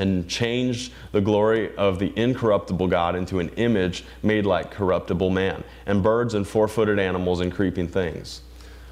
and 0.00 0.26
changed 0.26 0.92
the 1.12 1.20
glory 1.20 1.76
of 1.76 1.98
the 1.98 2.10
incorruptible 2.16 2.88
God 2.88 3.14
into 3.14 3.38
an 3.38 3.50
image 3.50 4.02
made 4.22 4.46
like 4.46 4.70
corruptible 4.70 5.28
man, 5.28 5.62
and 5.84 6.02
birds 6.02 6.32
and 6.32 6.48
four 6.48 6.68
footed 6.68 6.98
animals 6.98 7.40
and 7.40 7.52
creeping 7.52 7.86
things. 7.86 8.40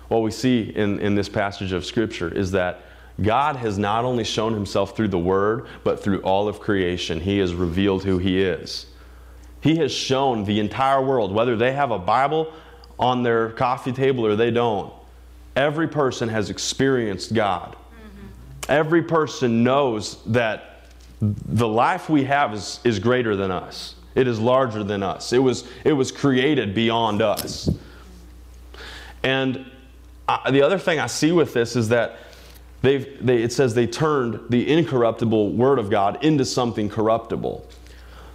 What 0.08 0.18
we 0.18 0.30
see 0.30 0.70
in, 0.76 1.00
in 1.00 1.14
this 1.14 1.28
passage 1.28 1.72
of 1.72 1.86
Scripture 1.86 2.28
is 2.28 2.50
that 2.50 2.82
God 3.22 3.56
has 3.56 3.78
not 3.78 4.04
only 4.04 4.22
shown 4.22 4.52
himself 4.52 4.94
through 4.94 5.08
the 5.08 5.18
Word, 5.18 5.66
but 5.82 6.02
through 6.02 6.20
all 6.20 6.46
of 6.46 6.60
creation. 6.60 7.20
He 7.20 7.38
has 7.38 7.54
revealed 7.54 8.04
who 8.04 8.18
He 8.18 8.42
is. 8.42 8.86
He 9.62 9.76
has 9.76 9.90
shown 9.90 10.44
the 10.44 10.60
entire 10.60 11.02
world, 11.02 11.32
whether 11.32 11.56
they 11.56 11.72
have 11.72 11.90
a 11.90 11.98
Bible 11.98 12.52
on 12.98 13.22
their 13.22 13.50
coffee 13.52 13.92
table 13.92 14.26
or 14.26 14.36
they 14.36 14.50
don't, 14.50 14.92
every 15.56 15.88
person 15.88 16.28
has 16.28 16.50
experienced 16.50 17.32
God. 17.32 17.76
Mm-hmm. 17.76 18.26
Every 18.68 19.02
person 19.02 19.64
knows 19.64 20.22
that 20.26 20.77
the 21.20 21.68
life 21.68 22.08
we 22.08 22.24
have 22.24 22.54
is, 22.54 22.80
is 22.84 22.98
greater 22.98 23.34
than 23.34 23.50
us. 23.50 23.94
It 24.14 24.26
is 24.26 24.38
larger 24.38 24.84
than 24.84 25.02
us. 25.02 25.32
It 25.32 25.38
was, 25.38 25.64
it 25.84 25.92
was 25.92 26.12
created 26.12 26.74
beyond 26.74 27.22
us. 27.22 27.68
And 29.22 29.66
I, 30.28 30.50
the 30.50 30.62
other 30.62 30.78
thing 30.78 30.98
I 30.98 31.06
see 31.06 31.32
with 31.32 31.54
this 31.54 31.76
is 31.76 31.88
that 31.88 32.18
they've, 32.82 33.24
they, 33.24 33.42
it 33.42 33.52
says 33.52 33.74
they 33.74 33.86
turned 33.86 34.40
the 34.50 34.70
incorruptible 34.72 35.52
Word 35.52 35.78
of 35.78 35.90
God 35.90 36.24
into 36.24 36.44
something 36.44 36.88
corruptible. 36.88 37.66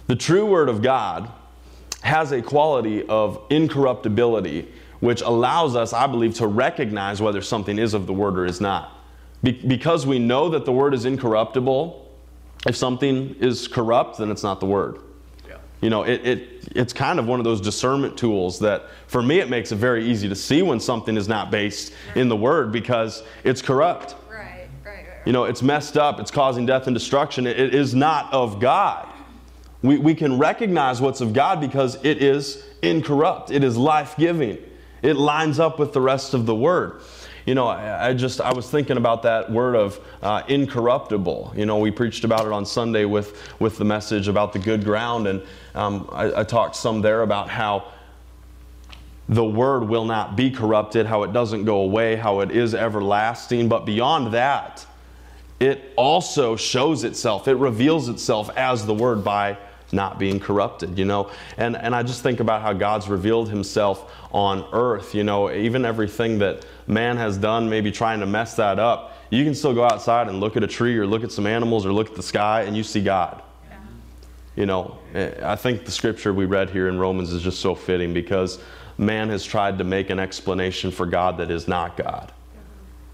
The 0.06 0.16
true 0.16 0.46
Word 0.46 0.68
of 0.68 0.82
God 0.82 1.30
has 2.02 2.32
a 2.32 2.42
quality 2.42 3.06
of 3.06 3.40
incorruptibility, 3.48 4.70
which 5.00 5.22
allows 5.22 5.74
us, 5.74 5.94
I 5.94 6.06
believe, 6.06 6.34
to 6.34 6.46
recognize 6.46 7.22
whether 7.22 7.40
something 7.40 7.78
is 7.78 7.94
of 7.94 8.06
the 8.06 8.12
Word 8.12 8.38
or 8.38 8.44
is 8.44 8.60
not. 8.60 8.92
Be- 9.42 9.52
because 9.52 10.06
we 10.06 10.18
know 10.18 10.50
that 10.50 10.66
the 10.66 10.72
Word 10.72 10.92
is 10.92 11.06
incorruptible, 11.06 12.03
if 12.66 12.76
something 12.76 13.36
is 13.40 13.68
corrupt, 13.68 14.18
then 14.18 14.30
it's 14.30 14.42
not 14.42 14.60
the 14.60 14.66
Word. 14.66 14.98
You 15.84 15.90
know, 15.90 16.04
it, 16.04 16.26
it, 16.26 16.68
it's 16.74 16.94
kind 16.94 17.18
of 17.18 17.26
one 17.26 17.40
of 17.40 17.44
those 17.44 17.60
discernment 17.60 18.16
tools 18.16 18.58
that, 18.60 18.84
for 19.06 19.22
me, 19.22 19.40
it 19.40 19.50
makes 19.50 19.70
it 19.70 19.76
very 19.76 20.06
easy 20.06 20.30
to 20.30 20.34
see 20.34 20.62
when 20.62 20.80
something 20.80 21.14
is 21.14 21.28
not 21.28 21.50
based 21.50 21.92
in 22.14 22.30
the 22.30 22.36
Word 22.36 22.72
because 22.72 23.22
it's 23.42 23.60
corrupt. 23.60 24.14
Right, 24.30 24.66
right, 24.82 25.06
right. 25.06 25.06
You 25.26 25.34
know, 25.34 25.44
it's 25.44 25.60
messed 25.60 25.98
up, 25.98 26.20
it's 26.20 26.30
causing 26.30 26.64
death 26.64 26.86
and 26.86 26.94
destruction. 26.94 27.46
It, 27.46 27.60
it 27.60 27.74
is 27.74 27.94
not 27.94 28.32
of 28.32 28.60
God. 28.60 29.06
We, 29.82 29.98
we 29.98 30.14
can 30.14 30.38
recognize 30.38 31.02
what's 31.02 31.20
of 31.20 31.34
God 31.34 31.60
because 31.60 32.02
it 32.02 32.22
is 32.22 32.64
incorrupt, 32.80 33.50
it 33.50 33.62
is 33.62 33.76
life 33.76 34.16
giving, 34.16 34.56
it 35.02 35.16
lines 35.16 35.60
up 35.60 35.78
with 35.78 35.92
the 35.92 36.00
rest 36.00 36.32
of 36.32 36.46
the 36.46 36.54
Word 36.54 37.02
you 37.46 37.54
know, 37.54 37.66
I, 37.66 38.08
I, 38.08 38.14
just 38.14 38.40
I 38.40 38.52
was 38.52 38.70
thinking 38.70 38.96
about 38.96 39.22
that 39.22 39.50
word 39.50 39.76
of 39.76 40.00
uh, 40.22 40.42
incorruptible. 40.48 41.52
You 41.56 41.66
know, 41.66 41.78
we 41.78 41.90
preached 41.90 42.24
about 42.24 42.46
it 42.46 42.52
on 42.52 42.64
Sunday 42.64 43.04
with 43.04 43.38
with 43.60 43.76
the 43.76 43.84
message 43.84 44.28
about 44.28 44.52
the 44.52 44.58
good 44.58 44.84
ground, 44.84 45.26
and 45.26 45.42
um, 45.74 46.08
I, 46.10 46.40
I 46.40 46.44
talked 46.44 46.76
some 46.76 47.02
there 47.02 47.22
about 47.22 47.48
how 47.48 47.92
the 49.28 49.44
word 49.44 49.88
will 49.88 50.04
not 50.04 50.36
be 50.36 50.50
corrupted, 50.50 51.06
how 51.06 51.22
it 51.22 51.32
doesn't 51.32 51.64
go 51.64 51.78
away, 51.78 52.16
how 52.16 52.40
it 52.40 52.50
is 52.50 52.74
everlasting. 52.74 53.68
But 53.68 53.86
beyond 53.86 54.32
that, 54.34 54.84
it 55.60 55.92
also 55.96 56.56
shows 56.56 57.04
itself, 57.04 57.48
it 57.48 57.54
reveals 57.54 58.08
itself 58.08 58.50
as 58.56 58.84
the 58.84 58.94
word 58.94 59.24
by 59.24 59.56
not 59.94 60.18
being 60.18 60.40
corrupted, 60.40 60.98
you 60.98 61.04
know. 61.04 61.30
And, 61.56 61.76
and 61.76 61.94
I 61.94 62.02
just 62.02 62.22
think 62.22 62.40
about 62.40 62.62
how 62.62 62.72
God's 62.72 63.08
revealed 63.08 63.48
himself 63.48 64.12
on 64.32 64.66
earth, 64.72 65.14
you 65.14 65.24
know, 65.24 65.50
even 65.50 65.84
everything 65.84 66.38
that 66.40 66.66
man 66.86 67.16
has 67.16 67.38
done, 67.38 67.70
maybe 67.70 67.90
trying 67.90 68.20
to 68.20 68.26
mess 68.26 68.56
that 68.56 68.78
up. 68.78 69.16
You 69.30 69.44
can 69.44 69.54
still 69.54 69.74
go 69.74 69.84
outside 69.84 70.28
and 70.28 70.40
look 70.40 70.56
at 70.56 70.62
a 70.62 70.66
tree 70.66 70.98
or 70.98 71.06
look 71.06 71.24
at 71.24 71.32
some 71.32 71.46
animals 71.46 71.86
or 71.86 71.92
look 71.92 72.10
at 72.10 72.16
the 72.16 72.22
sky 72.22 72.62
and 72.62 72.76
you 72.76 72.82
see 72.82 73.02
God. 73.02 73.42
Yeah. 73.68 73.76
You 74.56 74.66
know, 74.66 74.98
eh, 75.14 75.32
I 75.42 75.56
think 75.56 75.84
the 75.84 75.90
scripture 75.90 76.32
we 76.32 76.44
read 76.44 76.70
here 76.70 76.88
in 76.88 76.98
Romans 76.98 77.32
is 77.32 77.42
just 77.42 77.60
so 77.60 77.74
fitting 77.74 78.12
because 78.12 78.58
man 78.98 79.28
has 79.30 79.44
tried 79.44 79.78
to 79.78 79.84
make 79.84 80.10
an 80.10 80.18
explanation 80.18 80.90
for 80.90 81.06
God 81.06 81.38
that 81.38 81.50
is 81.50 81.66
not 81.66 81.96
God. 81.96 82.32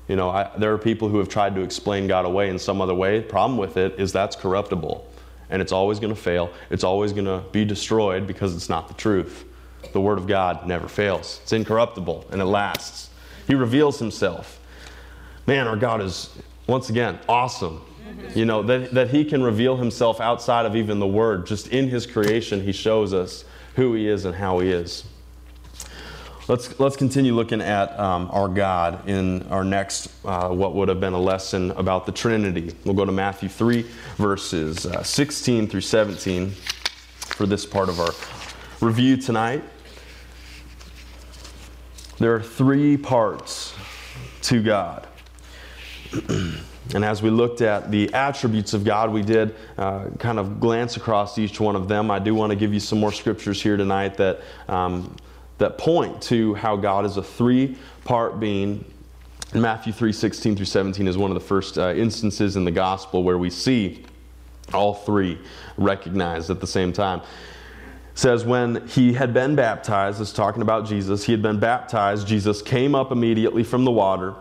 You 0.09 0.17
know, 0.17 0.31
I, 0.31 0.51
there 0.59 0.73
are 0.73 0.79
people 0.79 1.09
who 1.09 1.19
have 1.19 1.29
tried 1.29 1.55
to 1.55 1.61
explain 1.61 2.09
God 2.09 2.25
away 2.25 2.49
in 2.49 2.59
some 2.59 2.81
other 2.81 2.95
way. 2.95 3.21
The 3.21 3.27
problem 3.27 3.57
with 3.57 3.77
it 3.77 4.01
is 4.01 4.13
that's 4.13 4.35
corruptible 4.35 5.10
and 5.51 5.61
it's 5.61 5.73
always 5.73 5.99
going 5.99 6.15
to 6.15 6.21
fail. 6.21 6.51
It's 6.71 6.85
always 6.85 7.13
going 7.13 7.27
to 7.27 7.45
be 7.53 7.65
destroyed 7.65 8.27
because 8.27 8.55
it's 8.55 8.69
not 8.69 8.89
the 8.89 8.95
truth. 8.95 9.45
The 9.93 10.01
Word 10.01 10.19
of 10.19 10.27
God 10.27 10.67
never 10.67 10.89
fails, 10.89 11.41
it's 11.43 11.53
incorruptible 11.53 12.27
and 12.31 12.41
it 12.41 12.47
lasts. 12.47 13.11
He 13.47 13.55
reveals 13.55 13.99
Himself. 13.99 14.61
Man, 15.47 15.67
our 15.67 15.77
God 15.77 16.01
is, 16.01 16.31
once 16.67 16.91
again, 16.91 17.19
awesome. 17.29 17.83
You 18.35 18.45
know, 18.45 18.63
that, 18.63 18.93
that 18.93 19.11
He 19.11 19.25
can 19.25 19.43
reveal 19.43 19.77
Himself 19.77 20.21
outside 20.21 20.67
of 20.67 20.77
even 20.77 20.99
the 20.99 21.07
Word. 21.07 21.47
Just 21.47 21.69
in 21.69 21.89
His 21.89 22.07
creation, 22.07 22.63
He 22.63 22.73
shows 22.73 23.13
us 23.13 23.45
who 23.75 23.95
He 23.95 24.09
is 24.09 24.25
and 24.25 24.35
how 24.35 24.59
He 24.61 24.71
is. 24.71 25.05
Let's, 26.51 26.81
let's 26.81 26.97
continue 26.97 27.33
looking 27.33 27.61
at 27.61 27.97
um, 27.97 28.29
our 28.33 28.49
God 28.49 29.09
in 29.09 29.45
our 29.51 29.63
next, 29.63 30.11
uh, 30.25 30.49
what 30.49 30.75
would 30.75 30.89
have 30.89 30.99
been 30.99 31.13
a 31.13 31.21
lesson 31.21 31.71
about 31.71 32.07
the 32.07 32.11
Trinity. 32.11 32.75
We'll 32.85 32.97
go 32.97 33.05
to 33.05 33.13
Matthew 33.13 33.49
3, 33.49 33.83
verses 34.17 34.85
uh, 34.85 35.05
16 35.05 35.69
through 35.69 35.83
17 35.83 36.51
for 36.51 37.47
this 37.47 37.65
part 37.65 37.89
of 37.89 38.01
our 38.01 38.11
review 38.81 39.17
tonight. 39.17 39.63
There 42.19 42.35
are 42.35 42.43
three 42.43 42.97
parts 42.97 43.73
to 44.43 44.61
God. 44.61 45.07
and 46.29 47.05
as 47.05 47.23
we 47.23 47.31
looked 47.31 47.61
at 47.61 47.93
the 47.93 48.13
attributes 48.13 48.75
of 48.75 48.83
God, 48.83 49.13
we 49.13 49.23
did 49.23 49.55
uh, 49.79 50.07
kind 50.19 50.41
of 50.41 50.59
glance 50.59 50.97
across 50.97 51.39
each 51.39 51.61
one 51.61 51.77
of 51.77 51.87
them. 51.87 52.11
I 52.11 52.19
do 52.19 52.35
want 52.35 52.51
to 52.51 52.57
give 52.57 52.75
you 52.75 52.81
some 52.81 52.99
more 52.99 53.13
scriptures 53.13 53.63
here 53.63 53.77
tonight 53.77 54.17
that. 54.17 54.41
Um, 54.67 55.15
that 55.61 55.79
point 55.79 56.21
to 56.23 56.55
how 56.55 56.75
God 56.75 57.07
is 57.07 57.17
a 57.17 57.23
three 57.23 57.77
part 58.05 58.41
being. 58.41 58.85
Matthew 59.55 59.93
3 59.93 60.13
16 60.13 60.57
through 60.57 60.67
17 60.67 61.07
is 61.07 61.17
one 61.17 61.31
of 61.31 61.35
the 61.35 61.47
first 61.47 61.79
uh, 61.79 61.93
instances 61.95 62.57
in 62.57 62.65
the 62.65 62.71
gospel 62.71 63.23
where 63.23 63.39
we 63.39 63.51
see 63.51 64.05
all 64.73 64.95
three 64.95 65.39
recognized 65.77 66.51
at 66.51 66.61
the 66.61 66.67
same 66.67 66.93
time. 66.93 67.21
It 67.21 68.19
says, 68.19 68.45
When 68.45 68.87
he 68.89 69.13
had 69.13 69.35
been 69.35 69.55
baptized, 69.55 70.21
it's 70.21 70.33
talking 70.33 70.63
about 70.63 70.87
Jesus, 70.87 71.25
he 71.25 71.33
had 71.33 71.43
been 71.43 71.59
baptized, 71.59 72.27
Jesus 72.27 72.63
came 72.63 72.95
up 72.95 73.11
immediately 73.11 73.65
from 73.65 73.85
the 73.85 73.91
water. 73.91 74.35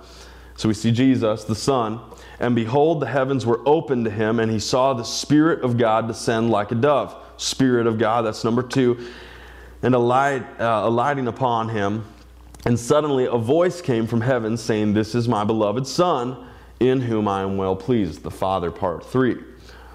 So 0.57 0.67
we 0.67 0.73
see 0.73 0.91
Jesus, 0.91 1.45
the 1.45 1.55
Son, 1.55 2.01
and 2.39 2.53
behold, 2.53 2.99
the 2.99 3.07
heavens 3.07 3.45
were 3.45 3.61
opened 3.65 4.05
to 4.05 4.11
him, 4.11 4.39
and 4.39 4.51
he 4.51 4.59
saw 4.59 4.93
the 4.93 5.05
Spirit 5.05 5.63
of 5.63 5.77
God 5.77 6.07
descend 6.07 6.51
like 6.51 6.71
a 6.71 6.75
dove. 6.75 7.15
Spirit 7.37 7.87
of 7.87 7.97
God, 7.97 8.25
that's 8.25 8.43
number 8.43 8.61
two 8.61 9.07
and 9.81 9.95
alight, 9.95 10.43
uh, 10.59 10.81
alighting 10.85 11.27
upon 11.27 11.69
him. 11.69 12.05
And 12.65 12.77
suddenly 12.77 13.25
a 13.25 13.37
voice 13.37 13.81
came 13.81 14.05
from 14.05 14.21
heaven 14.21 14.57
saying, 14.57 14.93
This 14.93 15.15
is 15.15 15.27
my 15.27 15.43
beloved 15.43 15.87
Son, 15.87 16.47
in 16.79 17.01
whom 17.01 17.27
I 17.27 17.41
am 17.41 17.57
well 17.57 17.75
pleased. 17.75 18.23
The 18.23 18.31
Father, 18.31 18.71
part 18.71 19.05
three. 19.05 19.37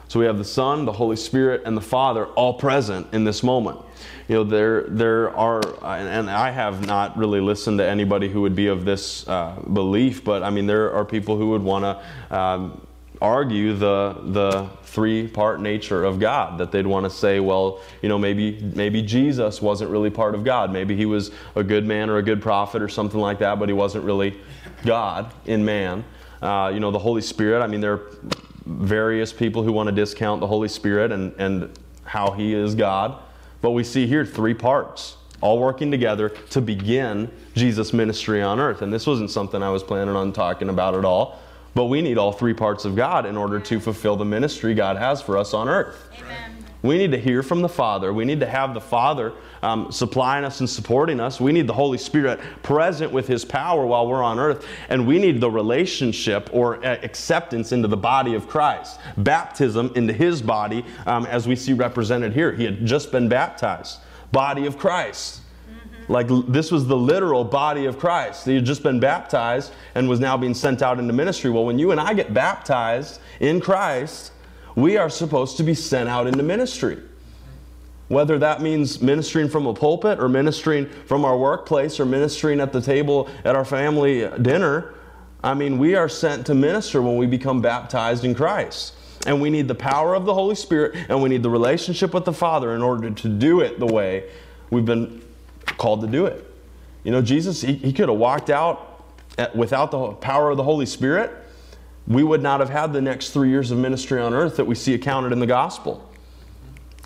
So 0.08 0.20
we 0.20 0.26
have 0.26 0.38
the 0.38 0.44
Son, 0.44 0.84
the 0.84 0.92
Holy 0.92 1.16
Spirit, 1.16 1.62
and 1.64 1.76
the 1.76 1.82
Father 1.82 2.26
all 2.26 2.54
present 2.54 3.12
in 3.12 3.24
this 3.24 3.42
moment. 3.42 3.80
You 4.28 4.36
know, 4.36 4.44
there, 4.44 4.82
there 4.82 5.36
are, 5.36 5.60
and 5.84 6.30
I 6.30 6.50
have 6.50 6.86
not 6.86 7.16
really 7.16 7.40
listened 7.40 7.78
to 7.78 7.86
anybody 7.86 8.28
who 8.28 8.40
would 8.42 8.54
be 8.54 8.68
of 8.68 8.84
this 8.84 9.26
uh, 9.28 9.60
belief, 9.72 10.24
but 10.24 10.42
I 10.42 10.50
mean, 10.50 10.66
there 10.66 10.92
are 10.92 11.04
people 11.04 11.36
who 11.36 11.50
would 11.50 11.62
want 11.62 11.84
to 12.30 12.36
um, 12.36 12.86
argue 13.20 13.74
the 13.74 14.16
the 14.24 14.68
three 14.82 15.26
part 15.26 15.60
nature 15.60 16.04
of 16.04 16.18
God 16.20 16.58
that 16.58 16.70
they'd 16.70 16.86
want 16.86 17.04
to 17.04 17.10
say 17.10 17.40
well 17.40 17.80
you 18.02 18.08
know 18.08 18.18
maybe 18.18 18.60
maybe 18.74 19.02
Jesus 19.02 19.62
wasn't 19.62 19.90
really 19.90 20.10
part 20.10 20.34
of 20.34 20.44
God. 20.44 20.72
Maybe 20.72 20.96
he 20.96 21.06
was 21.06 21.30
a 21.54 21.64
good 21.64 21.86
man 21.86 22.10
or 22.10 22.18
a 22.18 22.22
good 22.22 22.42
prophet 22.42 22.82
or 22.82 22.88
something 22.88 23.20
like 23.20 23.38
that 23.38 23.58
but 23.58 23.68
he 23.68 23.72
wasn't 23.72 24.04
really 24.04 24.38
God 24.84 25.32
in 25.46 25.64
man. 25.64 26.04
Uh, 26.42 26.70
you 26.72 26.80
know 26.80 26.90
the 26.90 26.98
Holy 26.98 27.22
Spirit 27.22 27.62
I 27.62 27.66
mean 27.66 27.80
there 27.80 27.94
are 27.94 28.10
various 28.66 29.32
people 29.32 29.62
who 29.62 29.72
want 29.72 29.88
to 29.88 29.94
discount 29.94 30.40
the 30.40 30.46
Holy 30.46 30.68
Spirit 30.68 31.12
and 31.12 31.32
and 31.38 31.70
how 32.04 32.32
he 32.32 32.54
is 32.54 32.74
God 32.74 33.20
but 33.60 33.70
we 33.70 33.84
see 33.84 34.06
here 34.06 34.26
three 34.26 34.54
parts 34.54 35.16
all 35.40 35.58
working 35.58 35.90
together 35.90 36.30
to 36.50 36.60
begin 36.60 37.30
Jesus' 37.54 37.92
ministry 37.92 38.40
on 38.40 38.58
earth. 38.58 38.80
And 38.80 38.92
this 38.92 39.06
wasn't 39.06 39.30
something 39.30 39.62
I 39.62 39.68
was 39.68 39.82
planning 39.82 40.16
on 40.16 40.32
talking 40.32 40.70
about 40.70 40.94
at 40.94 41.04
all 41.04 41.38
but 41.74 41.86
we 41.86 42.00
need 42.00 42.18
all 42.18 42.32
three 42.32 42.54
parts 42.54 42.84
of 42.84 42.96
God 42.96 43.26
in 43.26 43.36
order 43.36 43.60
to 43.60 43.80
fulfill 43.80 44.16
the 44.16 44.24
ministry 44.24 44.74
God 44.74 44.96
has 44.96 45.20
for 45.20 45.36
us 45.36 45.52
on 45.52 45.68
earth. 45.68 46.08
Amen. 46.20 46.54
We 46.84 46.98
need 46.98 47.12
to 47.12 47.18
hear 47.18 47.42
from 47.42 47.62
the 47.62 47.68
Father. 47.68 48.12
We 48.12 48.26
need 48.26 48.40
to 48.40 48.46
have 48.46 48.74
the 48.74 48.80
Father 48.80 49.32
um, 49.62 49.90
supplying 49.90 50.44
us 50.44 50.60
and 50.60 50.68
supporting 50.68 51.18
us. 51.18 51.40
We 51.40 51.50
need 51.50 51.66
the 51.66 51.72
Holy 51.72 51.96
Spirit 51.96 52.38
present 52.62 53.10
with 53.10 53.26
His 53.26 53.42
power 53.42 53.86
while 53.86 54.06
we're 54.06 54.22
on 54.22 54.38
earth. 54.38 54.66
And 54.90 55.06
we 55.06 55.18
need 55.18 55.40
the 55.40 55.50
relationship 55.50 56.50
or 56.52 56.84
uh, 56.84 56.98
acceptance 57.02 57.72
into 57.72 57.88
the 57.88 57.96
body 57.96 58.34
of 58.34 58.46
Christ, 58.46 59.00
baptism 59.16 59.92
into 59.96 60.12
His 60.12 60.42
body, 60.42 60.84
um, 61.06 61.24
as 61.24 61.48
we 61.48 61.56
see 61.56 61.72
represented 61.72 62.34
here. 62.34 62.52
He 62.52 62.64
had 62.64 62.84
just 62.84 63.10
been 63.10 63.30
baptized. 63.30 64.00
Body 64.30 64.66
of 64.66 64.76
Christ. 64.76 65.40
Like 66.08 66.28
this 66.48 66.70
was 66.70 66.86
the 66.86 66.96
literal 66.96 67.44
body 67.44 67.86
of 67.86 67.98
Christ. 67.98 68.44
He 68.44 68.54
had 68.54 68.64
just 68.64 68.82
been 68.82 69.00
baptized 69.00 69.72
and 69.94 70.08
was 70.08 70.20
now 70.20 70.36
being 70.36 70.54
sent 70.54 70.82
out 70.82 70.98
into 70.98 71.12
ministry. 71.12 71.50
Well, 71.50 71.64
when 71.64 71.78
you 71.78 71.90
and 71.92 72.00
I 72.00 72.14
get 72.14 72.34
baptized 72.34 73.20
in 73.40 73.60
Christ, 73.60 74.32
we 74.74 74.96
are 74.96 75.08
supposed 75.08 75.56
to 75.58 75.62
be 75.62 75.74
sent 75.74 76.08
out 76.08 76.26
into 76.26 76.42
ministry. 76.42 76.98
Whether 78.08 78.38
that 78.40 78.60
means 78.60 79.00
ministering 79.00 79.48
from 79.48 79.66
a 79.66 79.72
pulpit 79.72 80.20
or 80.20 80.28
ministering 80.28 80.86
from 81.06 81.24
our 81.24 81.38
workplace 81.38 81.98
or 81.98 82.04
ministering 82.04 82.60
at 82.60 82.72
the 82.72 82.80
table 82.80 83.30
at 83.44 83.56
our 83.56 83.64
family 83.64 84.24
uh, 84.24 84.36
dinner, 84.36 84.94
I 85.42 85.54
mean, 85.54 85.78
we 85.78 85.94
are 85.94 86.08
sent 86.08 86.46
to 86.46 86.54
minister 86.54 87.00
when 87.00 87.16
we 87.16 87.26
become 87.26 87.62
baptized 87.62 88.24
in 88.24 88.34
Christ. 88.34 88.94
And 89.26 89.40
we 89.40 89.48
need 89.48 89.68
the 89.68 89.74
power 89.74 90.14
of 90.14 90.26
the 90.26 90.34
Holy 90.34 90.54
Spirit 90.54 90.96
and 91.08 91.22
we 91.22 91.30
need 91.30 91.42
the 91.42 91.50
relationship 91.50 92.12
with 92.12 92.26
the 92.26 92.32
Father 92.32 92.74
in 92.74 92.82
order 92.82 93.10
to 93.10 93.28
do 93.28 93.60
it 93.60 93.78
the 93.78 93.86
way 93.86 94.28
we've 94.70 94.84
been 94.84 95.23
called 95.76 96.00
to 96.02 96.06
do 96.06 96.26
it. 96.26 96.50
You 97.02 97.12
know, 97.12 97.22
Jesus, 97.22 97.60
he, 97.60 97.74
he 97.74 97.92
could 97.92 98.08
have 98.08 98.18
walked 98.18 98.50
out 98.50 99.04
at, 99.38 99.54
without 99.54 99.90
the 99.90 100.12
power 100.12 100.50
of 100.50 100.56
the 100.56 100.62
Holy 100.62 100.86
Spirit, 100.86 101.30
we 102.06 102.22
would 102.22 102.42
not 102.42 102.60
have 102.60 102.70
had 102.70 102.92
the 102.92 103.00
next 103.00 103.30
three 103.30 103.48
years 103.48 103.70
of 103.70 103.78
ministry 103.78 104.20
on 104.20 104.34
earth 104.34 104.56
that 104.56 104.64
we 104.64 104.74
see 104.74 104.94
accounted 104.94 105.32
in 105.32 105.38
the 105.38 105.46
gospel. 105.46 106.08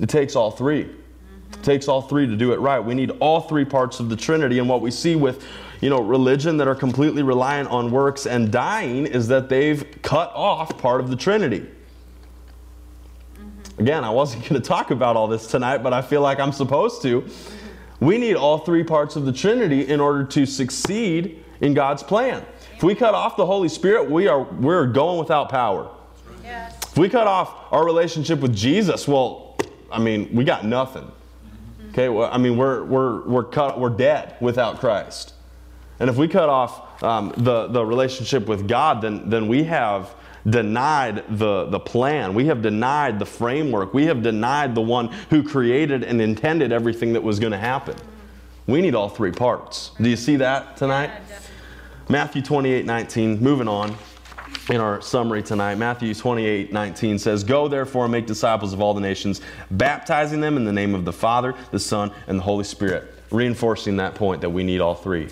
It 0.01 0.09
takes 0.09 0.37
all 0.37 0.51
three. 0.51 0.81
It 0.81 1.63
takes 1.63 1.89
all 1.89 2.03
three 2.03 2.27
to 2.27 2.37
do 2.37 2.53
it 2.53 2.61
right. 2.61 2.81
We 2.81 2.95
need 2.95 3.11
all 3.21 3.43
three 3.43 3.65
parts 3.65 4.01
of 4.01 4.09
the 4.09 4.17
Trinity. 4.17 4.59
And 4.59 4.69
what 4.69 4.81
we 4.81 4.91
see 4.91 5.17
with 5.17 5.45
you 5.81 5.91
know, 5.91 6.01
religion 6.01 6.57
that 6.57 6.67
are 6.67 6.75
completely 6.75 7.23
reliant 7.23 7.69
on 7.69 7.91
works 7.91 8.27
and 8.27 8.51
dying 8.51 9.07
is 9.07 9.29
that 9.29 9.49
they've 9.49 9.85
cut 10.03 10.33
off 10.35 10.77
part 10.79 11.01
of 11.01 11.09
the 11.09 11.17
Trinity. 11.17 11.67
Again, 13.79 14.03
I 14.03 14.11
wasn't 14.11 14.43
going 14.49 14.61
to 14.61 14.67
talk 14.67 14.91
about 14.91 15.17
all 15.17 15.29
this 15.29 15.47
tonight, 15.47 15.79
but 15.79 15.93
I 15.93 16.03
feel 16.03 16.21
like 16.21 16.41
I'm 16.41 16.53
supposed 16.53 17.03
to. 17.03 17.25
We 18.01 18.19
need 18.19 18.37
all 18.37 18.59
three 18.59 18.85
parts 18.85 19.17
of 19.17 19.25
the 19.25 19.33
Trinity 19.33 19.89
in 19.89 20.01
order 20.01 20.25
to 20.25 20.47
succeed 20.47 21.45
in 21.61 21.75
God's 21.75 22.03
plan. 22.03 22.45
If 22.77 22.83
we 22.83 22.95
cut 22.95 23.15
off 23.15 23.37
the 23.37 23.47
Holy 23.47 23.69
Spirit, 23.69 24.09
we 24.09 24.29
are 24.29 24.43
we're 24.43 24.87
going 24.87 25.19
without 25.19 25.49
power. 25.49 25.91
Yes. 26.45 26.77
If 26.85 26.97
we 26.97 27.09
cut 27.09 27.27
off 27.27 27.73
our 27.73 27.85
relationship 27.85 28.39
with 28.41 28.55
Jesus, 28.55 29.09
well, 29.09 29.57
I 29.91 29.99
mean, 29.99 30.33
we 30.33 30.45
got 30.45 30.65
nothing. 30.65 31.11
Okay, 31.91 32.09
well, 32.09 32.31
I 32.33 32.39
mean, 32.39 32.57
we're 32.57 32.85
we're 32.85 33.27
we're 33.27 33.45
cut 33.45 33.81
we're 33.81 33.91
dead 33.91 34.37
without 34.41 34.79
Christ. 34.79 35.35
And 35.99 36.09
if 36.09 36.17
we 36.17 36.29
cut 36.29 36.49
off 36.49 37.03
um, 37.03 37.33
the 37.37 37.67
the 37.67 37.85
relationship 37.85 38.47
with 38.47 38.69
God, 38.69 39.03
then 39.03 39.29
then 39.29 39.49
we 39.49 39.65
have 39.65 40.15
denied 40.49 41.25
the, 41.29 41.67
the 41.67 41.81
plan. 41.81 42.35
We 42.35 42.47
have 42.47 42.63
denied 42.63 43.19
the 43.19 43.27
framework. 43.27 43.95
We 43.95 44.07
have 44.07 44.23
denied 44.23 44.75
the 44.75 44.83
one 44.83 45.09
who 45.31 45.43
created 45.43 46.05
and 46.05 46.21
intended 46.21 46.73
everything 46.73 47.13
that 47.15 47.23
was 47.23 47.39
going 47.39 47.53
to 47.53 47.59
happen. 47.59 47.97
We 48.67 48.81
need 48.83 48.95
all 48.95 49.09
three 49.09 49.33
parts. 49.33 49.93
Do 50.01 50.09
you 50.09 50.17
see 50.17 50.37
that 50.37 50.77
tonight? 50.77 51.11
Matthew 52.09 52.43
28 52.43 52.87
19, 52.87 53.41
moving 53.41 53.69
on 53.69 53.95
in 54.71 54.81
our 54.81 55.01
summary 55.01 55.43
tonight. 55.43 55.77
Matthew 55.77 56.15
28 56.15 56.73
19 56.73 57.19
says, 57.19 57.45
Go 57.45 57.69
therefore 57.69 58.05
and 58.05 58.13
make 58.13 58.27
disciples 58.27 58.73
of 58.73 58.81
all 58.81 58.95
the 58.95 59.01
nations, 59.01 59.41
baptizing 59.71 60.41
them 60.41 60.57
in 60.57 60.65
the 60.65 60.73
name 60.73 60.95
of 60.95 61.05
the 61.05 61.13
Father, 61.13 61.55
the 61.71 61.79
Son, 61.79 62.13
and 62.27 62.39
the 62.39 62.43
Holy 62.43 62.65
Spirit. 62.65 63.15
Reinforcing 63.31 63.97
that 63.97 64.15
point 64.15 64.41
that 64.41 64.51
we 64.51 64.65
need 64.65 64.81
all 64.81 64.95
three 64.95 65.29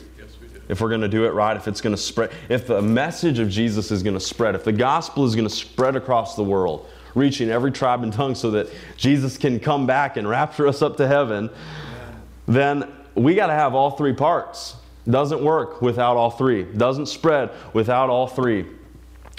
if 0.69 0.81
we're 0.81 0.89
going 0.89 1.01
to 1.01 1.09
do 1.09 1.25
it 1.25 1.33
right, 1.33 1.57
if 1.57 1.69
it's 1.69 1.81
going 1.81 1.95
to 1.95 2.01
spread, 2.01 2.31
if 2.49 2.67
the 2.67 2.83
message 2.83 3.39
of 3.39 3.49
Jesus 3.49 3.91
is 3.91 4.03
going 4.03 4.15
to 4.15 4.21
spread, 4.21 4.55
if 4.55 4.65
the 4.65 4.73
gospel 4.73 5.25
is 5.25 5.35
going 5.35 5.49
to 5.49 5.55
spread 5.55 5.97
across 5.97 6.35
the 6.35 6.43
world, 6.43 6.89
reaching 7.15 7.51
every 7.51 7.73
tribe 7.73 8.03
and 8.03 8.13
tongue 8.13 8.35
so 8.35 8.51
that 8.51 8.69
Jesus 8.97 9.39
can 9.39 9.59
come 9.61 9.87
back 9.87 10.17
and 10.17 10.29
rapture 10.29 10.67
us 10.67 10.83
up 10.83 10.97
to 10.97 11.07
heaven, 11.07 11.51
then 12.47 12.93
we 13.15 13.35
got 13.35 13.47
to 13.47 13.53
have 13.53 13.75
all 13.75 13.93
three 13.93 14.13
parts. 14.13 14.77
Doesn't 15.09 15.43
work 15.43 15.81
without 15.81 16.17
all 16.17 16.31
three. 16.31 16.65
Doesn't 16.65 17.07
spread 17.07 17.51
without 17.73 18.11
all 18.11 18.27
three. 18.27 18.67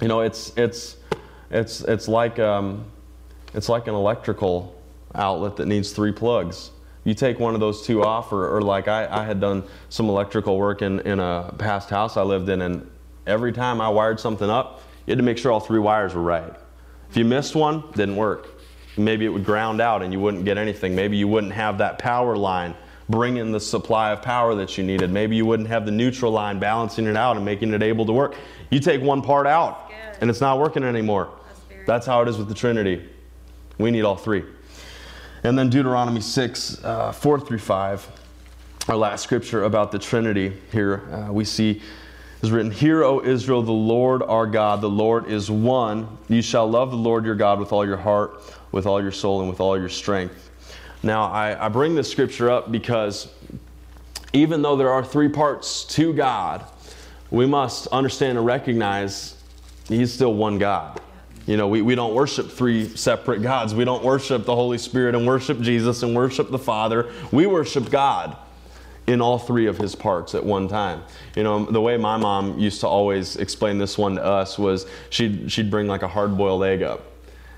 You 0.02 0.08
know, 0.08 0.22
it's 0.22 0.54
it's 0.56 0.98
it's 1.52 1.82
it's 1.82 2.08
like 2.08 2.40
um, 2.40 2.86
it's 3.54 3.68
like 3.68 3.88
an 3.88 3.94
electrical 3.94 4.76
outlet 5.14 5.58
that 5.58 5.66
needs 5.66 5.92
three 5.92 6.12
plugs 6.14 6.72
you 7.08 7.14
take 7.14 7.40
one 7.40 7.54
of 7.54 7.62
those 7.62 7.84
two 7.84 8.04
off, 8.04 8.34
or, 8.34 8.58
or 8.58 8.62
like 8.62 8.90
I, 8.90 9.08
I, 9.10 9.24
had 9.24 9.40
done 9.40 9.64
some 9.88 10.10
electrical 10.10 10.58
work 10.58 10.82
in, 10.82 11.00
in 11.00 11.22
a 11.22 11.56
past 11.58 11.90
house 11.90 12.18
I 12.18 12.22
lived 12.22 12.50
in, 12.50 12.62
and 12.62 12.92
every 13.26 13.54
time 13.54 13.80
I 13.80 13.88
wired 13.88 14.20
something 14.20 14.50
up, 14.50 14.82
you 15.06 15.12
had 15.12 15.18
to 15.18 15.24
make 15.24 15.38
sure 15.38 15.54
all 15.54 15.62
three 15.62 15.80
wires 15.80 16.14
were 16.14 16.22
right. 16.22 16.54
If 17.10 17.16
you 17.16 17.24
missed 17.24 17.56
one, 17.56 17.90
didn't 17.94 18.18
work. 18.18 18.50
Maybe 18.98 19.24
it 19.24 19.30
would 19.30 19.46
ground 19.46 19.80
out 19.80 20.04
and 20.04 20.12
you 20.12 20.20
wouldn't 20.20 20.44
get 20.44 20.58
anything. 20.58 20.96
Maybe 20.96 21.16
you 21.16 21.30
wouldn't 21.30 21.54
have 21.54 21.78
that 21.78 21.98
power 21.98 22.36
line 22.36 22.76
bringing 23.08 23.54
the 23.54 23.60
supply 23.62 24.12
of 24.12 24.22
power 24.22 24.54
that 24.56 24.78
you 24.78 24.84
needed. 24.84 25.10
Maybe 25.10 25.38
you 25.38 25.46
wouldn't 25.46 25.70
have 25.70 25.86
the 25.86 25.94
neutral 25.94 26.34
line 26.34 26.60
balancing 26.60 27.06
it 27.06 27.16
out 27.16 27.38
and 27.38 27.46
making 27.46 27.74
it 27.74 27.84
able 27.84 28.06
to 28.06 28.12
work. 28.12 28.36
You 28.70 28.82
take 28.82 29.02
one 29.02 29.22
part 29.22 29.48
out 29.48 29.94
and 30.20 30.30
it's 30.30 30.42
not 30.42 30.60
working 30.60 30.84
anymore. 30.84 31.30
That's, 31.48 31.86
That's 31.88 32.06
how 32.06 32.22
it 32.22 32.28
is 32.28 32.38
with 32.38 32.50
the 32.50 32.54
Trinity. 32.54 33.08
We 33.78 33.92
need 33.92 34.04
all 34.04 34.18
three. 34.18 34.44
And 35.48 35.58
then 35.58 35.70
Deuteronomy 35.70 36.20
6, 36.20 36.84
uh, 36.84 37.14
4 37.14 37.40
through 37.40 37.60
5, 37.60 38.12
our 38.90 38.98
last 38.98 39.24
scripture 39.24 39.64
about 39.64 39.94
the 39.94 39.98
Trinity 39.98 40.52
here, 40.74 41.08
uh, 41.10 41.32
we 41.32 41.46
see 41.46 41.82
is 42.42 42.52
written, 42.52 42.70
Hear, 42.70 43.06
O 43.06 43.24
Israel, 43.24 43.64
the 43.64 43.72
Lord 43.72 44.22
our 44.24 44.46
God, 44.46 44.82
the 44.82 44.90
Lord 44.90 45.28
is 45.28 45.50
one. 45.50 46.18
You 46.28 46.42
shall 46.42 46.70
love 46.70 46.92
the 46.92 46.98
Lord 46.98 47.24
your 47.24 47.36
God 47.36 47.62
with 47.62 47.72
all 47.72 47.88
your 47.88 47.96
heart, 47.96 48.42
with 48.74 48.86
all 48.86 49.02
your 49.02 49.14
soul, 49.14 49.40
and 49.40 49.50
with 49.50 49.62
all 49.62 49.80
your 49.80 49.88
strength. 49.88 50.52
Now, 51.02 51.32
I, 51.32 51.68
I 51.68 51.70
bring 51.70 51.96
this 51.96 52.12
scripture 52.12 52.50
up 52.50 52.70
because 52.70 53.32
even 54.34 54.62
though 54.62 54.76
there 54.76 54.92
are 54.92 55.02
three 55.02 55.30
parts 55.30 55.86
to 55.96 56.12
God, 56.12 56.66
we 57.32 57.46
must 57.46 57.88
understand 57.88 58.38
and 58.38 58.46
recognize 58.46 59.42
He's 59.88 60.12
still 60.12 60.34
one 60.34 60.58
God. 60.58 61.00
You 61.48 61.56
know, 61.56 61.68
we, 61.68 61.82
we 61.82 61.96
don't 61.96 62.14
worship 62.14 62.52
three 62.52 62.90
separate 62.96 63.42
gods. 63.42 63.74
We 63.74 63.86
don't 63.86 64.04
worship 64.04 64.46
the 64.46 64.54
Holy 64.54 64.78
Spirit 64.78 65.16
and 65.16 65.26
worship 65.26 65.62
Jesus 65.62 66.04
and 66.04 66.14
worship 66.14 66.52
the 66.52 66.60
Father. 66.60 67.12
We 67.32 67.48
worship 67.48 67.90
God 67.90 68.38
in 69.08 69.22
all 69.22 69.40
three 69.40 69.68
of 69.68 69.78
his 69.78 69.96
parts 69.96 70.36
at 70.36 70.44
one 70.44 70.68
time. 70.68 71.02
You 71.38 71.44
know, 71.44 71.64
the 71.64 71.80
way 71.80 71.96
my 71.96 72.18
mom 72.18 72.60
used 72.60 72.82
to 72.82 72.88
always 72.88 73.38
explain 73.38 73.78
this 73.78 73.98
one 73.98 74.16
to 74.16 74.24
us 74.24 74.60
was 74.60 74.86
she'd, 75.10 75.50
she'd 75.50 75.72
bring 75.72 75.88
like 75.88 76.04
a 76.04 76.08
hard 76.08 76.38
boiled 76.38 76.66
egg 76.66 76.84
up 76.84 77.06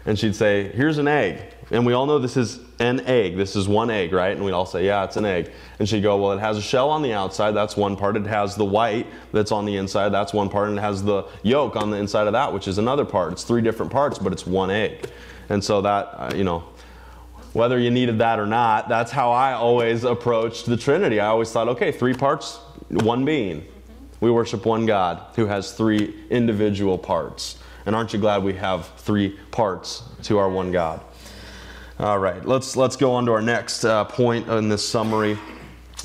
and 0.05 0.17
she'd 0.17 0.35
say, 0.35 0.69
Here's 0.69 0.99
an 0.99 1.07
egg. 1.07 1.41
And 1.72 1.86
we 1.86 1.93
all 1.93 2.05
know 2.05 2.17
this 2.17 2.38
is 2.38 2.59
an 2.80 3.01
egg. 3.01 3.38
This 3.38 3.55
is 3.55 3.67
one 3.67 3.91
egg, 3.91 4.11
right? 4.11 4.36
And 4.36 4.43
we'd 4.43 4.53
all 4.53 4.65
say, 4.65 4.86
Yeah, 4.86 5.03
it's 5.03 5.17
an 5.17 5.26
egg. 5.26 5.51
And 5.78 5.88
she'd 5.88 6.01
go, 6.01 6.17
Well, 6.17 6.32
it 6.32 6.39
has 6.39 6.57
a 6.57 6.61
shell 6.61 6.89
on 6.89 7.01
the 7.01 7.13
outside. 7.13 7.51
That's 7.51 7.78
one 7.78 7.95
part. 7.95 8.17
It 8.17 8.26
has 8.26 8.55
the 8.55 8.65
white 8.65 9.05
that's 9.32 9.51
on 9.51 9.65
the 9.65 9.78
inside. 9.78 10.09
That's 10.09 10.34
one 10.34 10.49
part. 10.49 10.70
And 10.70 10.78
it 10.78 10.82
has 10.82 11.03
the 11.03 11.26
yolk 11.43 11.76
on 11.76 11.91
the 11.91 11.97
inside 11.97 12.28
of 12.28 12.34
that, 12.34 12.51
which 12.51 12.67
is 12.67 12.78
another 12.80 13.05
part. 13.05 13.34
It's 13.34 13.43
three 13.43 13.61
different 13.61 13.91
parts, 13.91 14.17
but 14.17 14.34
it's 14.34 14.47
one 14.47 14.72
egg. 14.72 15.09
And 15.49 15.63
so 15.63 15.82
that, 15.82 16.05
uh, 16.13 16.32
you 16.36 16.43
know, 16.43 16.63
whether 17.53 17.80
you 17.80 17.91
needed 17.91 18.20
that 18.20 18.39
or 18.39 18.45
not, 18.45 18.89
that's 18.89 19.11
how 19.11 19.32
I 19.32 19.53
always 19.53 20.03
approached 20.03 20.65
the 20.65 20.78
Trinity. 20.78 21.20
I 21.20 21.28
always 21.28 21.51
thought, 21.51 21.67
okay, 21.70 21.91
three 21.91 22.13
parts, 22.13 22.57
one 22.89 23.26
being. 23.26 23.65
We 24.22 24.32
worship 24.32 24.65
one 24.65 24.86
God 24.86 25.24
who 25.36 25.45
has 25.45 25.72
three 25.72 26.15
individual 26.30 26.97
parts. 26.97 27.57
And 27.86 27.95
aren't 27.95 28.13
you 28.13 28.20
glad 28.20 28.43
we 28.43 28.53
have 28.53 28.88
three 28.97 29.38
parts 29.51 30.03
to 30.24 30.38
our 30.38 30.49
one 30.49 30.72
God? 30.72 31.01
All 32.00 32.18
right, 32.18 32.45
let's 32.45 32.78
let's 32.78 32.95
go 32.95 33.12
on 33.12 33.26
to 33.26 33.34
our 33.34 33.41
next 33.41 33.84
uh, 33.84 34.06
point 34.06 34.47
in 34.47 34.70
this 34.70 34.88
summary. 34.88 35.38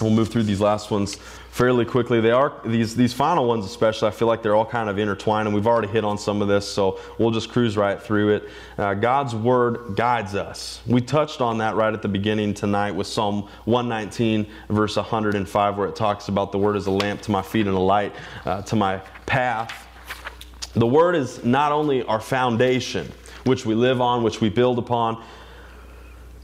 We'll 0.01 0.11
move 0.11 0.29
through 0.29 0.43
these 0.43 0.61
last 0.61 0.91
ones 0.91 1.15
fairly 1.53 1.85
quickly. 1.85 2.21
They 2.21 2.33
are 2.33 2.53
these 2.65 2.97
these 2.97 3.13
final 3.13 3.47
ones, 3.47 3.65
especially. 3.65 4.09
I 4.09 4.11
feel 4.11 4.27
like 4.27 4.43
they're 4.43 4.57
all 4.57 4.67
kind 4.67 4.91
of 4.91 4.99
intertwined, 4.99 5.47
and 5.47 5.55
we've 5.55 5.69
already 5.69 5.87
hit 5.87 6.05
on 6.05 6.19
some 6.19 6.43
of 6.43 6.49
this, 6.49 6.69
so 6.69 6.99
we'll 7.17 7.31
just 7.31 7.49
cruise 7.49 7.77
right 7.77 8.03
through 8.03 8.31
it. 8.31 8.49
Uh, 8.77 8.95
God's 8.95 9.37
word 9.37 9.95
guides 9.95 10.35
us. 10.35 10.81
We 10.85 11.01
touched 11.01 11.41
on 11.41 11.59
that 11.59 11.77
right 11.77 11.95
at 11.95 12.03
the 12.03 12.09
beginning 12.09 12.55
tonight 12.55 12.91
with 12.91 13.07
Psalm 13.07 13.49
119, 13.65 14.49
verse 14.71 14.97
105, 14.97 15.79
where 15.79 15.87
it 15.87 15.95
talks 15.95 16.27
about 16.27 16.51
the 16.51 16.59
word 16.59 16.75
as 16.75 16.89
a 16.89 16.91
lamp 16.91 17.23
to 17.23 17.31
my 17.31 17.43
feet 17.43 17.69
and 17.69 17.77
a 17.77 17.79
light 17.79 18.13
uh, 18.47 18.63
to 18.63 18.75
my 18.75 18.97
path. 19.27 19.87
The 20.73 20.89
word 20.89 21.15
is 21.15 21.45
not 21.45 21.71
only 21.71 22.03
our 22.03 22.21
foundation, 22.21 23.13
which 23.45 23.65
we 23.65 23.77
live 23.77 24.01
on, 24.01 24.25
which 24.25 24.41
we 24.41 24.49
build 24.49 24.79
upon 24.81 25.23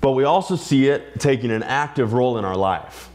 but 0.01 0.13
we 0.13 0.25
also 0.25 0.57
see 0.57 0.89
it 0.89 1.21
taking 1.21 1.51
an 1.51 1.63
active 1.63 2.13
role 2.13 2.39
in 2.39 2.45
our 2.45 2.57
life. 2.57 3.11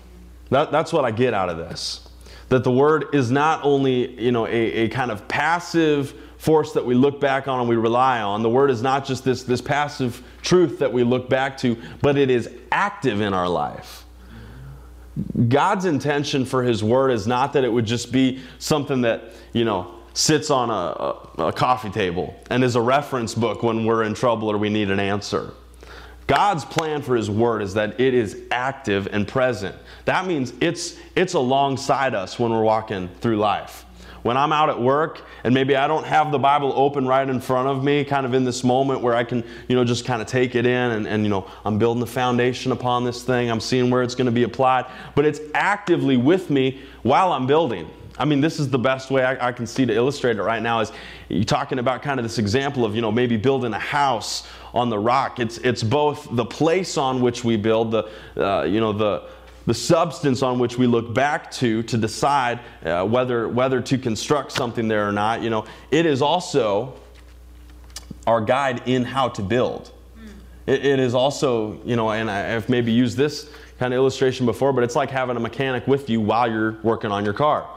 That, 0.49 0.71
that's 0.71 0.93
what 0.93 1.05
I 1.05 1.11
get 1.11 1.33
out 1.33 1.49
of 1.49 1.57
this. 1.57 2.07
That 2.49 2.63
the 2.63 2.71
word 2.71 3.07
is 3.13 3.31
not 3.31 3.63
only, 3.63 4.21
you 4.21 4.31
know, 4.31 4.45
a, 4.45 4.49
a 4.51 4.89
kind 4.89 5.09
of 5.09 5.27
passive 5.27 6.13
force 6.37 6.73
that 6.73 6.85
we 6.85 6.93
look 6.93 7.19
back 7.19 7.47
on 7.47 7.59
and 7.59 7.67
we 7.67 7.75
rely 7.75 8.21
on. 8.21 8.43
The 8.43 8.49
word 8.49 8.69
is 8.69 8.83
not 8.83 9.03
just 9.03 9.25
this, 9.25 9.41
this 9.41 9.61
passive 9.61 10.21
truth 10.43 10.77
that 10.79 10.93
we 10.93 11.03
look 11.03 11.27
back 11.27 11.57
to, 11.57 11.75
but 12.01 12.17
it 12.17 12.29
is 12.29 12.49
active 12.71 13.19
in 13.19 13.33
our 13.33 13.49
life. 13.49 14.05
God's 15.47 15.85
intention 15.85 16.45
for 16.45 16.61
his 16.61 16.83
word 16.83 17.09
is 17.09 17.25
not 17.25 17.53
that 17.53 17.63
it 17.63 17.69
would 17.69 17.85
just 17.85 18.11
be 18.11 18.41
something 18.59 19.01
that, 19.01 19.31
you 19.53 19.65
know, 19.65 19.95
sits 20.13 20.51
on 20.51 20.69
a, 20.69 21.41
a, 21.41 21.47
a 21.47 21.53
coffee 21.53 21.89
table 21.89 22.35
and 22.51 22.63
is 22.63 22.75
a 22.75 22.81
reference 22.81 23.33
book 23.33 23.63
when 23.63 23.85
we're 23.85 24.03
in 24.03 24.13
trouble 24.13 24.51
or 24.51 24.57
we 24.57 24.69
need 24.69 24.91
an 24.91 24.99
answer. 24.99 25.51
God's 26.27 26.65
plan 26.65 27.01
for 27.01 27.15
His 27.15 27.29
Word 27.29 27.61
is 27.61 27.75
that 27.75 27.99
it 27.99 28.13
is 28.13 28.41
active 28.51 29.07
and 29.11 29.27
present. 29.27 29.75
That 30.05 30.25
means 30.25 30.53
it's, 30.59 30.97
it's 31.15 31.33
alongside 31.33 32.15
us 32.15 32.39
when 32.39 32.51
we're 32.51 32.63
walking 32.63 33.09
through 33.21 33.37
life. 33.37 33.85
When 34.23 34.37
I'm 34.37 34.51
out 34.51 34.69
at 34.69 34.81
work 34.81 35.21
and 35.43 35.53
maybe 35.53 35.75
I 35.75 35.87
don't 35.87 36.05
have 36.05 36.31
the 36.31 36.39
Bible 36.39 36.73
open 36.75 37.05
right 37.05 37.29
in 37.29 37.39
front 37.39 37.67
of 37.67 37.83
me, 37.83 38.03
kind 38.03 38.25
of 38.25 38.33
in 38.33 38.43
this 38.43 38.63
moment 38.63 39.01
where 39.01 39.13
I 39.13 39.23
can, 39.23 39.43
you 39.67 39.75
know, 39.75 39.85
just 39.85 40.03
kind 40.03 40.19
of 40.19 40.27
take 40.27 40.55
it 40.55 40.65
in 40.65 40.91
and, 40.91 41.07
and 41.07 41.21
you 41.21 41.29
know, 41.29 41.47
I'm 41.63 41.77
building 41.77 41.99
the 41.99 42.07
foundation 42.07 42.71
upon 42.71 43.03
this 43.03 43.21
thing, 43.21 43.51
I'm 43.51 43.59
seeing 43.59 43.91
where 43.91 44.01
it's 44.01 44.15
going 44.15 44.25
to 44.25 44.31
be 44.31 44.41
applied, 44.41 44.85
but 45.13 45.25
it's 45.25 45.39
actively 45.53 46.17
with 46.17 46.49
me 46.49 46.81
while 47.03 47.33
I'm 47.33 47.45
building. 47.45 47.87
I 48.17 48.25
mean, 48.25 48.39
this 48.39 48.59
is 48.59 48.69
the 48.69 48.79
best 48.79 49.11
way 49.11 49.23
I, 49.23 49.49
I, 49.49 49.51
can 49.51 49.67
see 49.67 49.85
to 49.85 49.93
illustrate 49.93 50.37
it 50.37 50.41
right 50.41 50.61
now 50.61 50.79
is 50.79 50.91
you're 51.27 51.43
talking 51.43 51.79
about 51.79 52.01
kind 52.01 52.19
of 52.19 52.23
this 52.23 52.37
example 52.37 52.85
of, 52.85 52.95
you 52.95 53.01
know, 53.01 53.11
maybe 53.11 53.35
building 53.35 53.73
a 53.73 53.79
house 53.79 54.47
on 54.73 54.89
the 54.89 54.97
rock. 54.97 55.39
It's, 55.39 55.57
it's 55.59 55.83
both 55.83 56.27
the 56.31 56.45
place 56.45 56.97
on 56.97 57.21
which 57.21 57.43
we 57.43 57.57
build, 57.57 57.91
the, 57.91 58.09
uh, 58.37 58.63
you 58.63 58.79
know, 58.79 58.93
the, 58.93 59.23
the 59.65 59.73
substance 59.73 60.41
on 60.41 60.59
which 60.59 60.77
we 60.77 60.87
look 60.87 61.13
back 61.13 61.51
to 61.51 61.83
to 61.83 61.97
decide 61.97 62.59
uh, 62.85 63.03
whether, 63.03 63.49
whether 63.49 63.81
to 63.81 63.97
construct 63.97 64.51
something 64.51 64.87
there 64.87 65.07
or 65.07 65.11
not. 65.11 65.41
You 65.41 65.49
know, 65.49 65.65
it 65.91 66.05
is 66.05 66.21
also 66.21 66.93
our 68.27 68.41
guide 68.41 68.83
in 68.85 69.03
how 69.03 69.29
to 69.29 69.41
build. 69.41 69.91
It, 70.67 70.85
it 70.85 70.99
is 70.99 71.13
also, 71.13 71.79
you 71.83 71.95
know, 71.95 72.11
and 72.11 72.29
I, 72.29 72.55
I've 72.55 72.69
maybe 72.69 72.91
used 72.91 73.17
this 73.17 73.49
kind 73.77 73.93
of 73.93 73.97
illustration 73.97 74.45
before, 74.45 74.71
but 74.71 74.83
it's 74.83 74.95
like 74.95 75.11
having 75.11 75.35
a 75.35 75.39
mechanic 75.39 75.85
with 75.85 76.09
you 76.09 76.21
while 76.21 76.49
you're 76.49 76.77
working 76.81 77.11
on 77.11 77.25
your 77.25 77.33
car. 77.33 77.67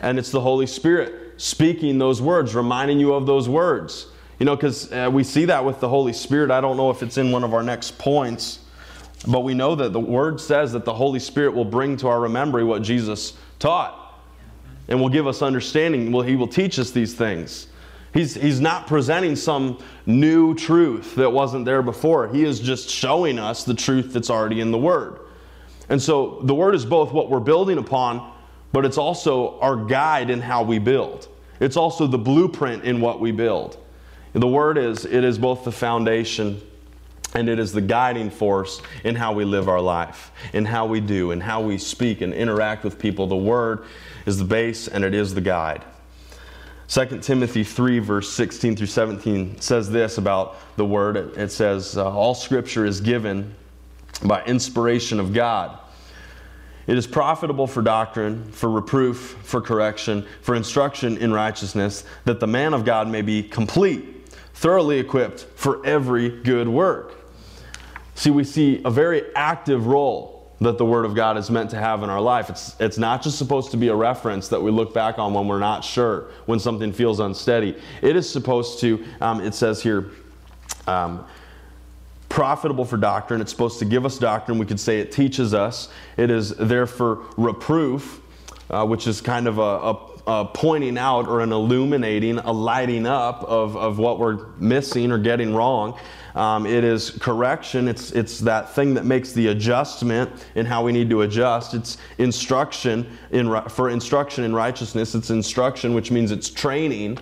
And 0.00 0.18
it's 0.18 0.30
the 0.30 0.40
Holy 0.40 0.66
Spirit 0.66 1.40
speaking 1.40 1.98
those 1.98 2.22
words, 2.22 2.54
reminding 2.54 2.98
you 3.00 3.14
of 3.14 3.26
those 3.26 3.48
words. 3.48 4.06
You 4.38 4.46
know, 4.46 4.54
because 4.54 4.92
uh, 4.92 5.10
we 5.12 5.24
see 5.24 5.46
that 5.46 5.64
with 5.64 5.80
the 5.80 5.88
Holy 5.88 6.12
Spirit. 6.12 6.50
I 6.50 6.60
don't 6.60 6.76
know 6.76 6.90
if 6.90 7.02
it's 7.02 7.16
in 7.16 7.32
one 7.32 7.44
of 7.44 7.54
our 7.54 7.62
next 7.62 7.98
points, 7.98 8.60
but 9.26 9.40
we 9.40 9.54
know 9.54 9.74
that 9.74 9.92
the 9.92 10.00
Word 10.00 10.40
says 10.40 10.72
that 10.72 10.84
the 10.84 10.94
Holy 10.94 11.20
Spirit 11.20 11.54
will 11.54 11.64
bring 11.64 11.96
to 11.98 12.08
our 12.08 12.28
memory 12.28 12.64
what 12.64 12.82
Jesus 12.82 13.32
taught 13.58 14.20
and 14.88 15.00
will 15.00 15.08
give 15.08 15.26
us 15.26 15.40
understanding. 15.40 16.12
Well, 16.12 16.22
He 16.22 16.36
will 16.36 16.48
teach 16.48 16.78
us 16.78 16.90
these 16.90 17.14
things. 17.14 17.68
He's, 18.12 18.34
he's 18.34 18.60
not 18.60 18.86
presenting 18.86 19.36
some 19.36 19.78
new 20.06 20.54
truth 20.54 21.16
that 21.16 21.30
wasn't 21.30 21.66
there 21.66 21.82
before. 21.82 22.28
He 22.28 22.44
is 22.44 22.60
just 22.60 22.88
showing 22.88 23.38
us 23.38 23.64
the 23.64 23.74
truth 23.74 24.12
that's 24.14 24.30
already 24.30 24.60
in 24.60 24.70
the 24.70 24.78
Word. 24.78 25.18
And 25.88 26.00
so 26.00 26.40
the 26.42 26.54
Word 26.54 26.74
is 26.74 26.84
both 26.84 27.12
what 27.12 27.30
we're 27.30 27.40
building 27.40 27.78
upon, 27.78 28.32
but 28.72 28.84
it's 28.84 28.98
also 28.98 29.58
our 29.60 29.76
guide 29.76 30.30
in 30.30 30.40
how 30.40 30.62
we 30.62 30.78
build. 30.78 31.28
It's 31.60 31.76
also 31.76 32.06
the 32.06 32.18
blueprint 32.18 32.84
in 32.84 33.00
what 33.00 33.20
we 33.20 33.32
build. 33.32 33.78
The 34.32 34.46
Word 34.46 34.76
is, 34.76 35.06
it 35.06 35.24
is 35.24 35.38
both 35.38 35.64
the 35.64 35.72
foundation 35.72 36.60
and 37.34 37.48
it 37.48 37.58
is 37.58 37.72
the 37.72 37.80
guiding 37.80 38.30
force 38.30 38.82
in 39.04 39.14
how 39.14 39.32
we 39.32 39.44
live 39.44 39.68
our 39.68 39.80
life, 39.80 40.30
in 40.52 40.64
how 40.64 40.86
we 40.86 41.00
do, 41.00 41.30
in 41.30 41.40
how 41.40 41.60
we 41.60 41.78
speak 41.78 42.20
and 42.20 42.32
interact 42.34 42.84
with 42.84 42.98
people. 42.98 43.26
The 43.26 43.36
Word 43.36 43.84
is 44.26 44.38
the 44.38 44.44
base 44.44 44.88
and 44.88 45.04
it 45.04 45.14
is 45.14 45.34
the 45.34 45.40
guide. 45.40 45.84
2 46.88 47.20
Timothy 47.20 47.64
3, 47.64 47.98
verse 47.98 48.30
16 48.32 48.76
through 48.76 48.86
17 48.86 49.60
says 49.60 49.90
this 49.90 50.18
about 50.18 50.56
the 50.76 50.84
Word. 50.84 51.16
It 51.36 51.50
says, 51.50 51.96
uh, 51.96 52.10
All 52.10 52.34
Scripture 52.34 52.84
is 52.84 53.00
given 53.00 53.54
by 54.24 54.42
inspiration 54.44 55.18
of 55.18 55.32
God. 55.32 55.78
It 56.86 56.96
is 56.96 57.06
profitable 57.06 57.66
for 57.66 57.82
doctrine, 57.82 58.50
for 58.52 58.70
reproof, 58.70 59.36
for 59.42 59.60
correction, 59.60 60.26
for 60.42 60.54
instruction 60.54 61.16
in 61.18 61.32
righteousness, 61.32 62.04
that 62.24 62.38
the 62.38 62.46
man 62.46 62.74
of 62.74 62.84
God 62.84 63.08
may 63.08 63.22
be 63.22 63.42
complete 63.42 64.12
thoroughly 64.54 64.98
equipped 64.98 65.46
for 65.54 65.84
every 65.84 66.28
good 66.28 66.68
work. 66.68 67.14
See, 68.14 68.30
we 68.30 68.44
see 68.44 68.80
a 68.84 68.90
very 68.90 69.22
active 69.34 69.86
role 69.86 70.50
that 70.60 70.78
the 70.78 70.84
Word 70.86 71.04
of 71.04 71.14
God 71.14 71.36
is 71.36 71.50
meant 71.50 71.68
to 71.70 71.76
have 71.76 72.02
in 72.02 72.08
our 72.08 72.20
life. 72.20 72.48
It's, 72.48 72.74
it's 72.80 72.96
not 72.96 73.22
just 73.22 73.36
supposed 73.36 73.70
to 73.72 73.76
be 73.76 73.88
a 73.88 73.94
reference 73.94 74.48
that 74.48 74.62
we 74.62 74.70
look 74.70 74.94
back 74.94 75.18
on 75.18 75.34
when 75.34 75.46
we're 75.48 75.58
not 75.58 75.84
sure, 75.84 76.30
when 76.46 76.58
something 76.58 76.92
feels 76.92 77.20
unsteady. 77.20 77.76
It 78.00 78.16
is 78.16 78.30
supposed 78.30 78.80
to, 78.80 79.04
um, 79.20 79.42
it 79.42 79.54
says 79.54 79.82
here, 79.82 80.10
um, 80.86 81.26
profitable 82.28 82.84
for 82.84 82.96
doctrine. 82.96 83.40
It's 83.40 83.50
supposed 83.50 83.78
to 83.78 83.84
give 83.84 84.04
us 84.04 84.18
doctrine. 84.18 84.58
We 84.58 84.66
could 84.66 84.80
say 84.80 85.00
it 85.00 85.12
teaches 85.12 85.54
us. 85.54 85.88
It 86.16 86.30
is 86.30 86.50
there 86.50 86.86
for 86.86 87.24
reproof, 87.36 88.20
uh, 88.70 88.84
which 88.84 89.06
is 89.06 89.20
kind 89.20 89.46
of 89.46 89.58
a, 89.58 89.62
a 89.62 90.16
uh, 90.26 90.44
pointing 90.44 90.98
out 90.98 91.28
or 91.28 91.40
an 91.40 91.52
illuminating, 91.52 92.38
a 92.38 92.52
lighting 92.52 93.06
up 93.06 93.44
of, 93.44 93.76
of 93.76 93.98
what 93.98 94.18
we're 94.18 94.46
missing 94.58 95.12
or 95.12 95.18
getting 95.18 95.54
wrong. 95.54 95.98
Um, 96.34 96.66
it 96.66 96.84
is 96.84 97.10
correction. 97.10 97.88
It's, 97.88 98.12
it's 98.12 98.40
that 98.40 98.74
thing 98.74 98.92
that 98.94 99.06
makes 99.06 99.32
the 99.32 99.48
adjustment 99.48 100.30
in 100.54 100.66
how 100.66 100.84
we 100.84 100.92
need 100.92 101.08
to 101.10 101.22
adjust. 101.22 101.74
It's 101.74 101.96
instruction 102.18 103.16
in, 103.30 103.60
for 103.68 103.88
instruction 103.88 104.44
in 104.44 104.54
righteousness. 104.54 105.14
It's 105.14 105.30
instruction, 105.30 105.94
which 105.94 106.10
means 106.10 106.32
it's 106.32 106.50
training. 106.50 107.18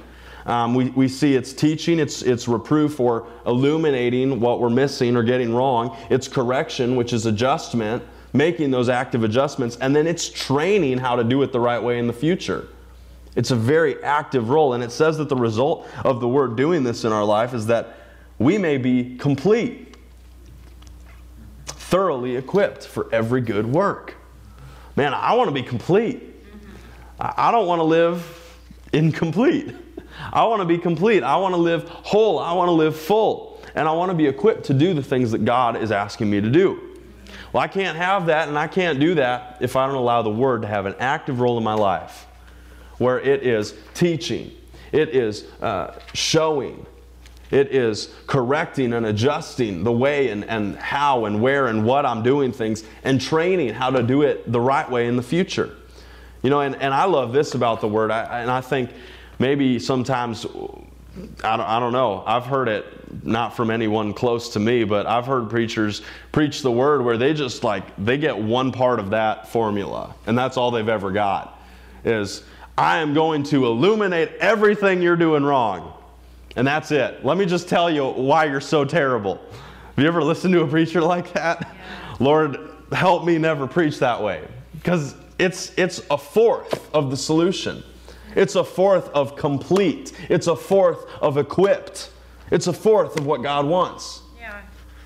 Um, 0.46 0.74
we, 0.74 0.90
we 0.90 1.08
see 1.08 1.36
it's 1.36 1.52
teaching, 1.52 1.98
it's, 1.98 2.22
it's 2.22 2.46
reproof 2.46 3.00
or 3.00 3.26
illuminating 3.46 4.40
what 4.40 4.60
we're 4.60 4.70
missing 4.70 5.16
or 5.16 5.22
getting 5.22 5.54
wrong. 5.54 5.96
It's 6.10 6.28
correction, 6.28 6.96
which 6.96 7.12
is 7.12 7.24
adjustment, 7.26 8.02
making 8.34 8.70
those 8.70 8.88
active 8.88 9.24
adjustments. 9.24 9.78
And 9.80 9.96
then 9.96 10.06
it's 10.06 10.28
training 10.28 10.98
how 10.98 11.16
to 11.16 11.24
do 11.24 11.42
it 11.42 11.52
the 11.52 11.60
right 11.60 11.82
way 11.82 11.98
in 11.98 12.06
the 12.06 12.12
future. 12.12 12.68
It's 13.36 13.50
a 13.50 13.56
very 13.56 14.02
active 14.04 14.50
role. 14.50 14.74
And 14.74 14.84
it 14.84 14.92
says 14.92 15.16
that 15.18 15.28
the 15.28 15.36
result 15.36 15.88
of 16.04 16.20
the 16.20 16.28
word 16.28 16.56
doing 16.56 16.84
this 16.84 17.04
in 17.04 17.12
our 17.12 17.24
life 17.24 17.54
is 17.54 17.66
that 17.66 17.96
we 18.38 18.58
may 18.58 18.76
be 18.76 19.16
complete, 19.16 19.96
thoroughly 21.66 22.36
equipped 22.36 22.86
for 22.86 23.08
every 23.12 23.40
good 23.40 23.66
work. 23.66 24.16
Man, 24.96 25.14
I 25.14 25.34
want 25.34 25.48
to 25.48 25.54
be 25.54 25.62
complete. 25.62 26.22
I 27.18 27.50
don't 27.50 27.66
want 27.66 27.78
to 27.78 27.84
live 27.84 28.58
incomplete. 28.92 29.74
I 30.32 30.44
want 30.44 30.60
to 30.60 30.66
be 30.66 30.78
complete. 30.78 31.22
I 31.22 31.36
want 31.36 31.54
to 31.54 31.60
live 31.60 31.88
whole. 31.88 32.38
I 32.38 32.52
want 32.52 32.68
to 32.68 32.72
live 32.72 32.96
full. 32.96 33.60
And 33.74 33.88
I 33.88 33.92
want 33.92 34.10
to 34.10 34.14
be 34.14 34.26
equipped 34.26 34.64
to 34.66 34.74
do 34.74 34.94
the 34.94 35.02
things 35.02 35.32
that 35.32 35.44
God 35.44 35.76
is 35.76 35.90
asking 35.90 36.30
me 36.30 36.40
to 36.40 36.50
do. 36.50 36.94
Well, 37.52 37.62
I 37.62 37.68
can't 37.68 37.96
have 37.96 38.26
that 38.26 38.48
and 38.48 38.58
I 38.58 38.66
can't 38.66 38.98
do 38.98 39.14
that 39.14 39.58
if 39.60 39.76
I 39.76 39.86
don't 39.86 39.94
allow 39.94 40.22
the 40.22 40.30
Word 40.30 40.62
to 40.62 40.68
have 40.68 40.86
an 40.86 40.94
active 40.98 41.40
role 41.40 41.56
in 41.56 41.64
my 41.64 41.74
life 41.74 42.26
where 42.98 43.20
it 43.20 43.44
is 43.44 43.74
teaching, 43.94 44.50
it 44.92 45.10
is 45.10 45.44
uh, 45.60 45.98
showing, 46.14 46.86
it 47.50 47.68
is 47.72 48.12
correcting 48.26 48.92
and 48.92 49.06
adjusting 49.06 49.84
the 49.84 49.92
way 49.92 50.30
and, 50.30 50.44
and 50.44 50.76
how 50.76 51.26
and 51.26 51.40
where 51.40 51.66
and 51.66 51.84
what 51.84 52.06
I'm 52.06 52.22
doing 52.22 52.52
things 52.52 52.84
and 53.04 53.20
training 53.20 53.74
how 53.74 53.90
to 53.90 54.02
do 54.02 54.22
it 54.22 54.50
the 54.50 54.60
right 54.60 54.88
way 54.90 55.06
in 55.06 55.16
the 55.16 55.22
future. 55.22 55.76
You 56.42 56.50
know, 56.50 56.60
and, 56.60 56.74
and 56.76 56.92
I 56.92 57.04
love 57.04 57.32
this 57.32 57.54
about 57.54 57.80
the 57.80 57.88
word, 57.88 58.10
I, 58.10 58.42
and 58.42 58.50
I 58.50 58.60
think 58.60 58.90
maybe 59.38 59.78
sometimes, 59.78 60.44
I 60.46 61.56
don't, 61.56 61.66
I 61.66 61.80
don't 61.80 61.92
know, 61.92 62.22
I've 62.26 62.46
heard 62.46 62.68
it 62.68 62.86
not 63.24 63.56
from 63.56 63.70
anyone 63.70 64.12
close 64.12 64.50
to 64.54 64.60
me, 64.60 64.84
but 64.84 65.06
I've 65.06 65.26
heard 65.26 65.50
preachers 65.50 66.02
preach 66.32 66.62
the 66.62 66.70
word 66.70 67.04
where 67.04 67.16
they 67.16 67.34
just 67.34 67.62
like, 67.64 67.84
they 67.96 68.18
get 68.18 68.36
one 68.36 68.72
part 68.72 68.98
of 68.98 69.10
that 69.10 69.48
formula, 69.48 70.14
and 70.26 70.36
that's 70.36 70.56
all 70.56 70.70
they've 70.70 70.88
ever 70.88 71.10
got 71.10 71.60
is 72.04 72.42
I 72.76 72.98
am 72.98 73.14
going 73.14 73.44
to 73.44 73.66
illuminate 73.66 74.32
everything 74.40 75.00
you're 75.00 75.16
doing 75.16 75.44
wrong. 75.44 75.92
And 76.56 76.66
that's 76.66 76.92
it. 76.92 77.24
Let 77.24 77.36
me 77.36 77.46
just 77.46 77.68
tell 77.68 77.90
you 77.90 78.06
why 78.06 78.44
you're 78.44 78.60
so 78.60 78.84
terrible. 78.84 79.36
Have 79.36 79.98
you 79.98 80.06
ever 80.06 80.22
listened 80.22 80.54
to 80.54 80.62
a 80.62 80.66
preacher 80.66 81.00
like 81.00 81.32
that? 81.32 81.60
Yeah. 81.60 82.16
Lord, 82.20 82.58
help 82.92 83.24
me 83.24 83.38
never 83.38 83.66
preach 83.66 83.98
that 84.00 84.22
way. 84.22 84.46
Because 84.74 85.14
it's, 85.38 85.72
it's 85.76 86.02
a 86.10 86.18
fourth 86.18 86.94
of 86.94 87.10
the 87.10 87.16
solution. 87.16 87.82
It's 88.34 88.54
a 88.54 88.64
fourth 88.64 89.08
of 89.10 89.36
complete. 89.36 90.12
It's 90.28 90.46
a 90.46 90.56
fourth 90.56 91.06
of 91.20 91.38
equipped. 91.38 92.10
It's 92.50 92.66
a 92.66 92.72
fourth 92.72 93.18
of 93.18 93.26
what 93.26 93.42
God 93.42 93.66
wants. 93.66 94.22
Yeah. 94.38 94.60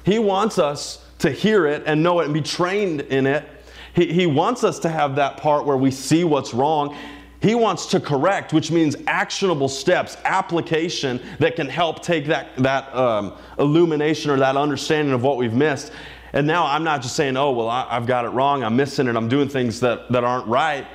He 0.05 0.19
wants 0.19 0.59
us 0.59 1.05
to 1.21 1.31
hear 1.31 1.67
it 1.67 1.83
and 1.87 2.03
know 2.03 2.21
it 2.21 2.25
and 2.25 2.35
be 2.35 2.43
trained 2.43 3.03
in 3.03 3.27
it. 3.27 3.49
He, 3.95 4.13
he 4.13 4.27
wants 4.27 4.65
us 4.65 4.79
to 4.81 4.89
have 4.89 5.17
that 5.17 5.37
part 5.37 5.65
where 5.65 5.77
we 5.77 5.91
see 5.91 6.25
what's 6.25 6.55
wrong 6.55 6.97
he 7.41 7.55
wants 7.55 7.87
to 7.87 8.01
correct, 8.01 8.53
which 8.53 8.71
means 8.71 8.97
actionable 9.07 9.69
steps, 9.69 10.17
application 10.25 11.21
that 11.39 11.55
can 11.55 11.69
help 11.69 12.03
take 12.03 12.27
that, 12.27 12.57
that 12.57 12.93
um, 12.95 13.35
illumination 13.59 14.31
or 14.31 14.39
that 14.39 14.57
understanding 14.57 15.15
of 15.15 15.23
what 15.23 15.37
we've 15.37 15.53
missed. 15.53 15.93
And 16.33 16.47
now 16.47 16.67
I'm 16.67 16.83
not 16.83 17.01
just 17.01 17.15
saying, 17.15 17.37
oh, 17.37 17.53
well, 17.53 17.69
I, 17.69 17.87
I've 17.89 18.07
got 18.07 18.25
it 18.25 18.31
wrong, 18.31 18.65
I'm 18.65 18.77
missing 18.77 19.07
it, 19.07 19.15
I'm 19.15 19.29
doing 19.29 19.49
things 19.49 19.81
that, 19.81 20.11
that 20.11 20.25
aren't 20.25 20.49
right. 20.49 20.87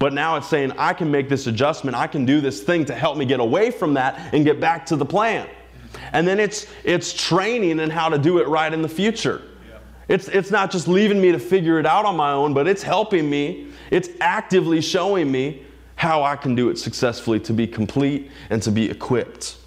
But 0.00 0.14
now 0.14 0.36
it's 0.36 0.48
saying, 0.48 0.72
I 0.78 0.94
can 0.94 1.10
make 1.10 1.28
this 1.28 1.46
adjustment, 1.46 1.94
I 1.94 2.06
can 2.06 2.24
do 2.24 2.40
this 2.40 2.62
thing 2.62 2.86
to 2.86 2.94
help 2.94 3.18
me 3.18 3.26
get 3.26 3.38
away 3.38 3.70
from 3.70 3.94
that 3.94 4.32
and 4.32 4.44
get 4.46 4.58
back 4.58 4.86
to 4.86 4.96
the 4.96 5.04
plan. 5.04 5.46
And 6.12 6.26
then 6.26 6.40
it's, 6.40 6.66
it's 6.84 7.12
training 7.12 7.80
and 7.80 7.92
how 7.92 8.08
to 8.08 8.18
do 8.18 8.38
it 8.38 8.48
right 8.48 8.72
in 8.72 8.80
the 8.80 8.88
future. 8.88 9.42
It's, 10.08 10.26
it's 10.28 10.50
not 10.50 10.70
just 10.70 10.88
leaving 10.88 11.20
me 11.20 11.32
to 11.32 11.38
figure 11.38 11.78
it 11.78 11.84
out 11.84 12.06
on 12.06 12.16
my 12.16 12.32
own, 12.32 12.54
but 12.54 12.66
it's 12.66 12.82
helping 12.82 13.28
me. 13.28 13.68
It's 13.90 14.08
actively 14.22 14.80
showing 14.80 15.30
me 15.30 15.64
how 15.96 16.22
I 16.22 16.34
can 16.34 16.54
do 16.54 16.70
it 16.70 16.78
successfully 16.78 17.38
to 17.40 17.52
be 17.52 17.66
complete 17.66 18.30
and 18.48 18.62
to 18.62 18.70
be 18.70 18.90
equipped. 18.90 19.58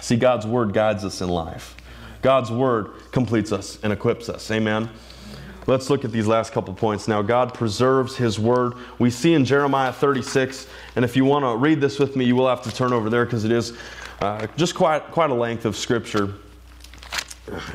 See, 0.00 0.16
God's 0.16 0.46
Word 0.46 0.74
guides 0.74 1.06
us 1.06 1.22
in 1.22 1.30
life. 1.30 1.74
God's 2.20 2.50
Word 2.50 2.90
completes 3.12 3.50
us 3.50 3.78
and 3.82 3.94
equips 3.94 4.28
us. 4.28 4.50
Amen. 4.50 4.90
Let's 5.66 5.88
look 5.88 6.04
at 6.04 6.12
these 6.12 6.26
last 6.26 6.52
couple 6.52 6.74
points 6.74 7.08
now. 7.08 7.22
God 7.22 7.54
preserves 7.54 8.16
His 8.16 8.38
Word. 8.38 8.74
We 8.98 9.10
see 9.10 9.34
in 9.34 9.44
Jeremiah 9.44 9.92
36, 9.92 10.66
and 10.96 11.04
if 11.04 11.16
you 11.16 11.24
want 11.24 11.44
to 11.44 11.56
read 11.56 11.80
this 11.80 11.98
with 11.98 12.16
me, 12.16 12.24
you 12.24 12.36
will 12.36 12.48
have 12.48 12.62
to 12.62 12.70
turn 12.70 12.92
over 12.92 13.08
there 13.08 13.24
because 13.24 13.44
it 13.44 13.52
is 13.52 13.76
uh, 14.20 14.46
just 14.56 14.74
quite, 14.74 15.10
quite 15.10 15.30
a 15.30 15.34
length 15.34 15.64
of 15.64 15.76
Scripture 15.76 16.34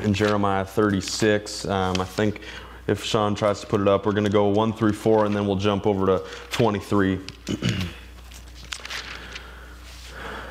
in 0.00 0.14
Jeremiah 0.14 0.64
36. 0.64 1.66
Um, 1.66 2.00
I 2.00 2.04
think 2.04 2.40
if 2.86 3.04
Sean 3.04 3.34
tries 3.34 3.60
to 3.60 3.66
put 3.66 3.80
it 3.80 3.88
up. 3.88 4.04
We're 4.04 4.12
going 4.12 4.24
to 4.24 4.30
go 4.30 4.46
1 4.46 4.72
through 4.72 4.94
4, 4.94 5.26
and 5.26 5.34
then 5.34 5.46
we'll 5.46 5.56
jump 5.56 5.86
over 5.86 6.06
to 6.06 6.24
23. 6.50 7.20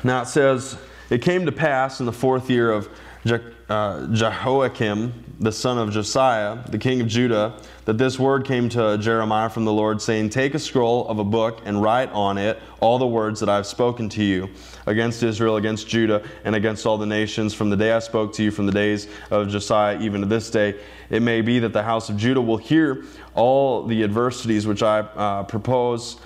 now 0.04 0.22
it 0.22 0.26
says, 0.26 0.78
It 1.10 1.20
came 1.22 1.44
to 1.46 1.52
pass 1.52 2.00
in 2.00 2.06
the 2.06 2.12
fourth 2.12 2.48
year 2.48 2.72
of 2.72 2.88
Je- 3.26 3.38
uh, 3.68 4.06
Jehoiakim, 4.06 5.12
the 5.40 5.52
son 5.52 5.78
of 5.78 5.92
Josiah, 5.92 6.58
the 6.70 6.78
king 6.78 7.00
of 7.00 7.06
Judah, 7.06 7.54
that 7.84 7.98
this 7.98 8.18
word 8.18 8.46
came 8.46 8.68
to 8.70 8.96
Jeremiah 8.98 9.50
from 9.50 9.64
the 9.64 9.72
Lord, 9.72 10.00
saying, 10.00 10.30
Take 10.30 10.54
a 10.54 10.58
scroll 10.58 11.06
of 11.08 11.18
a 11.18 11.24
book 11.24 11.60
and 11.64 11.82
write 11.82 12.10
on 12.12 12.38
it 12.38 12.58
all 12.80 12.98
the 12.98 13.06
words 13.06 13.38
that 13.40 13.48
I 13.48 13.56
have 13.56 13.66
spoken 13.66 14.08
to 14.10 14.24
you 14.24 14.48
against 14.86 15.22
Israel, 15.22 15.56
against 15.56 15.86
Judah, 15.86 16.22
and 16.44 16.54
against 16.54 16.86
all 16.86 16.96
the 16.96 17.06
nations 17.06 17.52
from 17.52 17.68
the 17.68 17.76
day 17.76 17.92
I 17.92 17.98
spoke 17.98 18.32
to 18.34 18.42
you, 18.42 18.50
from 18.50 18.66
the 18.66 18.72
days 18.72 19.06
of 19.30 19.48
Josiah, 19.48 20.00
even 20.00 20.22
to 20.22 20.26
this 20.26 20.50
day. 20.50 20.76
It 21.10 21.20
may 21.20 21.42
be 21.42 21.58
that 21.58 21.74
the 21.74 21.82
house 21.82 22.08
of 22.08 22.16
Judah 22.16 22.40
will 22.40 22.56
hear 22.56 23.04
all 23.34 23.86
the 23.86 24.02
adversities 24.02 24.66
which 24.66 24.82
I 24.82 25.00
uh, 25.00 25.42
propose 25.42 26.16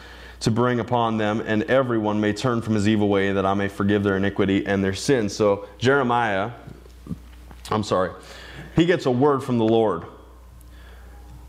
to 0.40 0.50
bring 0.50 0.78
upon 0.78 1.16
them, 1.16 1.42
and 1.46 1.62
everyone 1.64 2.20
may 2.20 2.32
turn 2.32 2.60
from 2.60 2.74
his 2.74 2.86
evil 2.86 3.08
way, 3.08 3.32
that 3.32 3.46
I 3.46 3.54
may 3.54 3.66
forgive 3.66 4.02
their 4.02 4.16
iniquity 4.16 4.66
and 4.66 4.84
their 4.84 4.92
sin. 4.92 5.28
So, 5.28 5.66
Jeremiah, 5.78 6.50
I'm 7.70 7.82
sorry, 7.82 8.12
he 8.76 8.86
gets 8.86 9.06
a 9.06 9.10
word 9.10 9.42
from 9.42 9.58
the 9.58 9.64
Lord. 9.64 10.04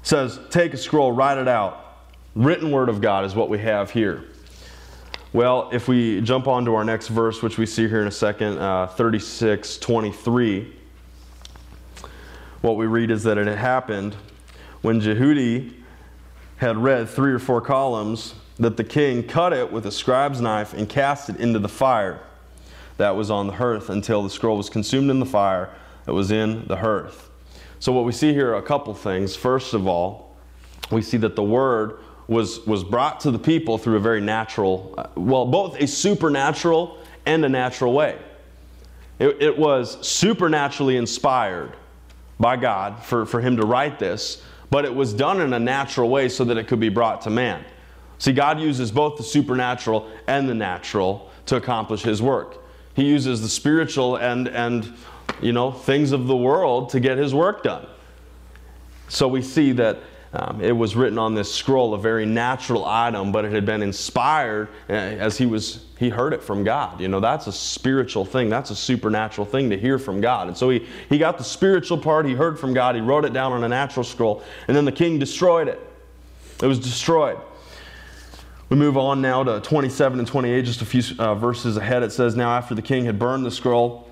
Says, 0.03 0.39
Take 0.49 0.73
a 0.73 0.77
scroll, 0.77 1.11
write 1.11 1.37
it 1.37 1.47
out. 1.47 1.81
Written 2.35 2.71
word 2.71 2.89
of 2.89 3.01
God 3.01 3.25
is 3.25 3.33
what 3.33 3.49
we 3.49 3.57
have 3.59 3.91
here. 3.91 4.23
Well, 5.33 5.69
if 5.73 5.87
we 5.87 6.21
jump 6.21 6.47
on 6.47 6.63
to 6.65 6.75
our 6.75 6.85
next 6.85 7.07
verse, 7.09 7.41
which 7.41 7.57
we 7.57 7.65
see 7.65 7.87
here 7.87 8.01
in 8.01 8.07
a 8.07 8.11
second, 8.11 8.57
uh, 8.57 8.87
36 8.87 9.77
23, 9.79 10.73
what 12.61 12.77
we 12.77 12.85
read 12.85 13.11
is 13.11 13.23
that 13.23 13.37
it 13.37 13.47
had 13.47 13.57
happened 13.57 14.15
when 14.81 15.01
Jehudi 15.01 15.73
had 16.57 16.77
read 16.77 17.09
three 17.09 17.31
or 17.31 17.39
four 17.39 17.59
columns 17.59 18.35
that 18.57 18.77
the 18.77 18.83
king 18.83 19.23
cut 19.23 19.51
it 19.51 19.71
with 19.71 19.85
a 19.85 19.91
scribe's 19.91 20.39
knife 20.39 20.73
and 20.73 20.87
cast 20.87 21.29
it 21.29 21.37
into 21.37 21.59
the 21.59 21.67
fire 21.67 22.21
that 22.97 23.15
was 23.15 23.29
on 23.29 23.47
the 23.47 23.53
hearth 23.53 23.89
until 23.89 24.23
the 24.23 24.29
scroll 24.29 24.55
was 24.55 24.69
consumed 24.69 25.09
in 25.09 25.19
the 25.19 25.25
fire 25.25 25.69
that 26.05 26.13
was 26.13 26.31
in 26.31 26.67
the 26.67 26.77
hearth. 26.77 27.29
So, 27.79 27.91
what 27.91 28.05
we 28.05 28.11
see 28.11 28.33
here 28.33 28.51
are 28.51 28.57
a 28.57 28.63
couple 28.63 28.93
things. 28.93 29.35
First 29.35 29.73
of 29.73 29.87
all, 29.87 30.35
we 30.91 31.01
see 31.01 31.17
that 31.17 31.35
the 31.35 31.43
word 31.43 31.99
was, 32.27 32.65
was 32.65 32.83
brought 32.83 33.19
to 33.21 33.31
the 33.31 33.39
people 33.39 33.77
through 33.77 33.97
a 33.97 33.99
very 33.99 34.21
natural, 34.21 34.93
uh, 34.97 35.07
well, 35.15 35.45
both 35.45 35.79
a 35.79 35.87
supernatural 35.87 36.97
and 37.25 37.43
a 37.45 37.49
natural 37.49 37.93
way. 37.93 38.17
It, 39.19 39.41
it 39.41 39.57
was 39.57 40.05
supernaturally 40.05 40.97
inspired 40.97 41.73
by 42.39 42.57
God 42.57 43.01
for, 43.03 43.25
for 43.25 43.39
him 43.39 43.57
to 43.57 43.65
write 43.65 43.99
this, 43.99 44.43
but 44.69 44.85
it 44.85 44.93
was 44.93 45.13
done 45.13 45.39
in 45.41 45.53
a 45.53 45.59
natural 45.59 46.09
way 46.09 46.29
so 46.29 46.43
that 46.45 46.57
it 46.57 46.67
could 46.67 46.79
be 46.79 46.89
brought 46.89 47.21
to 47.21 47.29
man. 47.29 47.63
See, 48.17 48.33
God 48.33 48.59
uses 48.59 48.91
both 48.91 49.17
the 49.17 49.23
supernatural 49.23 50.09
and 50.27 50.49
the 50.49 50.53
natural 50.53 51.29
to 51.47 51.55
accomplish 51.55 52.01
his 52.01 52.21
work. 52.21 52.57
He 52.95 53.05
uses 53.05 53.41
the 53.41 53.49
spiritual 53.49 54.15
and, 54.15 54.47
and 54.47 54.93
you 55.41 55.53
know, 55.53 55.71
things 55.71 56.11
of 56.11 56.27
the 56.27 56.35
world 56.35 56.89
to 56.89 56.99
get 56.99 57.17
his 57.17 57.33
work 57.33 57.63
done. 57.63 57.87
So 59.07 59.27
we 59.27 59.41
see 59.41 59.71
that 59.73 59.99
um, 60.33 60.59
it 60.59 60.73
was 60.73 60.95
written 60.95 61.17
on 61.17 61.33
this 61.33 61.53
scroll, 61.53 61.93
a 61.93 61.97
very 61.97 62.25
natural 62.25 62.83
item, 62.85 63.31
but 63.31 63.45
it 63.45 63.53
had 63.53 63.65
been 63.65 63.81
inspired 63.81 64.67
uh, 64.89 64.93
as 64.93 65.37
he 65.37 65.45
was 65.45 65.85
he 65.97 66.09
heard 66.09 66.33
it 66.33 66.43
from 66.43 66.65
God. 66.65 66.99
You 66.99 67.07
know, 67.07 67.21
that's 67.21 67.47
a 67.47 67.53
spiritual 67.53 68.25
thing. 68.25 68.49
That's 68.49 68.69
a 68.69 68.75
supernatural 68.75 69.45
thing 69.45 69.69
to 69.69 69.77
hear 69.77 69.97
from 69.97 70.19
God. 70.19 70.49
And 70.49 70.57
so 70.57 70.69
he, 70.69 70.85
he 71.07 71.17
got 71.17 71.37
the 71.37 71.43
spiritual 71.45 71.97
part, 71.97 72.25
he 72.25 72.33
heard 72.33 72.59
from 72.59 72.73
God, 72.73 72.95
he 72.95 73.01
wrote 73.01 73.23
it 73.23 73.31
down 73.31 73.53
on 73.53 73.63
a 73.63 73.69
natural 73.69 74.03
scroll, 74.03 74.43
and 74.67 74.75
then 74.75 74.83
the 74.83 74.91
king 74.91 75.19
destroyed 75.19 75.69
it. 75.69 75.79
It 76.61 76.67
was 76.67 76.79
destroyed. 76.79 77.37
We 78.67 78.75
move 78.75 78.97
on 78.97 79.21
now 79.21 79.43
to 79.43 79.61
27 79.61 80.19
and 80.19 80.27
28, 80.27 80.65
just 80.65 80.81
a 80.81 80.85
few 80.85 81.01
uh, 81.17 81.35
verses 81.35 81.77
ahead. 81.77 82.03
It 82.03 82.11
says, 82.11 82.35
Now 82.35 82.49
after 82.49 82.75
the 82.75 82.81
king 82.81 83.05
had 83.05 83.17
burned 83.17 83.45
the 83.45 83.51
scroll 83.51 84.09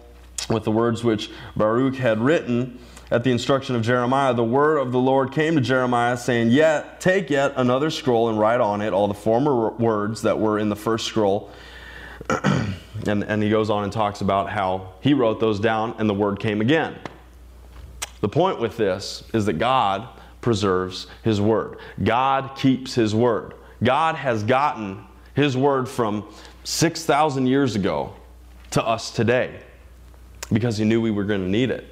with 0.49 0.63
the 0.63 0.71
words 0.71 1.03
which 1.03 1.29
Baruch 1.55 1.95
had 1.95 2.19
written, 2.19 2.79
at 3.11 3.23
the 3.23 3.31
instruction 3.31 3.75
of 3.75 3.83
Jeremiah, 3.83 4.33
the 4.33 4.43
word 4.43 4.77
of 4.77 4.91
the 4.91 4.97
Lord 4.99 5.31
came 5.31 5.53
to 5.53 5.61
Jeremiah, 5.61 6.17
saying, 6.17 6.49
Yet 6.49 6.99
take 6.99 7.29
yet 7.29 7.53
another 7.57 7.91
scroll 7.91 8.29
and 8.29 8.39
write 8.39 8.59
on 8.59 8.81
it 8.81 8.91
all 8.91 9.07
the 9.07 9.13
former 9.13 9.69
words 9.69 10.23
that 10.23 10.39
were 10.39 10.57
in 10.57 10.69
the 10.69 10.75
first 10.75 11.05
scroll. 11.05 11.51
and, 13.05 13.23
and 13.23 13.43
he 13.43 13.51
goes 13.51 13.69
on 13.69 13.83
and 13.83 13.93
talks 13.93 14.21
about 14.21 14.49
how 14.49 14.93
he 15.01 15.13
wrote 15.13 15.39
those 15.39 15.59
down 15.59 15.93
and 15.99 16.09
the 16.09 16.13
word 16.13 16.39
came 16.39 16.59
again. 16.59 16.95
The 18.21 18.29
point 18.29 18.59
with 18.59 18.77
this 18.77 19.23
is 19.33 19.45
that 19.45 19.59
God 19.59 20.07
preserves 20.41 21.07
his 21.23 21.39
word, 21.39 21.77
God 22.03 22.55
keeps 22.55 22.95
his 22.95 23.13
word. 23.13 23.53
God 23.83 24.15
has 24.15 24.43
gotten 24.43 25.03
his 25.35 25.57
word 25.57 25.89
from 25.89 26.25
6,000 26.63 27.45
years 27.47 27.75
ago 27.75 28.13
to 28.71 28.83
us 28.83 29.11
today 29.11 29.59
because 30.53 30.77
he 30.77 30.85
knew 30.85 31.01
we 31.01 31.11
were 31.11 31.23
going 31.23 31.41
to 31.41 31.49
need 31.49 31.71
it. 31.71 31.85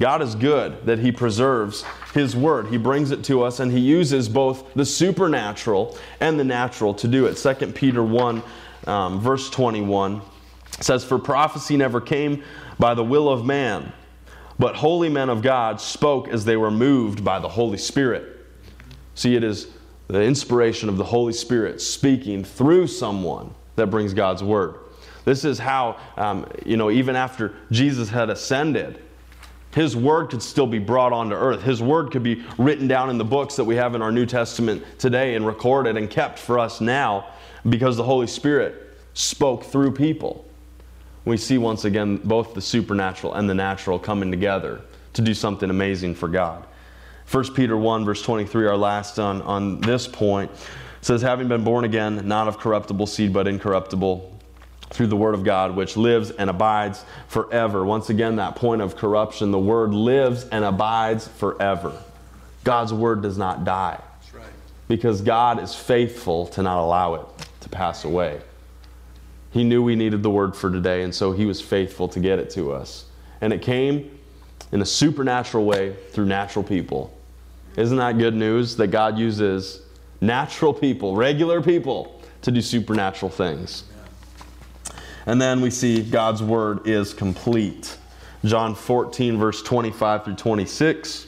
God 0.00 0.22
is 0.22 0.34
good 0.34 0.86
that 0.86 0.98
He 0.98 1.12
preserves 1.12 1.84
His 2.14 2.34
Word. 2.34 2.68
He 2.68 2.78
brings 2.78 3.10
it 3.10 3.22
to 3.24 3.42
us 3.42 3.60
and 3.60 3.70
He 3.70 3.78
uses 3.78 4.30
both 4.30 4.72
the 4.72 4.86
supernatural 4.86 5.96
and 6.20 6.40
the 6.40 6.44
natural 6.44 6.94
to 6.94 7.06
do 7.06 7.26
it. 7.26 7.34
2 7.34 7.72
Peter 7.72 8.02
1, 8.02 8.42
um, 8.86 9.20
verse 9.20 9.50
21 9.50 10.22
says, 10.80 11.04
For 11.04 11.18
prophecy 11.18 11.76
never 11.76 12.00
came 12.00 12.42
by 12.78 12.94
the 12.94 13.04
will 13.04 13.28
of 13.28 13.44
man, 13.44 13.92
but 14.58 14.74
holy 14.74 15.10
men 15.10 15.28
of 15.28 15.42
God 15.42 15.82
spoke 15.82 16.28
as 16.28 16.46
they 16.46 16.56
were 16.56 16.70
moved 16.70 17.22
by 17.22 17.38
the 17.38 17.48
Holy 17.48 17.78
Spirit. 17.78 18.38
See, 19.14 19.36
it 19.36 19.44
is 19.44 19.68
the 20.08 20.22
inspiration 20.22 20.88
of 20.88 20.96
the 20.96 21.04
Holy 21.04 21.34
Spirit 21.34 21.82
speaking 21.82 22.42
through 22.42 22.86
someone 22.86 23.54
that 23.76 23.88
brings 23.88 24.14
God's 24.14 24.42
Word. 24.42 24.76
This 25.24 25.44
is 25.44 25.58
how, 25.58 25.98
um, 26.16 26.46
you 26.64 26.76
know, 26.76 26.90
even 26.90 27.16
after 27.16 27.54
Jesus 27.70 28.08
had 28.08 28.30
ascended, 28.30 29.02
his 29.74 29.94
word 29.96 30.30
could 30.30 30.42
still 30.42 30.66
be 30.66 30.78
brought 30.78 31.12
onto 31.12 31.34
earth. 31.34 31.62
His 31.62 31.80
word 31.80 32.10
could 32.10 32.22
be 32.22 32.42
written 32.58 32.88
down 32.88 33.08
in 33.10 33.18
the 33.18 33.24
books 33.24 33.54
that 33.56 33.64
we 33.64 33.76
have 33.76 33.94
in 33.94 34.02
our 34.02 34.10
New 34.10 34.26
Testament 34.26 34.82
today 34.98 35.36
and 35.36 35.46
recorded 35.46 35.96
and 35.96 36.10
kept 36.10 36.38
for 36.38 36.58
us 36.58 36.80
now 36.80 37.26
because 37.68 37.96
the 37.96 38.02
Holy 38.02 38.26
Spirit 38.26 38.98
spoke 39.14 39.64
through 39.64 39.92
people. 39.92 40.44
We 41.24 41.36
see 41.36 41.58
once 41.58 41.84
again 41.84 42.16
both 42.16 42.54
the 42.54 42.60
supernatural 42.60 43.34
and 43.34 43.48
the 43.48 43.54
natural 43.54 43.98
coming 43.98 44.30
together 44.30 44.80
to 45.12 45.22
do 45.22 45.34
something 45.34 45.70
amazing 45.70 46.14
for 46.14 46.28
God. 46.28 46.66
1 47.30 47.54
Peter 47.54 47.76
1, 47.76 48.04
verse 48.04 48.22
23, 48.22 48.66
our 48.66 48.76
last 48.76 49.20
on, 49.20 49.40
on 49.42 49.80
this 49.82 50.08
point, 50.08 50.50
says, 51.00 51.22
Having 51.22 51.46
been 51.46 51.62
born 51.62 51.84
again, 51.84 52.26
not 52.26 52.48
of 52.48 52.58
corruptible 52.58 53.06
seed, 53.06 53.32
but 53.32 53.46
incorruptible 53.46 54.39
through 54.90 55.06
the 55.06 55.16
Word 55.16 55.34
of 55.34 55.44
God, 55.44 55.76
which 55.76 55.96
lives 55.96 56.30
and 56.30 56.50
abides 56.50 57.04
forever. 57.28 57.84
Once 57.84 58.10
again, 58.10 58.36
that 58.36 58.56
point 58.56 58.82
of 58.82 58.96
corruption, 58.96 59.50
the 59.50 59.58
Word 59.58 59.94
lives 59.94 60.44
and 60.44 60.64
abides 60.64 61.28
forever. 61.28 61.92
God's 62.64 62.92
Word 62.92 63.22
does 63.22 63.38
not 63.38 63.64
die. 63.64 64.00
Right. 64.34 64.44
Because 64.88 65.20
God 65.20 65.62
is 65.62 65.74
faithful 65.74 66.46
to 66.48 66.62
not 66.62 66.78
allow 66.82 67.14
it 67.14 67.26
to 67.60 67.68
pass 67.68 68.04
away. 68.04 68.40
He 69.52 69.64
knew 69.64 69.82
we 69.82 69.96
needed 69.96 70.22
the 70.22 70.30
Word 70.30 70.54
for 70.56 70.70
today, 70.70 71.02
and 71.02 71.14
so 71.14 71.32
He 71.32 71.46
was 71.46 71.60
faithful 71.60 72.08
to 72.08 72.20
get 72.20 72.38
it 72.38 72.50
to 72.50 72.72
us. 72.72 73.06
And 73.40 73.52
it 73.52 73.62
came 73.62 74.18
in 74.72 74.82
a 74.82 74.86
supernatural 74.86 75.64
way 75.64 75.96
through 76.10 76.26
natural 76.26 76.64
people. 76.64 77.16
Isn't 77.76 77.96
that 77.98 78.18
good 78.18 78.34
news 78.34 78.76
that 78.76 78.88
God 78.88 79.18
uses 79.18 79.82
natural 80.20 80.74
people, 80.74 81.16
regular 81.16 81.62
people, 81.62 82.20
to 82.42 82.50
do 82.50 82.60
supernatural 82.60 83.30
things? 83.30 83.84
And 85.26 85.40
then 85.40 85.60
we 85.60 85.70
see 85.70 86.02
God's 86.02 86.42
word 86.42 86.86
is 86.86 87.12
complete. 87.14 87.96
John 88.44 88.74
14, 88.74 89.38
verse 89.38 89.62
25 89.62 90.24
through 90.24 90.36
26 90.36 91.26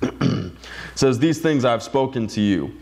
says, 0.94 1.18
These 1.18 1.40
things 1.40 1.64
I've 1.64 1.82
spoken 1.82 2.26
to 2.28 2.40
you 2.40 2.74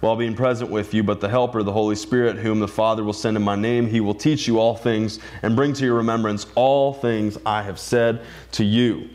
while 0.00 0.16
being 0.16 0.34
present 0.34 0.70
with 0.70 0.94
you, 0.94 1.02
but 1.02 1.20
the 1.20 1.28
Helper, 1.28 1.62
the 1.62 1.72
Holy 1.72 1.96
Spirit, 1.96 2.36
whom 2.36 2.60
the 2.60 2.68
Father 2.68 3.02
will 3.02 3.12
send 3.12 3.36
in 3.36 3.42
my 3.42 3.56
name, 3.56 3.86
he 3.86 4.00
will 4.00 4.14
teach 4.14 4.46
you 4.46 4.58
all 4.58 4.74
things 4.74 5.18
and 5.42 5.56
bring 5.56 5.72
to 5.74 5.84
your 5.84 5.94
remembrance 5.94 6.46
all 6.54 6.92
things 6.92 7.38
I 7.44 7.62
have 7.62 7.78
said 7.78 8.22
to 8.52 8.64
you. 8.64 9.08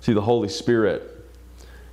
See, 0.00 0.12
the 0.12 0.22
Holy 0.22 0.48
Spirit, 0.48 1.26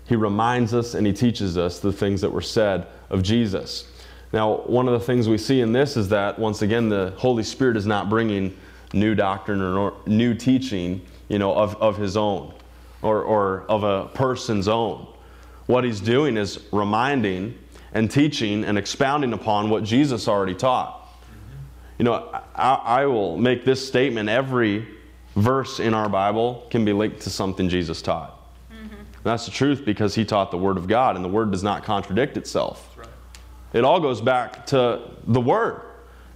he 0.06 0.16
reminds 0.16 0.74
us 0.74 0.94
and 0.94 1.06
he 1.06 1.14
teaches 1.14 1.58
us 1.58 1.80
the 1.80 1.92
things 1.92 2.22
that 2.22 2.32
were 2.32 2.42
said 2.42 2.88
of 3.10 3.24
Jesus. 3.24 3.92
Now, 4.36 4.58
one 4.66 4.90
of 4.90 5.00
the 5.00 5.00
things 5.00 5.30
we 5.30 5.38
see 5.38 5.62
in 5.62 5.72
this 5.72 5.96
is 5.96 6.10
that, 6.10 6.38
once 6.38 6.62
again, 6.62 6.90
the 6.90 7.14
Holy 7.16 7.42
Spirit 7.42 7.78
is 7.78 7.86
not 7.86 8.10
bringing 8.10 8.54
new 8.92 9.16
doctrine 9.16 9.62
or 9.62 9.94
new 10.06 10.34
teaching, 10.34 11.00
you 11.30 11.40
know, 11.40 11.56
of, 11.56 11.78
of 11.78 11.96
his 11.96 12.18
own 12.18 12.54
or, 13.02 13.22
or 13.22 13.62
of 13.70 13.84
a 13.84 14.10
person's 14.10 14.68
own. 14.68 15.08
What 15.68 15.86
he's 15.86 16.02
doing 16.02 16.36
is 16.36 16.60
reminding 16.74 17.58
and 17.94 18.12
teaching 18.12 18.66
and 18.66 18.78
expounding 18.78 19.32
upon 19.32 19.70
what 19.70 19.86
Jesus 19.86 20.28
already 20.28 20.54
taught. 20.54 21.08
You 21.98 22.04
know, 22.04 22.30
I, 22.54 22.74
I 22.74 23.06
will 23.06 23.38
make 23.38 23.64
this 23.64 23.88
statement 23.88 24.28
every 24.28 24.86
verse 25.38 25.80
in 25.80 25.94
our 25.94 26.10
Bible 26.10 26.68
can 26.70 26.84
be 26.84 26.92
linked 26.92 27.22
to 27.22 27.30
something 27.30 27.70
Jesus 27.70 28.02
taught. 28.02 28.38
Mm-hmm. 28.70 28.96
That's 29.24 29.46
the 29.46 29.52
truth 29.52 29.86
because 29.86 30.14
he 30.14 30.26
taught 30.26 30.52
the 30.52 30.58
Word 30.58 30.76
of 30.76 30.90
God, 30.90 31.16
and 31.16 31.24
the 31.24 31.30
Word 31.30 31.52
does 31.52 31.64
not 31.64 31.86
contradict 31.86 32.36
itself. 32.36 32.95
It 33.76 33.84
all 33.84 34.00
goes 34.00 34.22
back 34.22 34.66
to 34.68 35.02
the 35.28 35.42
Word. 35.42 35.82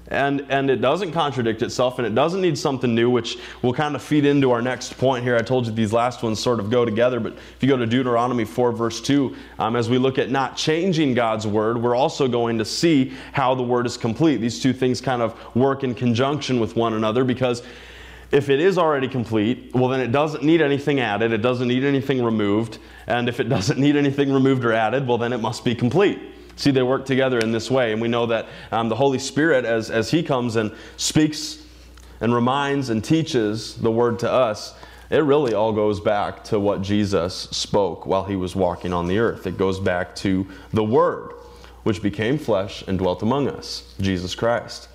and, 0.10 0.46
and 0.50 0.70
it 0.70 0.82
doesn't 0.82 1.14
contradict 1.14 1.62
itself 1.62 2.00
and 2.00 2.06
it 2.06 2.14
doesn't 2.14 2.42
need 2.42 2.58
something 2.58 2.94
new, 2.94 3.10
which 3.10 3.38
will 3.62 3.74
kind 3.74 3.96
of 3.96 4.02
feed 4.02 4.26
into 4.26 4.52
our 4.52 4.62
next 4.62 4.98
point 4.98 5.24
here. 5.24 5.38
I 5.38 5.42
told 5.42 5.66
you 5.66 5.72
these 5.72 5.94
last 5.94 6.22
ones 6.22 6.38
sort 6.38 6.60
of 6.60 6.70
go 6.70 6.84
together, 6.84 7.22
but 7.22 7.34
if 7.34 7.58
you 7.62 7.70
go 7.70 7.78
to 7.78 7.86
Deuteronomy 7.86 8.44
4, 8.44 8.74
verse 8.74 9.00
2, 9.00 9.38
um, 9.58 9.78
as 9.78 9.90
we 9.90 9.98
look 9.98 10.18
at 10.18 10.30
not 10.30 10.58
changing 10.58 11.14
God's 11.14 11.48
word, 11.48 11.82
we're 11.82 11.96
also 11.96 12.28
going 12.28 12.58
to 12.58 12.66
see 12.66 13.14
how 13.32 13.56
the 13.56 13.64
word 13.64 13.86
is 13.86 13.96
complete. 13.96 14.38
These 14.38 14.60
two 14.60 14.74
things 14.74 15.00
kind 15.00 15.22
of 15.22 15.40
work 15.56 15.86
in 15.86 15.96
conjunction 15.96 16.60
with 16.60 16.76
one 16.76 16.94
another 16.94 17.24
because 17.24 17.64
if 18.32 18.50
it 18.50 18.60
is 18.60 18.78
already 18.78 19.08
complete, 19.08 19.74
well, 19.74 19.88
then 19.88 20.02
it 20.02 20.12
doesn't 20.12 20.44
need 20.44 20.62
anything 20.62 21.00
added, 21.00 21.32
it 21.32 21.42
doesn't 21.42 21.70
need 21.70 21.86
anything 21.86 22.22
removed, 22.22 22.80
and 23.08 23.30
if 23.30 23.40
it 23.40 23.44
doesn't 23.48 23.80
need 23.80 23.96
anything 23.96 24.34
removed 24.34 24.66
or 24.66 24.74
added, 24.74 25.08
well, 25.08 25.18
then 25.18 25.32
it 25.32 25.40
must 25.40 25.64
be 25.64 25.74
complete. 25.74 26.20
See, 26.60 26.72
they 26.72 26.84
work 26.84 27.06
together 27.06 27.40
in 27.40 27.54
this 27.54 27.72
way. 27.72 27.94
And 27.94 28.02
we 28.02 28.10
know 28.10 28.26
that 28.26 28.48
um, 28.74 28.90
the 28.90 28.96
Holy 28.96 29.18
Spirit, 29.18 29.64
as, 29.64 29.90
as 29.90 30.12
He 30.12 30.22
comes 30.22 30.58
and 30.58 30.74
speaks 30.98 31.64
and 32.20 32.36
reminds 32.36 32.90
and 32.90 33.02
teaches 33.02 33.76
the 33.76 33.90
Word 33.90 34.20
to 34.20 34.30
us, 34.30 34.76
it 35.10 35.20
really 35.20 35.54
all 35.54 35.72
goes 35.72 36.02
back 36.02 36.44
to 36.46 36.60
what 36.60 36.82
Jesus 36.82 37.34
spoke 37.34 38.06
while 38.06 38.26
He 38.26 38.36
was 38.36 38.58
walking 38.58 38.92
on 38.92 39.08
the 39.08 39.20
earth. 39.20 39.48
It 39.48 39.58
goes 39.58 39.80
back 39.80 40.14
to 40.18 40.46
the 40.74 40.84
Word, 40.84 41.32
which 41.84 42.02
became 42.02 42.38
flesh 42.38 42.84
and 42.90 43.00
dwelt 43.00 43.24
among 43.24 43.48
us, 43.48 43.94
Jesus 44.02 44.36
Christ. 44.36 44.90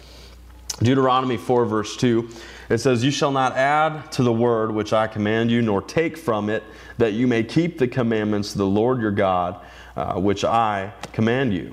Deuteronomy 0.83 1.39
4, 1.39 1.65
verse 1.65 1.97
2, 1.97 2.29
it 2.69 2.77
says, 2.77 3.03
You 3.03 3.11
shall 3.11 3.33
not 3.33 3.57
add 3.57 4.13
to 4.13 4.23
the 4.23 4.33
word 4.33 4.71
which 4.71 4.93
I 4.93 5.07
command 5.07 5.51
you, 5.51 5.63
nor 5.63 5.81
take 5.81 6.19
from 6.19 6.51
it, 6.51 6.63
that 6.99 7.15
you 7.15 7.27
may 7.27 7.43
keep 7.43 7.79
the 7.79 7.89
commandments 7.89 8.53
of 8.53 8.59
the 8.59 8.67
Lord 8.67 9.01
your 9.01 9.13
God 9.13 9.65
uh, 9.97 10.21
which 10.21 10.45
I 10.45 10.93
command 11.13 11.55
you. 11.55 11.73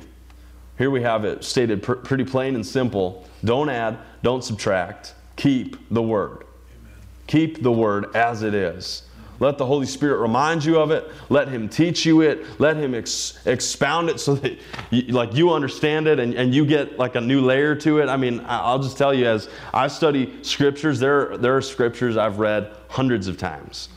Here 0.78 0.90
we 0.90 1.02
have 1.02 1.26
it 1.26 1.44
stated 1.44 1.84
pr- 1.84 1.94
pretty 1.94 2.24
plain 2.24 2.56
and 2.56 2.66
simple. 2.66 3.28
Don't 3.44 3.70
add, 3.70 4.00
don't 4.24 4.44
subtract. 4.44 5.16
Keep 5.36 5.78
the 5.90 6.02
word. 6.02 6.46
Amen. 6.80 6.98
Keep 7.28 7.64
the 7.64 7.72
word 7.72 8.16
as 8.16 8.44
it 8.44 8.54
is. 8.54 9.04
Let 9.42 9.58
the 9.58 9.66
Holy 9.66 9.88
Spirit 9.88 10.20
remind 10.20 10.64
you 10.64 10.80
of 10.80 10.92
it. 10.92 11.10
Let 11.30 11.48
Him 11.48 11.68
teach 11.68 12.06
you 12.06 12.22
it. 12.22 12.46
Let 12.60 12.78
Him 12.78 12.94
ex- 12.94 13.40
expound 13.48 14.10
it 14.10 14.20
so 14.20 14.36
that 14.36 14.60
you, 14.92 15.14
like 15.14 15.34
you 15.34 15.52
understand 15.52 16.08
it 16.08 16.20
and, 16.20 16.36
and 16.36 16.54
you 16.54 16.64
get 16.64 17.00
like 17.00 17.16
a 17.16 17.22
new 17.22 17.42
layer 17.42 17.74
to 17.78 18.02
it. 18.02 18.08
I 18.08 18.18
mean, 18.18 18.44
I'll 18.46 18.78
just 18.78 19.00
tell 19.00 19.16
you 19.16 19.26
as 19.26 19.50
I 19.74 19.88
study 19.88 20.44
scriptures, 20.44 21.00
there, 21.00 21.38
there 21.38 21.58
are 21.58 21.62
scriptures 21.62 22.18
I've 22.18 22.38
read 22.38 22.72
hundreds 22.88 23.28
of 23.28 23.40
times. 23.40 23.90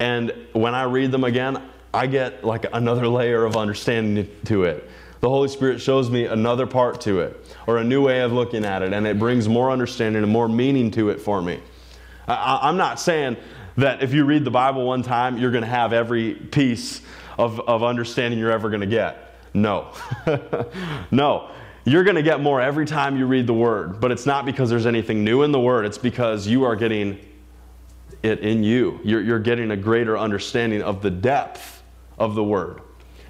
And 0.00 0.34
when 0.52 0.74
I 0.74 0.82
read 0.82 1.12
them 1.12 1.22
again, 1.22 1.62
I 1.94 2.06
get 2.06 2.44
like 2.44 2.66
another 2.72 3.06
layer 3.06 3.44
of 3.44 3.56
understanding 3.56 4.28
to 4.46 4.64
it. 4.64 4.88
The 5.20 5.28
Holy 5.28 5.48
Spirit 5.48 5.80
shows 5.80 6.10
me 6.10 6.26
another 6.26 6.66
part 6.66 7.00
to 7.02 7.20
it 7.20 7.56
or 7.66 7.78
a 7.78 7.84
new 7.84 8.04
way 8.04 8.22
of 8.22 8.32
looking 8.32 8.64
at 8.64 8.82
it, 8.82 8.92
and 8.92 9.06
it 9.06 9.18
brings 9.18 9.48
more 9.48 9.70
understanding 9.70 10.22
and 10.22 10.32
more 10.32 10.48
meaning 10.48 10.90
to 10.92 11.10
it 11.10 11.20
for 11.20 11.40
me. 11.40 11.60
I, 12.26 12.68
am 12.68 12.76
not 12.76 12.98
saying 12.98 13.36
that 13.76 14.02
if 14.02 14.12
you 14.12 14.24
read 14.24 14.44
the 14.44 14.50
Bible 14.50 14.84
one 14.86 15.02
time, 15.02 15.38
you're 15.38 15.50
going 15.50 15.64
to 15.64 15.70
have 15.70 15.92
every 15.92 16.34
piece 16.34 17.02
of, 17.38 17.60
of 17.60 17.82
understanding 17.82 18.38
you're 18.38 18.50
ever 18.50 18.68
going 18.68 18.80
to 18.80 18.86
get. 18.86 19.36
No. 19.54 19.92
no. 21.10 21.50
You're 21.84 22.04
going 22.04 22.16
to 22.16 22.22
get 22.22 22.40
more 22.40 22.60
every 22.60 22.86
time 22.86 23.16
you 23.16 23.26
read 23.26 23.46
the 23.46 23.54
Word, 23.54 24.00
but 24.00 24.10
it's 24.10 24.26
not 24.26 24.44
because 24.44 24.70
there's 24.70 24.86
anything 24.86 25.24
new 25.24 25.42
in 25.42 25.52
the 25.52 25.60
Word, 25.60 25.84
it's 25.84 25.98
because 25.98 26.46
you 26.46 26.64
are 26.64 26.76
getting 26.76 27.18
it 28.22 28.40
in 28.40 28.62
you. 28.62 29.00
You're, 29.04 29.20
you're 29.20 29.40
getting 29.40 29.70
a 29.72 29.76
greater 29.76 30.16
understanding 30.16 30.82
of 30.82 31.02
the 31.02 31.10
depth 31.10 31.81
of 32.18 32.34
the 32.34 32.44
Word. 32.44 32.80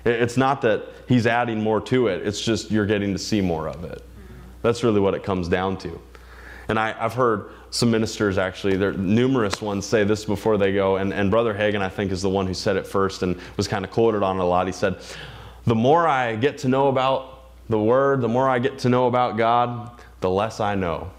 It's 0.05 0.37
not 0.37 0.63
that 0.63 0.85
He's 1.09 1.27
adding 1.27 1.61
more 1.61 1.81
to 1.83 2.09
it, 2.09 2.27
it's 2.27 2.41
just 2.41 2.71
you're 2.71 2.87
getting 2.87 3.13
to 3.13 3.19
see 3.19 3.41
more 3.41 3.69
of 3.69 3.85
it. 3.85 4.05
That's 4.63 4.85
really 4.85 5.01
what 5.01 5.15
it 5.15 5.23
comes 5.23 5.49
down 5.49 5.77
to. 5.79 6.01
And 6.69 6.79
I, 6.79 6.93
have 6.93 7.15
heard 7.15 7.51
some 7.71 7.91
ministers 7.91 8.39
actually, 8.39 8.77
there 8.77 8.91
are 8.91 8.95
numerous 8.95 9.61
ones 9.61 9.85
say 9.85 10.05
this 10.05 10.25
before 10.25 10.57
they 10.57 10.73
go, 10.73 10.97
and, 10.97 11.13
and 11.13 11.31
Brother 11.31 11.53
Hagin, 11.53 11.81
I 11.81 11.89
think, 11.89 12.13
is 12.13 12.23
the 12.23 12.31
one 12.31 12.47
who 12.47 12.55
said 12.55 12.77
it 12.77 12.87
first 12.87 13.23
and 13.23 13.39
was 13.57 13.67
kind 13.67 13.85
of 13.85 13.91
quoted 13.91 14.23
on 14.23 14.37
it 14.39 14.43
a 14.43 14.45
lot. 14.45 14.67
He 14.67 14.73
said, 14.73 14.99
The 15.67 15.75
more 15.75 16.07
I 16.07 16.37
get 16.37 16.59
to 16.59 16.69
know 16.69 16.89
about 16.89 17.51
the 17.69 17.79
Word, 17.79 18.21
the 18.21 18.29
more 18.29 18.49
I 18.49 18.59
get 18.59 18.79
to 18.81 18.89
know 18.89 19.07
about 19.07 19.37
God, 19.37 19.91
the 20.21 20.31
less 20.31 20.61
I 20.61 20.75
know. 20.75 21.11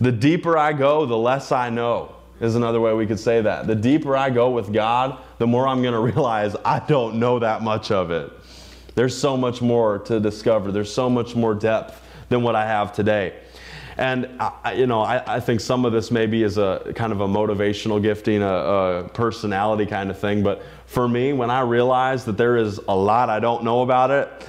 the 0.00 0.12
deeper 0.12 0.56
I 0.56 0.72
go, 0.72 1.04
the 1.04 1.18
less 1.18 1.52
I 1.52 1.68
know 1.68 2.14
is 2.42 2.56
another 2.56 2.80
way 2.80 2.92
we 2.92 3.06
could 3.06 3.20
say 3.20 3.40
that. 3.40 3.66
The 3.66 3.74
deeper 3.74 4.16
I 4.16 4.28
go 4.28 4.50
with 4.50 4.72
God, 4.72 5.18
the 5.38 5.46
more 5.46 5.66
I'm 5.66 5.80
going 5.80 5.94
to 5.94 6.00
realize 6.00 6.54
I 6.64 6.80
don't 6.80 7.18
know 7.18 7.38
that 7.38 7.62
much 7.62 7.90
of 7.90 8.10
it. 8.10 8.30
There's 8.94 9.16
so 9.16 9.36
much 9.36 9.62
more 9.62 10.00
to 10.00 10.20
discover, 10.20 10.70
there's 10.70 10.92
so 10.92 11.08
much 11.08 11.34
more 11.34 11.54
depth 11.54 12.02
than 12.28 12.42
what 12.42 12.54
I 12.54 12.66
have 12.66 12.92
today. 12.92 13.38
And 13.96 14.28
I, 14.40 14.72
you 14.72 14.86
know, 14.86 15.02
I, 15.02 15.36
I, 15.36 15.40
think 15.40 15.60
some 15.60 15.84
of 15.84 15.92
this 15.92 16.10
maybe 16.10 16.42
is 16.42 16.56
a 16.56 16.92
kind 16.96 17.12
of 17.12 17.20
a 17.20 17.28
motivational 17.28 18.00
gifting, 18.00 18.42
a, 18.42 18.46
a, 18.46 19.08
personality 19.10 19.84
kind 19.84 20.10
of 20.10 20.18
thing. 20.18 20.42
But 20.42 20.62
for 20.86 21.06
me, 21.06 21.34
when 21.34 21.50
I 21.50 21.60
realize 21.60 22.24
that 22.24 22.38
there 22.38 22.56
is 22.56 22.78
a 22.88 22.96
lot 22.96 23.28
I 23.28 23.38
don't 23.38 23.64
know 23.64 23.82
about 23.82 24.10
it, 24.10 24.48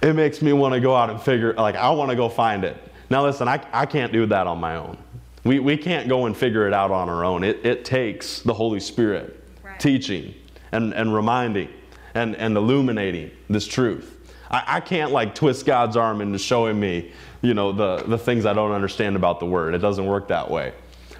it 0.00 0.14
makes 0.14 0.42
me 0.42 0.52
want 0.52 0.74
to 0.74 0.80
go 0.80 0.94
out 0.94 1.10
and 1.10 1.20
figure. 1.20 1.54
Like 1.54 1.74
I 1.74 1.90
want 1.90 2.10
to 2.10 2.16
go 2.16 2.28
find 2.28 2.62
it. 2.62 2.76
Now, 3.10 3.24
listen, 3.24 3.48
I, 3.48 3.64
I 3.72 3.84
can't 3.84 4.12
do 4.12 4.26
that 4.26 4.46
on 4.46 4.58
my 4.60 4.76
own. 4.76 4.96
We, 5.44 5.58
we 5.58 5.76
can't 5.76 6.08
go 6.08 6.26
and 6.26 6.36
figure 6.36 6.66
it 6.66 6.72
out 6.72 6.90
on 6.90 7.08
our 7.08 7.24
own. 7.24 7.44
It, 7.44 7.64
it 7.64 7.84
takes 7.84 8.40
the 8.40 8.54
Holy 8.54 8.80
Spirit 8.80 9.44
right. 9.62 9.78
teaching 9.78 10.34
and, 10.72 10.94
and 10.94 11.14
reminding 11.14 11.68
and, 12.14 12.34
and 12.36 12.56
illuminating 12.56 13.30
this 13.48 13.66
truth. 13.66 14.10
I, 14.50 14.64
I 14.66 14.80
can't 14.80 15.12
like 15.12 15.34
twist 15.34 15.66
God's 15.66 15.96
arm 15.96 16.22
into 16.22 16.38
showing 16.38 16.80
me, 16.80 17.12
you 17.42 17.52
know, 17.52 17.72
the, 17.72 18.04
the 18.04 18.18
things 18.18 18.46
I 18.46 18.54
don't 18.54 18.72
understand 18.72 19.16
about 19.16 19.38
the 19.38 19.46
Word. 19.46 19.74
It 19.74 19.78
doesn't 19.78 20.06
work 20.06 20.28
that 20.28 20.50
way. 20.50 20.72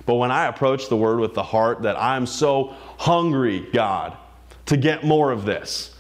But 0.07 0.15
when 0.15 0.31
I 0.31 0.47
approach 0.47 0.89
the 0.89 0.97
Word 0.97 1.21
with 1.21 1.35
the 1.35 1.43
heart 1.43 1.83
that 1.83 2.01
I'm 2.01 2.27
so 2.27 2.75
hungry, 2.99 3.67
God, 3.73 4.17
to 4.67 4.77
get 4.77 5.05
more 5.05 5.33
of 5.33 5.45
this, 5.45 5.95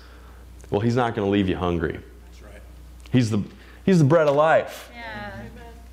well, 0.70 0.80
He's 0.80 0.96
not 0.96 1.14
going 1.14 1.26
to 1.26 1.30
leave 1.30 1.48
you 1.48 1.56
hungry. 1.56 2.00
That's 2.26 2.42
right. 2.42 2.62
He's 3.12 3.30
the, 3.30 3.42
he's 3.84 3.98
the 3.98 4.04
bread 4.04 4.28
of 4.28 4.34
life. 4.34 4.90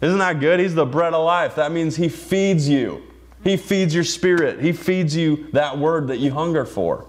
Isn't 0.01 0.19
that 0.19 0.39
good? 0.39 0.59
He's 0.59 0.73
the 0.73 0.85
bread 0.85 1.13
of 1.13 1.23
life. 1.23 1.55
That 1.55 1.71
means 1.71 1.95
He 1.95 2.09
feeds 2.09 2.67
you. 2.67 3.03
He 3.43 3.57
feeds 3.57 3.93
your 3.93 4.03
spirit. 4.03 4.59
He 4.59 4.71
feeds 4.71 5.15
you 5.15 5.47
that 5.53 5.77
word 5.77 6.07
that 6.07 6.17
you 6.17 6.31
hunger 6.31 6.65
for. 6.65 7.07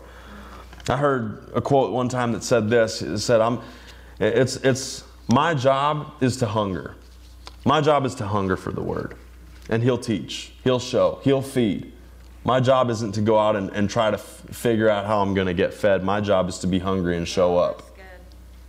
I 0.88 0.96
heard 0.96 1.50
a 1.54 1.60
quote 1.60 1.92
one 1.92 2.08
time 2.08 2.32
that 2.32 2.42
said 2.42 2.68
this. 2.68 3.02
It 3.02 3.18
said, 3.18 3.40
I'm, 3.40 3.60
it's, 4.18 4.56
it's, 4.56 5.04
my 5.28 5.54
job 5.54 6.14
is 6.20 6.38
to 6.38 6.46
hunger. 6.46 6.96
My 7.64 7.80
job 7.80 8.04
is 8.04 8.14
to 8.16 8.26
hunger 8.26 8.56
for 8.56 8.72
the 8.72 8.82
word. 8.82 9.16
And 9.68 9.82
He'll 9.82 9.98
teach, 9.98 10.52
He'll 10.64 10.80
show, 10.80 11.20
He'll 11.22 11.42
feed. 11.42 11.92
My 12.44 12.58
job 12.58 12.90
isn't 12.90 13.12
to 13.12 13.20
go 13.20 13.38
out 13.38 13.54
and, 13.54 13.70
and 13.70 13.88
try 13.88 14.10
to 14.10 14.16
f- 14.16 14.42
figure 14.50 14.88
out 14.88 15.06
how 15.06 15.20
I'm 15.20 15.32
going 15.32 15.46
to 15.46 15.54
get 15.54 15.72
fed. 15.72 16.02
My 16.02 16.20
job 16.20 16.48
is 16.48 16.58
to 16.58 16.66
be 16.66 16.80
hungry 16.80 17.16
and 17.16 17.26
show 17.28 17.56
up. 17.56 17.82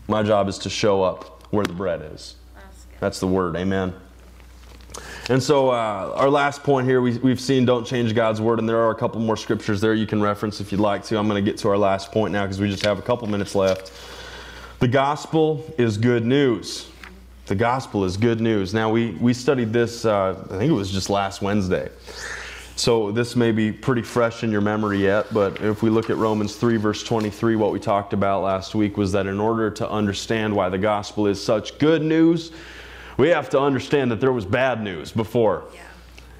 My 0.07 0.21
job 0.21 0.47
is 0.47 0.59
to 0.59 0.69
show 0.69 1.01
up 1.01 1.51
where 1.51 1.65
the 1.65 1.74
bread 1.74 2.01
is. 2.13 2.36
That's, 2.53 2.86
That's 2.99 3.19
the 3.19 3.28
word. 3.28 3.55
Amen. 3.55 3.95
And 5.30 5.41
so, 5.41 5.69
uh, 5.69 6.11
our 6.15 6.30
last 6.30 6.63
point 6.63 6.86
here, 6.86 7.01
we, 7.01 7.17
we've 7.19 7.39
seen 7.39 7.63
don't 7.63 7.88
change 7.88 8.13
God's 8.13 8.41
word, 8.41 8.59
and 8.59 8.67
there 8.67 8.80
are 8.80 8.91
a 8.91 8.95
couple 8.95 9.21
more 9.21 9.38
scriptures 9.38 9.80
there 9.80 9.93
you 9.93 10.05
can 10.05 10.21
reference 10.21 10.59
if 10.59 10.69
you'd 10.69 10.82
like 10.82 11.05
to. 11.05 11.17
I'm 11.17 11.30
going 11.30 11.43
to 11.43 11.49
get 11.49 11.57
to 11.59 11.69
our 11.69 11.78
last 11.78 12.11
point 12.11 12.34
now 12.34 12.43
because 12.43 12.59
we 12.59 12.69
just 12.69 12.84
have 12.84 12.99
a 12.99 13.01
couple 13.01 13.26
minutes 13.30 13.55
left. 13.55 13.93
The 14.80 14.88
gospel 14.89 15.63
is 15.78 15.97
good 15.97 16.26
news. 16.26 16.89
The 17.45 17.55
gospel 17.55 18.03
is 18.03 18.17
good 18.17 18.41
news. 18.41 18.74
Now, 18.74 18.89
we, 18.89 19.11
we 19.11 19.34
studied 19.34 19.71
this, 19.71 20.03
uh, 20.03 20.43
I 20.51 20.57
think 20.57 20.69
it 20.69 20.76
was 20.76 20.91
just 20.91 21.09
last 21.09 21.41
Wednesday. 21.41 21.89
So, 22.76 23.09
this 23.13 23.38
may 23.38 23.53
be 23.53 23.71
pretty 23.71 24.01
fresh 24.01 24.43
in 24.43 24.51
your 24.51 24.59
memory 24.59 24.97
yet, 24.97 25.34
but 25.34 25.61
if 25.61 25.84
we 25.84 25.89
look 25.89 26.09
at 26.09 26.17
Romans 26.17 26.57
3, 26.57 26.76
verse 26.76 27.01
23, 27.01 27.55
what 27.55 27.71
we 27.71 27.80
talked 27.80 28.11
about 28.11 28.43
last 28.43 28.76
week 28.76 28.97
was 28.97 29.13
that 29.13 29.26
in 29.28 29.39
order 29.39 29.71
to 29.71 29.89
understand 29.89 30.53
why 30.53 30.67
the 30.67 30.78
gospel 30.78 31.28
is 31.28 31.41
such 31.41 31.78
good 31.78 32.01
news, 32.01 32.51
we 33.18 33.30
have 33.30 33.49
to 33.49 33.59
understand 33.59 34.11
that 34.11 34.20
there 34.20 34.32
was 34.32 34.45
bad 34.45 34.82
news 34.82 35.11
before. 35.11 35.66
Yeah. 35.74 35.82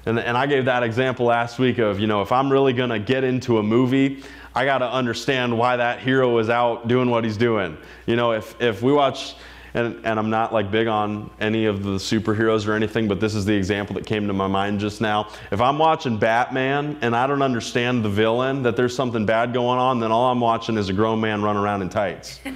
And, 0.06 0.18
and 0.18 0.36
I 0.36 0.46
gave 0.46 0.66
that 0.66 0.82
example 0.82 1.26
last 1.26 1.58
week 1.58 1.78
of, 1.78 1.98
you 1.98 2.06
know, 2.06 2.22
if 2.22 2.30
I'm 2.30 2.52
really 2.52 2.72
going 2.72 2.90
to 2.90 2.98
get 2.98 3.24
into 3.24 3.58
a 3.58 3.62
movie, 3.62 4.22
I 4.54 4.64
got 4.64 4.78
to 4.78 4.90
understand 4.90 5.56
why 5.56 5.76
that 5.76 6.00
hero 6.00 6.38
is 6.38 6.50
out 6.50 6.88
doing 6.88 7.10
what 7.10 7.24
he's 7.24 7.36
doing. 7.36 7.76
You 8.06 8.16
know, 8.16 8.32
if, 8.32 8.60
if 8.60 8.82
we 8.82 8.92
watch, 8.92 9.34
and, 9.72 10.04
and 10.04 10.18
I'm 10.18 10.30
not 10.30 10.52
like 10.52 10.70
big 10.70 10.86
on 10.86 11.30
any 11.40 11.64
of 11.64 11.82
the 11.82 11.96
superheroes 11.96 12.68
or 12.68 12.74
anything, 12.74 13.08
but 13.08 13.18
this 13.18 13.34
is 13.34 13.44
the 13.44 13.54
example 13.54 13.94
that 13.94 14.06
came 14.06 14.26
to 14.28 14.32
my 14.32 14.46
mind 14.46 14.78
just 14.78 15.00
now. 15.00 15.30
If 15.50 15.60
I'm 15.60 15.78
watching 15.78 16.18
Batman 16.18 16.98
and 17.00 17.16
I 17.16 17.26
don't 17.26 17.42
understand 17.42 18.04
the 18.04 18.10
villain, 18.10 18.62
that 18.62 18.76
there's 18.76 18.94
something 18.94 19.24
bad 19.26 19.52
going 19.52 19.78
on, 19.78 20.00
then 20.00 20.12
all 20.12 20.30
I'm 20.30 20.40
watching 20.40 20.76
is 20.76 20.88
a 20.90 20.92
grown 20.92 21.20
man 21.20 21.42
run 21.42 21.56
around 21.56 21.82
in 21.82 21.88
tights. 21.88 22.40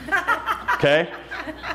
Okay? 0.79 1.11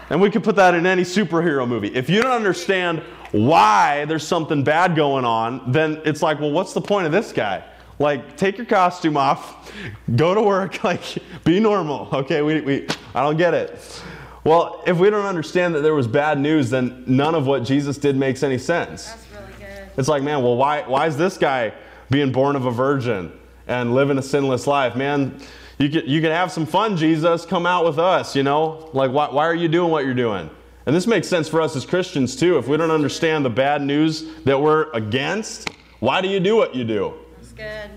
And 0.10 0.22
we 0.22 0.30
could 0.30 0.44
put 0.44 0.56
that 0.58 0.74
in 0.74 0.86
any 0.86 1.04
superhero 1.04 1.68
movie. 1.68 1.94
If 1.94 2.10
you 2.10 2.22
don't 2.22 2.32
understand 2.32 3.00
why 3.32 4.06
there's 4.06 4.26
something 4.26 4.64
bad 4.64 4.96
going 4.96 5.26
on, 5.26 5.72
then 5.72 6.02
it's 6.06 6.22
like, 6.22 6.40
well, 6.40 6.52
what's 6.52 6.74
the 6.74 6.82
point 6.82 7.06
of 7.06 7.12
this 7.12 7.32
guy? 7.32 7.64
Like, 8.00 8.38
take 8.38 8.58
your 8.58 8.66
costume 8.66 9.18
off, 9.18 9.72
go 10.16 10.34
to 10.34 10.42
work, 10.42 10.84
like, 10.84 11.02
be 11.44 11.60
normal. 11.60 12.10
Okay, 12.12 12.42
we, 12.42 12.62
we, 12.62 12.88
I 13.16 13.22
don't 13.22 13.38
get 13.38 13.54
it. 13.54 14.04
Well, 14.44 14.84
if 14.86 14.98
we 14.98 15.10
don't 15.10 15.26
understand 15.26 15.74
that 15.76 15.82
there 15.82 15.94
was 15.94 16.08
bad 16.08 16.38
news, 16.38 16.70
then 16.70 17.04
none 17.08 17.34
of 17.34 17.48
what 17.48 17.64
Jesus 17.64 17.98
did 17.98 18.16
makes 18.16 18.44
any 18.44 18.58
sense. 18.58 19.08
That's 19.08 19.32
really 19.32 19.54
good. 19.58 19.90
It's 19.98 20.10
like, 20.10 20.22
man, 20.22 20.44
well, 20.44 20.58
why, 20.58 20.82
why 20.82 21.08
is 21.08 21.16
this 21.16 21.38
guy 21.38 21.74
being 22.10 22.32
born 22.32 22.56
of 22.56 22.66
a 22.66 22.72
virgin 22.72 23.32
and 23.68 23.96
living 23.96 24.18
a 24.18 24.22
sinless 24.22 24.68
life? 24.68 24.96
Man, 24.96 25.40
you 25.80 25.90
could, 25.90 26.08
you 26.08 26.22
could 26.22 26.32
have 26.32 26.52
some 26.52 26.66
fun, 26.66 26.98
Jesus. 26.98 27.46
Come 27.46 27.66
out 27.66 27.86
with 27.86 28.00
us, 28.00 28.36
you 28.36 28.44
know? 28.44 28.90
Like, 28.94 29.12
why, 29.12 29.30
why 29.30 29.46
are 29.46 29.56
you 29.56 29.68
doing 29.68 29.92
what 29.92 30.06
you're 30.06 30.14
doing? 30.14 30.50
And 30.86 30.96
this 30.96 31.08
makes 31.08 31.28
sense 31.28 31.48
for 31.48 31.62
us 31.62 31.76
as 31.76 31.86
Christians, 31.86 32.36
too. 32.36 32.58
If 32.58 32.68
we 32.68 32.78
don't 32.78 32.92
understand 32.92 33.46
the 33.46 33.50
bad 33.50 33.82
news 33.82 34.26
that 34.44 34.60
we're 34.60 34.92
against, 34.92 35.70
why 36.00 36.22
do 36.22 36.28
you 36.28 36.40
do 36.40 36.56
what 36.56 36.76
you 36.76 36.84
do? 36.84 37.14
That's 37.38 37.52
good. 37.54 37.90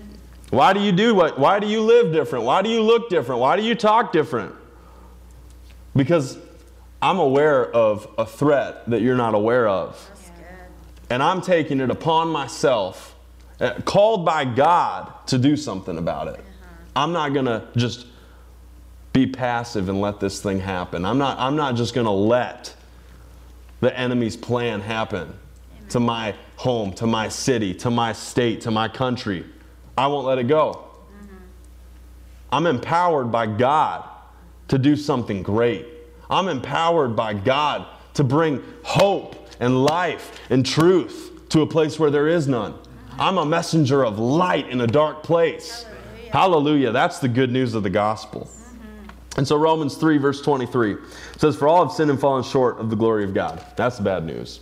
Why 0.49 0.71
do 0.73 0.79
you 0.79 0.93
do 0.93 1.13
what? 1.13 1.37
Why 1.37 1.59
do 1.59 1.67
you 1.67 1.81
live 1.81 2.13
different? 2.13 2.45
Why 2.45 2.61
do 2.61 2.69
you 2.69 2.81
look 2.81 3.09
different? 3.09 3.41
Why 3.41 3.57
do 3.57 3.63
you 3.63 3.75
talk 3.75 4.13
different? 4.13 4.55
Because 5.95 6.37
I'm 7.01 7.19
aware 7.19 7.69
of 7.71 8.07
a 8.17 8.25
threat 8.25 8.89
that 8.89 9.01
you're 9.01 9.15
not 9.15 9.35
aware 9.35 9.67
of. 9.67 10.11
And 11.09 11.21
I'm 11.21 11.41
taking 11.41 11.79
it 11.79 11.89
upon 11.89 12.29
myself, 12.29 13.15
uh, 13.59 13.79
called 13.85 14.25
by 14.25 14.45
God 14.45 15.11
to 15.27 15.37
do 15.37 15.55
something 15.55 15.97
about 15.97 16.27
it. 16.27 16.43
I'm 16.97 17.13
not 17.13 17.31
going 17.31 17.45
to 17.45 17.63
just 17.75 18.07
be 19.13 19.27
passive 19.27 19.87
and 19.87 20.01
let 20.01 20.19
this 20.19 20.41
thing 20.41 20.59
happen. 20.59 21.05
I'm 21.05 21.19
not, 21.19 21.37
I'm 21.37 21.55
not 21.55 21.75
just 21.75 21.93
going 21.93 22.05
to 22.05 22.11
let 22.11 22.75
the 23.81 23.97
enemy's 23.97 24.35
plan 24.35 24.81
happen 24.81 25.31
to 25.89 25.99
my 25.99 26.33
home, 26.55 26.91
to 26.93 27.05
my 27.05 27.29
city, 27.29 27.75
to 27.75 27.91
my 27.91 28.13
state, 28.13 28.61
to 28.61 28.71
my 28.71 28.87
country. 28.87 29.45
I 29.95 30.07
won't 30.07 30.25
let 30.25 30.39
it 30.39 30.47
go. 30.47 30.85
Mm-hmm. 31.21 31.35
I'm 32.51 32.65
empowered 32.65 33.31
by 33.31 33.45
God 33.45 34.03
to 34.69 34.79
do 34.79 34.95
something 34.95 35.43
great. 35.43 35.85
I'm 36.31 36.47
empowered 36.47 37.15
by 37.15 37.35
God 37.35 37.85
to 38.15 38.23
bring 38.23 38.63
hope 38.83 39.35
and 39.59 39.85
life 39.85 40.39
and 40.49 40.65
truth 40.65 41.47
to 41.49 41.61
a 41.61 41.67
place 41.67 41.99
where 41.99 42.09
there 42.09 42.27
is 42.27 42.47
none. 42.47 42.73
Mm-hmm. 42.73 43.21
I'm 43.21 43.37
a 43.37 43.45
messenger 43.45 44.03
of 44.03 44.17
light 44.17 44.67
in 44.69 44.81
a 44.81 44.87
dark 44.87 45.21
place. 45.21 45.85
Hallelujah. 46.31 46.91
That's 46.91 47.19
the 47.19 47.27
good 47.27 47.51
news 47.51 47.73
of 47.73 47.83
the 47.83 47.89
gospel. 47.89 48.49
And 49.37 49.47
so 49.47 49.55
Romans 49.55 49.95
3, 49.95 50.17
verse 50.17 50.41
23 50.41 50.97
says, 51.37 51.55
For 51.55 51.67
all 51.67 51.85
have 51.85 51.93
sinned 51.93 52.09
and 52.09 52.19
fallen 52.19 52.43
short 52.43 52.79
of 52.79 52.89
the 52.89 52.95
glory 52.95 53.23
of 53.23 53.33
God. 53.33 53.63
That's 53.75 53.97
the 53.97 54.03
bad 54.03 54.25
news. 54.25 54.61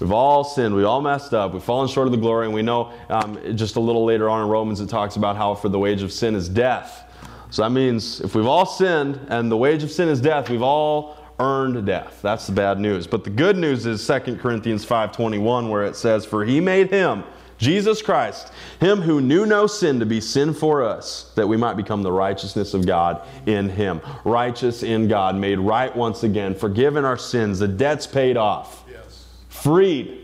We've 0.00 0.12
all 0.12 0.42
sinned. 0.42 0.74
We've 0.74 0.86
all 0.86 1.02
messed 1.02 1.34
up. 1.34 1.52
We've 1.52 1.62
fallen 1.62 1.88
short 1.88 2.06
of 2.06 2.12
the 2.12 2.18
glory. 2.18 2.46
And 2.46 2.54
we 2.54 2.62
know 2.62 2.92
um, 3.08 3.38
just 3.56 3.76
a 3.76 3.80
little 3.80 4.04
later 4.04 4.28
on 4.28 4.42
in 4.42 4.48
Romans, 4.48 4.80
it 4.80 4.88
talks 4.88 5.16
about 5.16 5.36
how 5.36 5.54
for 5.54 5.68
the 5.68 5.78
wage 5.78 6.02
of 6.02 6.12
sin 6.12 6.34
is 6.34 6.48
death. 6.48 7.02
So 7.50 7.62
that 7.62 7.70
means 7.70 8.20
if 8.20 8.34
we've 8.34 8.46
all 8.46 8.66
sinned 8.66 9.20
and 9.28 9.50
the 9.52 9.56
wage 9.56 9.82
of 9.82 9.90
sin 9.90 10.08
is 10.08 10.20
death, 10.20 10.50
we've 10.50 10.62
all 10.62 11.16
earned 11.38 11.86
death. 11.86 12.20
That's 12.22 12.46
the 12.46 12.52
bad 12.52 12.80
news. 12.80 13.06
But 13.06 13.22
the 13.22 13.30
good 13.30 13.56
news 13.56 13.86
is 13.86 14.04
2 14.04 14.38
Corinthians 14.38 14.84
5:21 14.84 15.68
where 15.68 15.84
it 15.84 15.96
says 15.96 16.24
for 16.24 16.44
he 16.44 16.60
made 16.60 16.90
him 16.90 17.24
Jesus 17.58 18.02
Christ, 18.02 18.52
him 18.80 19.00
who 19.00 19.20
knew 19.20 19.46
no 19.46 19.66
sin 19.66 20.00
to 20.00 20.06
be 20.06 20.20
sin 20.20 20.52
for 20.52 20.82
us, 20.82 21.32
that 21.36 21.46
we 21.46 21.56
might 21.56 21.76
become 21.76 22.02
the 22.02 22.12
righteousness 22.12 22.74
of 22.74 22.86
God 22.86 23.22
in 23.46 23.68
him. 23.68 24.00
Righteous 24.24 24.82
in 24.82 25.08
God, 25.08 25.36
made 25.36 25.58
right 25.58 25.94
once 25.94 26.24
again, 26.24 26.54
forgiven 26.54 27.04
our 27.04 27.16
sins, 27.16 27.58
the 27.58 27.68
debt's 27.68 28.06
paid 28.06 28.36
off 28.36 28.84
Yes. 28.90 29.26
freed 29.48 30.20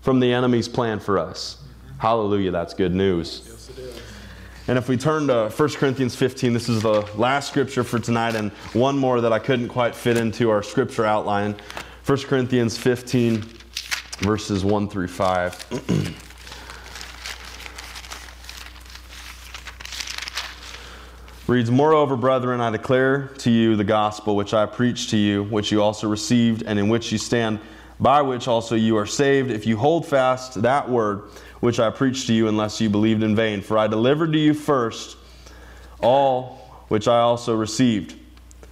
from 0.00 0.20
the 0.20 0.32
enemy's 0.32 0.68
plan 0.68 0.98
for 1.00 1.18
us. 1.18 1.58
Hallelujah, 1.98 2.50
that's 2.50 2.74
good 2.74 2.94
news. 2.94 3.42
Yes, 3.46 3.70
it 3.70 3.78
is. 3.78 4.00
And 4.66 4.76
if 4.76 4.88
we 4.88 4.96
turn 4.96 5.26
to 5.28 5.50
1 5.50 5.68
Corinthians 5.76 6.16
15, 6.16 6.52
this 6.52 6.68
is 6.68 6.82
the 6.82 7.02
last 7.16 7.48
scripture 7.48 7.84
for 7.84 7.98
tonight, 7.98 8.34
and 8.34 8.50
one 8.72 8.98
more 8.98 9.20
that 9.20 9.32
I 9.32 9.38
couldn't 9.38 9.68
quite 9.68 9.94
fit 9.94 10.16
into 10.16 10.50
our 10.50 10.62
scripture 10.62 11.04
outline. 11.04 11.54
1 12.06 12.18
Corinthians 12.22 12.76
15, 12.76 13.44
verses 14.20 14.64
1 14.64 14.88
through 14.88 15.08
5. 15.08 16.14
reads, 21.46 21.70
Moreover, 21.70 22.16
brethren, 22.16 22.60
I 22.60 22.70
declare 22.70 23.28
to 23.38 23.50
you 23.50 23.76
the 23.76 23.84
gospel 23.84 24.36
which 24.36 24.54
I 24.54 24.66
preached 24.66 25.10
to 25.10 25.16
you, 25.16 25.44
which 25.44 25.70
you 25.70 25.82
also 25.82 26.08
received, 26.08 26.62
and 26.62 26.78
in 26.78 26.88
which 26.88 27.12
you 27.12 27.18
stand, 27.18 27.60
by 28.00 28.22
which 28.22 28.48
also 28.48 28.74
you 28.74 28.96
are 28.96 29.06
saved, 29.06 29.50
if 29.50 29.66
you 29.66 29.76
hold 29.76 30.06
fast 30.06 30.62
that 30.62 30.88
word 30.88 31.22
which 31.60 31.78
I 31.78 31.90
preached 31.90 32.26
to 32.26 32.34
you, 32.34 32.48
unless 32.48 32.80
you 32.80 32.90
believed 32.90 33.22
in 33.22 33.36
vain. 33.36 33.60
For 33.62 33.78
I 33.78 33.86
delivered 33.86 34.32
to 34.32 34.38
you 34.38 34.54
first 34.54 35.16
all 36.00 36.84
which 36.88 37.08
I 37.08 37.20
also 37.20 37.54
received. 37.54 38.18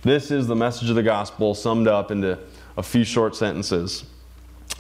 This 0.02 0.30
is 0.30 0.46
the 0.46 0.56
message 0.56 0.90
of 0.90 0.96
the 0.96 1.02
gospel 1.02 1.54
summed 1.54 1.88
up 1.88 2.10
into 2.10 2.38
a 2.76 2.82
few 2.82 3.04
short 3.04 3.36
sentences. 3.36 4.04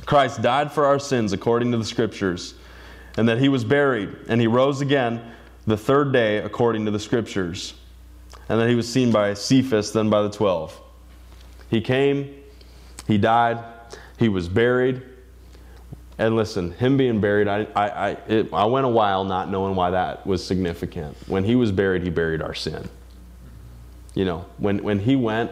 Christ 0.04 0.42
died 0.42 0.72
for 0.72 0.84
our 0.84 0.98
sins 0.98 1.32
according 1.32 1.70
to 1.72 1.78
the 1.78 1.84
scriptures, 1.84 2.54
and 3.16 3.28
that 3.28 3.38
he 3.38 3.48
was 3.48 3.64
buried, 3.64 4.14
and 4.28 4.40
he 4.40 4.46
rose 4.46 4.80
again 4.80 5.22
the 5.66 5.76
third 5.76 6.12
day 6.12 6.38
according 6.38 6.84
to 6.86 6.90
the 6.90 6.98
scriptures, 6.98 7.74
and 8.52 8.60
that 8.60 8.68
he 8.68 8.74
was 8.74 8.86
seen 8.86 9.10
by 9.10 9.32
Cephas, 9.32 9.92
then 9.92 10.10
by 10.10 10.20
the 10.20 10.28
twelve. 10.28 10.78
He 11.70 11.80
came, 11.80 12.34
he 13.06 13.16
died, 13.16 13.64
he 14.18 14.28
was 14.28 14.46
buried. 14.46 15.00
And 16.18 16.36
listen, 16.36 16.72
him 16.72 16.98
being 16.98 17.18
buried, 17.18 17.48
I, 17.48 17.66
I, 17.74 17.88
I, 17.88 18.10
it, 18.28 18.52
I 18.52 18.66
went 18.66 18.84
a 18.84 18.90
while 18.90 19.24
not 19.24 19.48
knowing 19.48 19.74
why 19.74 19.92
that 19.92 20.26
was 20.26 20.46
significant. 20.46 21.16
When 21.28 21.44
he 21.44 21.56
was 21.56 21.72
buried, 21.72 22.02
he 22.02 22.10
buried 22.10 22.42
our 22.42 22.52
sin. 22.52 22.90
You 24.14 24.26
know, 24.26 24.44
when, 24.58 24.82
when 24.82 24.98
he 24.98 25.16
went 25.16 25.50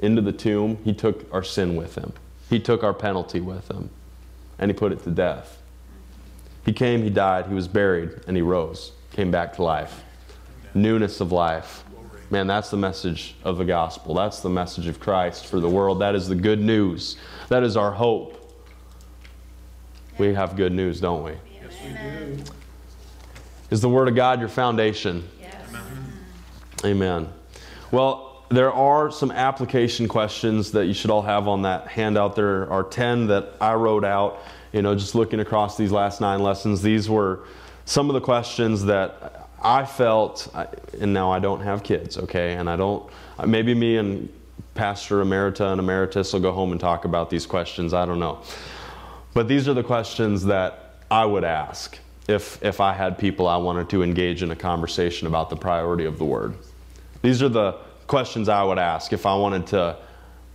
into 0.00 0.22
the 0.22 0.32
tomb, 0.32 0.78
he 0.84 0.94
took 0.94 1.30
our 1.30 1.44
sin 1.44 1.76
with 1.76 1.96
him. 1.96 2.14
He 2.48 2.58
took 2.58 2.82
our 2.82 2.94
penalty 2.94 3.40
with 3.40 3.70
him, 3.70 3.90
and 4.58 4.70
he 4.70 4.74
put 4.74 4.90
it 4.90 5.04
to 5.04 5.10
death. 5.10 5.60
He 6.64 6.72
came, 6.72 7.02
he 7.02 7.10
died, 7.10 7.46
he 7.46 7.54
was 7.54 7.68
buried, 7.68 8.22
and 8.26 8.38
he 8.38 8.42
rose, 8.42 8.92
came 9.12 9.30
back 9.30 9.54
to 9.56 9.62
life. 9.62 10.02
Newness 10.72 11.20
of 11.20 11.30
life. 11.30 11.84
Man, 12.30 12.46
that's 12.46 12.70
the 12.70 12.76
message 12.76 13.34
of 13.42 13.56
the 13.56 13.64
gospel. 13.64 14.14
That's 14.14 14.40
the 14.40 14.50
message 14.50 14.86
of 14.86 15.00
Christ 15.00 15.46
for 15.46 15.60
the 15.60 15.68
world. 15.68 16.00
That 16.00 16.14
is 16.14 16.28
the 16.28 16.34
good 16.34 16.60
news. 16.60 17.16
That 17.48 17.62
is 17.62 17.76
our 17.76 17.90
hope. 17.90 18.34
We 20.18 20.34
have 20.34 20.54
good 20.54 20.72
news, 20.72 21.00
don't 21.00 21.22
we? 21.22 21.32
Yes, 21.54 21.74
we 21.82 21.90
do. 21.92 22.42
Is 23.70 23.80
the 23.80 23.88
Word 23.88 24.08
of 24.08 24.14
God 24.14 24.40
your 24.40 24.48
foundation? 24.48 25.26
Yes. 25.40 25.54
Amen. 26.84 27.32
Well, 27.90 28.44
there 28.50 28.72
are 28.72 29.10
some 29.10 29.30
application 29.30 30.06
questions 30.08 30.72
that 30.72 30.86
you 30.86 30.94
should 30.94 31.10
all 31.10 31.22
have 31.22 31.48
on 31.48 31.62
that 31.62 31.86
handout. 31.88 32.36
There 32.36 32.70
are 32.70 32.82
10 32.82 33.26
that 33.28 33.54
I 33.60 33.74
wrote 33.74 34.04
out, 34.04 34.42
you 34.72 34.82
know, 34.82 34.94
just 34.94 35.14
looking 35.14 35.40
across 35.40 35.76
these 35.76 35.92
last 35.92 36.20
nine 36.20 36.42
lessons. 36.42 36.82
These 36.82 37.08
were 37.08 37.40
some 37.84 38.10
of 38.10 38.14
the 38.14 38.20
questions 38.20 38.84
that 38.84 39.47
I 39.62 39.84
felt, 39.84 40.48
and 41.00 41.12
now 41.12 41.30
I 41.32 41.38
don't 41.38 41.60
have 41.60 41.82
kids, 41.82 42.16
okay? 42.16 42.54
And 42.54 42.70
I 42.70 42.76
don't, 42.76 43.10
uh, 43.38 43.46
maybe 43.46 43.74
me 43.74 43.96
and 43.96 44.28
Pastor 44.74 45.22
Emerita 45.24 45.72
and 45.72 45.80
Emeritus 45.80 46.32
will 46.32 46.40
go 46.40 46.52
home 46.52 46.70
and 46.70 46.80
talk 46.80 47.04
about 47.04 47.30
these 47.30 47.46
questions. 47.46 47.92
I 47.92 48.06
don't 48.06 48.20
know. 48.20 48.42
But 49.34 49.48
these 49.48 49.68
are 49.68 49.74
the 49.74 49.82
questions 49.82 50.44
that 50.44 50.94
I 51.10 51.24
would 51.24 51.44
ask 51.44 51.98
if, 52.28 52.62
if 52.62 52.80
I 52.80 52.92
had 52.92 53.18
people 53.18 53.48
I 53.48 53.56
wanted 53.56 53.88
to 53.90 54.02
engage 54.02 54.42
in 54.42 54.50
a 54.50 54.56
conversation 54.56 55.26
about 55.26 55.50
the 55.50 55.56
priority 55.56 56.04
of 56.04 56.18
the 56.18 56.24
Word. 56.24 56.54
These 57.22 57.42
are 57.42 57.48
the 57.48 57.72
questions 58.06 58.48
I 58.48 58.62
would 58.62 58.78
ask 58.78 59.12
if 59.12 59.26
I 59.26 59.34
wanted 59.34 59.66
to 59.68 59.96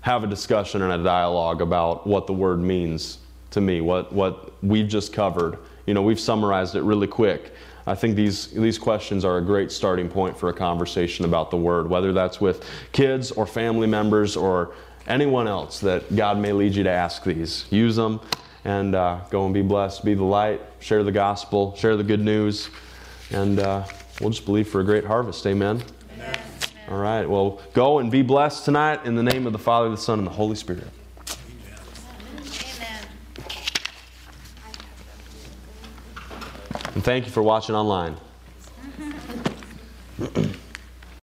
have 0.02 0.24
a 0.24 0.28
discussion 0.28 0.82
and 0.82 0.92
a 0.94 1.04
dialogue 1.04 1.62
about 1.62 2.08
what 2.08 2.28
the 2.28 2.34
Word 2.34 2.60
means 2.60 3.18
to 3.52 3.62
me, 3.62 3.82
what, 3.82 4.12
what 4.14 4.54
we've 4.64 4.88
just 4.88 5.14
covered. 5.14 5.58
You 5.86 5.94
know, 5.94 6.02
we've 6.02 6.20
summarized 6.20 6.76
it 6.76 6.82
really 6.82 7.08
quick. 7.08 7.54
I 7.86 7.96
think 7.96 8.16
these, 8.16 8.48
these 8.48 8.78
questions 8.78 9.26
are 9.26 9.38
a 9.38 9.42
great 9.42 9.72
starting 9.72 10.08
point 10.08 10.38
for 10.38 10.50
a 10.50 10.54
conversation 10.54 11.26
about 11.26 11.52
the 11.52 11.58
Word, 11.58 11.90
whether 11.90 12.14
that's 12.14 12.40
with 12.40 12.66
kids 12.92 13.32
or 13.32 13.46
family 13.46 13.88
members 13.88 14.38
or 14.38 14.74
anyone 15.08 15.48
else 15.48 15.80
that 15.82 16.16
God 16.16 16.38
may 16.38 16.54
lead 16.54 16.76
you 16.76 16.84
to 16.84 16.90
ask 16.90 17.24
these. 17.24 17.66
Use 17.70 17.96
them 17.96 18.22
and 18.64 18.96
uh, 18.96 19.20
go 19.30 19.46
and 19.46 19.54
be 19.54 19.62
blessed, 19.62 20.06
be 20.06 20.14
the 20.14 20.24
light, 20.24 20.62
share 20.80 21.04
the 21.04 21.12
gospel, 21.12 21.76
share 21.76 21.98
the 21.98 22.04
good 22.04 22.22
news, 22.22 22.70
and 23.32 23.60
uh, 23.60 23.84
we'll 24.22 24.30
just 24.30 24.46
believe 24.46 24.70
for 24.70 24.80
a 24.80 24.86
great 24.86 25.04
harvest. 25.04 25.46
Amen. 25.46 25.84
Amen. 26.16 26.40
All 26.90 26.98
right. 26.98 27.30
Well, 27.30 27.62
go 27.74 28.00
and 28.00 28.10
be 28.10 28.22
blessed 28.22 28.64
tonight 28.64 29.06
in 29.06 29.16
the 29.16 29.24
name 29.24 29.46
of 29.46 29.52
the 29.54 29.60
Father, 29.60 29.90
the 29.90 29.98
Son, 29.98 30.20
and 30.20 30.28
the 30.28 30.32
Holy 30.32 30.56
Spirit. 30.56 30.88
And 36.96 37.04
thank 37.04 37.26
you 37.26 37.32
for 37.32 37.42
watching 37.42 37.76
online. 37.76 38.18